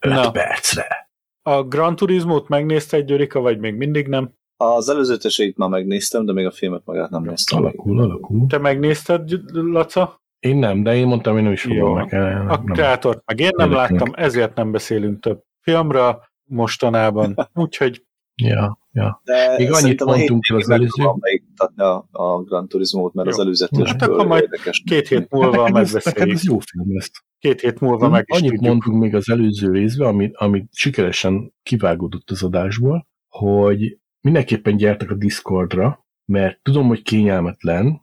5 0.00 0.12
Na. 0.12 0.30
percre. 0.30 1.10
A 1.42 1.62
Gran 1.62 1.96
Turismo-t 1.96 2.48
megnézte 2.48 2.96
egy 2.96 3.04
Gyurika, 3.04 3.40
vagy 3.40 3.58
még 3.58 3.74
mindig 3.74 4.06
nem? 4.08 4.30
Az 4.56 4.88
előzeteseit 4.88 5.56
már 5.56 5.68
megnéztem, 5.68 6.24
de 6.24 6.32
még 6.32 6.46
a 6.46 6.50
filmet 6.50 6.82
magát 6.84 7.10
nem 7.10 7.22
néztem. 7.22 7.58
Alakul, 7.58 8.00
alakul. 8.00 8.46
Te 8.46 8.58
megnézted, 8.58 9.30
Laca? 9.52 10.20
Én 10.38 10.56
nem, 10.56 10.82
de 10.82 10.96
én 10.96 11.06
mondtam, 11.06 11.32
hogy 11.34 11.42
nem 11.42 11.52
is 11.52 11.62
fogom 11.62 11.94
meg. 11.94 12.10
Nem. 12.12 12.48
A 12.48 12.58
kreátort 12.58 13.22
meg 13.26 13.40
én 13.40 13.50
nem 13.56 13.70
láttam, 13.72 14.12
ezért 14.14 14.54
nem 14.54 14.70
beszélünk 14.72 15.20
több 15.20 15.42
filmről 15.60 16.22
mostanában. 16.44 17.34
Úgyhogy 17.54 18.04
Ja, 18.42 18.78
ja. 18.92 19.20
De 19.24 19.54
Még 19.58 19.72
annyit 19.72 20.04
mondtunk 20.04 20.48
el 20.48 20.56
az 20.56 20.70
előző- 20.70 21.04
beiktatni 21.18 21.82
a, 21.82 22.08
a 22.10 22.42
Gran 22.42 22.68
Turismo-t, 22.68 23.14
mert 23.14 23.28
Jó. 23.28 23.34
az 23.34 23.40
előzetes 23.40 23.90
Hát 23.90 24.02
akkor 24.02 24.26
majd 24.26 24.42
érdekes. 24.42 24.82
két 24.86 25.08
hét 25.08 25.28
múlva 25.32 25.56
neked 25.56 25.72
megbeszéljük. 25.72 26.34
ez 26.34 26.44
jó 26.44 26.58
film 26.58 26.94
lesz. 26.94 27.10
Két 27.38 27.60
hét 27.60 27.80
múlva 27.80 28.08
meg 28.08 28.24
is 28.26 28.38
Annyit 28.38 28.50
tudjuk. 28.50 28.70
mondtunk 28.70 29.00
még 29.02 29.14
az 29.14 29.30
előző 29.30 29.70
részben, 29.72 30.08
amit, 30.08 30.36
amit 30.36 30.68
sikeresen 30.72 31.52
kivágódott 31.62 32.30
az 32.30 32.42
adásból, 32.42 33.06
hogy 33.28 33.98
mindenképpen 34.26 34.76
gyertek 34.76 35.10
a 35.10 35.14
Discordra, 35.14 36.06
mert 36.24 36.58
tudom, 36.62 36.86
hogy 36.86 37.02
kényelmetlen, 37.02 38.00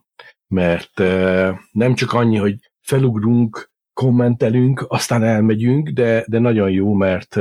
mert 0.48 0.98
nem 1.72 1.94
csak 1.96 2.14
annyi, 2.14 2.38
hogy 2.38 2.72
felugrunk, 2.82 3.72
kommentelünk, 3.94 4.86
aztán 4.88 5.24
elmegyünk, 5.24 5.90
de, 5.90 6.26
de 6.28 6.40
nagyon 6.40 6.72
jó, 6.72 6.94
mert 6.94 7.38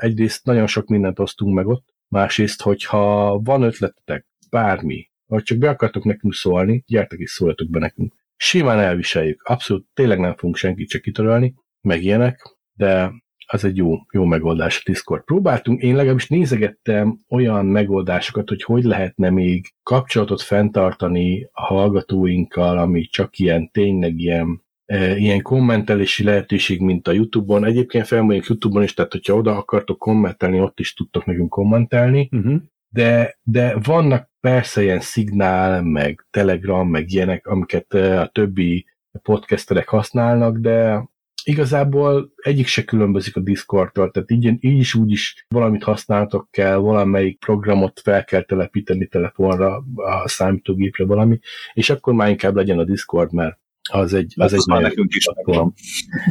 egyrészt 0.00 0.44
nagyon 0.44 0.66
sok 0.66 0.86
mindent 0.86 1.18
osztunk 1.18 1.54
meg 1.54 1.66
ott, 1.66 1.94
másrészt, 2.08 2.62
hogyha 2.62 3.38
van 3.38 3.62
ötletetek, 3.62 4.26
bármi, 4.50 5.10
vagy 5.26 5.42
csak 5.42 5.58
be 5.58 5.68
akartok 5.68 6.04
nekünk 6.04 6.34
szólni, 6.34 6.84
gyertek 6.86 7.18
és 7.18 7.30
szóljatok 7.30 7.70
be 7.70 7.78
nekünk. 7.78 8.14
Simán 8.36 8.78
elviseljük, 8.78 9.42
abszolút 9.42 9.86
tényleg 9.94 10.18
nem 10.18 10.34
fogunk 10.34 10.56
senkit 10.56 10.90
se 10.90 10.98
kitörölni, 10.98 11.54
meg 11.80 12.02
ilyenek, 12.02 12.56
de 12.72 13.12
az 13.52 13.64
egy 13.64 13.76
jó, 13.76 13.98
jó 14.12 14.24
megoldás 14.24 14.78
a 14.78 14.82
Discord. 14.84 15.24
Próbáltunk, 15.24 15.82
én 15.82 15.94
legalábbis 15.94 16.28
nézegettem 16.28 17.18
olyan 17.28 17.66
megoldásokat, 17.66 18.48
hogy 18.48 18.62
hogy 18.62 18.84
lehetne 18.84 19.30
még 19.30 19.72
kapcsolatot 19.82 20.42
fenntartani 20.42 21.48
a 21.52 21.62
hallgatóinkkal, 21.62 22.78
ami 22.78 23.02
csak 23.02 23.38
ilyen, 23.38 23.70
tényleg 23.70 24.18
ilyen, 24.18 24.62
e, 24.84 25.16
ilyen 25.16 25.42
kommentelési 25.42 26.24
lehetőség, 26.24 26.80
mint 26.80 27.08
a 27.08 27.12
YouTube-on. 27.12 27.64
Egyébként 27.64 28.06
felmondjuk 28.06 28.46
YouTube-on 28.46 28.82
is, 28.82 28.94
tehát 28.94 29.12
hogyha 29.12 29.34
oda 29.34 29.56
akartok 29.56 29.98
kommentelni, 29.98 30.60
ott 30.60 30.80
is 30.80 30.94
tudtok 30.94 31.24
nekünk 31.24 31.48
kommentelni 31.48 32.28
Uh-huh. 32.32 32.60
de, 32.88 33.38
de 33.42 33.78
vannak 33.82 34.30
persze 34.40 34.82
ilyen 34.82 35.00
szignál, 35.00 35.82
meg 35.82 36.26
Telegram, 36.30 36.88
meg 36.88 37.10
ilyenek, 37.10 37.46
amiket 37.46 37.94
eh, 37.94 38.20
a 38.20 38.26
többi 38.26 38.86
podcasterek 39.22 39.88
használnak, 39.88 40.56
de 40.58 41.04
igazából 41.44 42.32
egyik 42.36 42.66
se 42.66 42.84
különbözik 42.84 43.36
a 43.36 43.40
Discordtól, 43.40 44.10
tehát 44.10 44.30
így, 44.30 44.44
így 44.60 44.78
is 44.78 44.94
úgy 44.94 45.10
is 45.10 45.46
valamit 45.48 45.82
használtok 45.82 46.48
kell, 46.50 46.76
valamelyik 46.76 47.38
programot 47.38 48.00
fel 48.00 48.24
kell 48.24 48.42
telepíteni 48.42 49.06
telefonra, 49.06 49.84
a 49.94 50.28
számítógépre 50.28 51.04
valami, 51.04 51.38
és 51.72 51.90
akkor 51.90 52.14
már 52.14 52.28
inkább 52.28 52.54
legyen 52.54 52.78
a 52.78 52.84
Discord, 52.84 53.32
mert 53.32 53.60
az 53.90 54.14
egy, 54.14 54.34
Az, 54.36 54.44
az 54.44 54.52
egy 54.52 54.58
az 54.58 54.64
már 54.64 54.80
nekünk 54.82 55.14
is 55.14 55.28
megvan. 55.34 55.74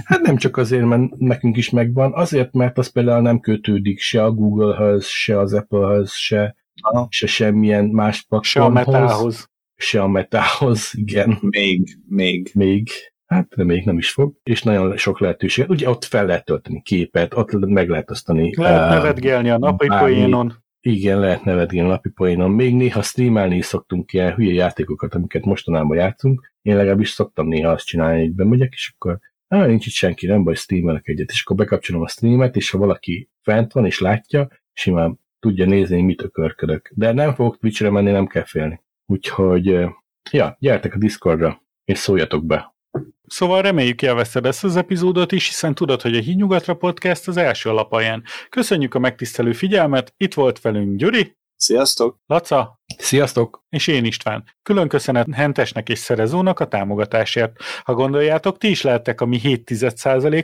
Hát 0.03 0.21
nem 0.21 0.35
csak 0.35 0.57
azért, 0.57 0.85
mert 0.85 1.17
nekünk 1.17 1.57
is 1.57 1.69
megvan, 1.69 2.13
azért, 2.13 2.53
mert 2.53 2.77
az 2.77 2.87
például 2.91 3.21
nem 3.21 3.39
kötődik 3.39 3.99
se 3.99 4.23
a 4.23 4.31
Google-höz, 4.31 5.05
se 5.05 5.39
az 5.39 5.53
Apple-höz, 5.53 6.11
se, 6.11 6.55
Aha. 6.81 7.07
se 7.09 7.27
semmilyen 7.27 7.85
más 7.85 8.27
Se 8.41 8.61
a 8.63 8.69
platformhoz. 8.69 9.01
metához. 9.03 9.49
Se 9.75 10.01
a 10.01 10.07
metához, 10.07 10.91
igen, 10.93 11.37
Még, 11.41 11.97
még. 12.07 12.51
még. 12.53 12.89
Hát, 13.31 13.55
még 13.55 13.85
nem 13.85 13.97
is 13.97 14.11
fog. 14.11 14.33
És 14.43 14.63
nagyon 14.63 14.97
sok 14.97 15.19
lehetőség. 15.19 15.69
Ugye 15.69 15.89
ott 15.89 16.03
fel 16.03 16.25
lehet 16.25 16.45
tölteni 16.45 16.81
képet, 16.81 17.33
ott 17.33 17.51
meg 17.51 17.89
lehet 17.89 18.11
osztani. 18.11 18.53
Lehet 18.57 18.81
eh, 18.81 18.89
nevetgélni 18.89 19.49
a 19.49 19.57
napi 19.57 19.87
poénon. 19.87 20.53
Igen, 20.81 21.19
lehet 21.19 21.43
nevetgélni 21.43 21.89
a 21.89 21.91
napi 21.91 22.09
poénon. 22.09 22.51
Még 22.51 22.75
néha 22.75 23.01
streamelni 23.01 23.55
is 23.55 23.65
szoktunk 23.65 24.13
ilyen 24.13 24.33
hülye 24.33 24.53
játékokat, 24.53 25.13
amiket 25.13 25.45
mostanában 25.45 25.97
játszunk. 25.97 26.53
Én 26.61 26.75
legalábbis 26.75 27.09
szoktam 27.09 27.47
néha 27.47 27.71
azt 27.71 27.85
csinálni, 27.85 28.19
hogy 28.19 28.33
bemegyek, 28.33 28.73
és 28.73 28.93
akkor 28.95 29.19
ah, 29.47 29.67
nincs 29.67 29.85
itt 29.85 29.93
senki, 29.93 30.25
nem 30.25 30.43
baj, 30.43 30.55
streamelek 30.55 31.07
egyet, 31.07 31.31
és 31.31 31.41
akkor 31.41 31.55
bekapcsolom 31.55 32.01
a 32.01 32.07
streamet, 32.07 32.55
és 32.55 32.69
ha 32.69 32.77
valaki 32.77 33.29
fent 33.41 33.71
van 33.71 33.85
és 33.85 33.99
látja, 33.99 34.47
simán 34.73 35.19
tudja 35.39 35.65
nézni, 35.65 35.95
hogy 35.95 36.05
mit 36.05 36.23
ökörködök. 36.23 36.91
De 36.95 37.11
nem 37.11 37.33
fogok 37.33 37.57
Twitchre 37.57 37.89
menni, 37.89 38.11
nem 38.11 38.27
kell 38.27 38.45
félni. 38.45 38.81
Úgyhogy, 39.05 39.67
eh, 39.67 39.89
ja, 40.31 40.55
gyertek 40.59 40.93
a 40.93 40.97
Discordra, 40.97 41.61
és 41.85 41.97
szóljatok 41.97 42.45
be. 42.45 42.79
Szóval 43.27 43.61
reméljük 43.61 44.01
élvezted 44.01 44.45
ezt 44.45 44.63
az 44.63 44.75
epizódot 44.75 45.31
is, 45.31 45.47
hiszen 45.47 45.75
tudod, 45.75 46.01
hogy 46.01 46.15
a 46.15 46.21
Hídnyugatra 46.21 46.75
Podcast 46.75 47.27
az 47.27 47.37
első 47.37 47.69
alapaján. 47.69 48.23
Köszönjük 48.49 48.93
a 48.93 48.99
megtisztelő 48.99 49.53
figyelmet, 49.53 50.13
itt 50.17 50.33
volt 50.33 50.61
velünk 50.61 50.97
Gyuri, 50.97 51.39
Sziasztok! 51.61 52.17
Laca, 52.25 52.80
Sziasztok! 52.97 53.61
és 53.71 53.87
én 53.87 54.05
István. 54.05 54.43
Külön 54.63 54.87
köszönet 54.87 55.27
Hentesnek 55.33 55.89
és 55.89 55.99
Szerezónak 55.99 56.59
a 56.59 56.67
támogatásért. 56.67 57.51
Ha 57.83 57.93
gondoljátok, 57.93 58.57
ti 58.57 58.69
is 58.69 58.81
lehettek 58.81 59.21
a 59.21 59.25
mi 59.25 59.37
7 59.37 59.71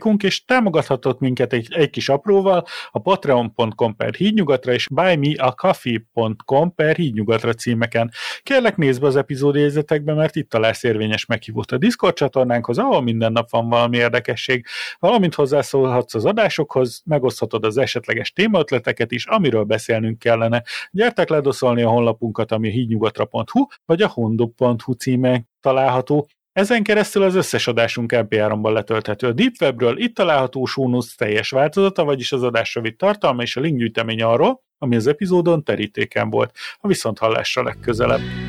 unk 0.04 0.24
és 0.24 0.46
támogathatott 0.46 1.20
minket 1.20 1.54
egy, 1.54 1.68
egy 1.70 1.90
kis 1.90 2.10
apróval 2.10 2.66
a 2.92 3.00
patreon.com 3.00 3.96
per 3.96 4.14
hídnyugatra 4.14 4.74
és 4.74 4.88
buymeacoffee.com 4.92 6.76
per 6.76 6.96
hídnyugatra 6.96 7.54
címeken. 7.54 8.12
Kérlek 8.44 8.78
nézd 8.78 9.02
be 9.02 9.08
az 9.08 9.16
epizódjegyzetekbe, 9.16 10.14
mert 10.14 10.36
itt 10.36 10.50
találsz 10.50 10.84
érvényes 10.84 11.26
meghívót 11.26 11.72
a 11.72 11.78
Discord 11.78 12.16
csatornánkhoz, 12.16 12.78
ahol 12.78 13.02
minden 13.02 13.32
nap 13.32 13.50
van 13.50 13.70
valami 13.70 13.98
érdekesség, 13.98 14.66
valamint 15.00 15.36
hozzászólhatsz 15.36 16.16
az 16.16 16.26
adásokhoz, 16.26 17.02
megoszthatod 17.06 17.66
az 17.66 17.78
esetleges 17.78 18.32
témaötleteket 18.32 19.12
is, 19.12 19.26
amiről 19.26 19.64
beszélnünk 19.64 20.20
kellene. 20.20 20.64
Gyertek 20.92 21.30
ledoszolni 21.30 21.82
a 21.82 21.90
honlapunkat, 22.38 22.52
ami 22.52 22.68
a 22.68 22.72
hídnyugatra.hu, 22.72 23.66
vagy 23.86 24.02
a 24.02 24.08
hondob.hu 24.08 24.94
címen 24.94 25.50
található. 25.60 26.28
Ezen 26.52 26.84
keresztül 26.84 27.24
az 27.24 27.36
összes 27.36 27.68
adásunk 27.68 28.12
MP3-ban 28.16 28.74
letölthető 28.74 29.28
a 29.28 29.32
Deep 29.32 29.54
Webről, 29.62 29.98
itt 29.98 30.16
található 30.16 30.66
Sónusz 30.66 31.16
teljes 31.16 31.50
változata, 31.50 32.04
vagyis 32.04 32.32
az 32.32 32.44
adásra 32.44 32.82
vitt 32.82 32.98
tartalma 32.98 33.42
és 33.42 33.56
a 33.56 33.62
linkgyűjtemény 33.62 34.22
arról, 34.22 34.62
ami 34.78 34.96
az 34.96 35.08
epizódon 35.08 35.64
terítéken 35.64 36.30
volt. 36.30 36.56
A 36.78 36.88
viszonthallásra 36.88 37.64
legközelebb. 37.64 38.47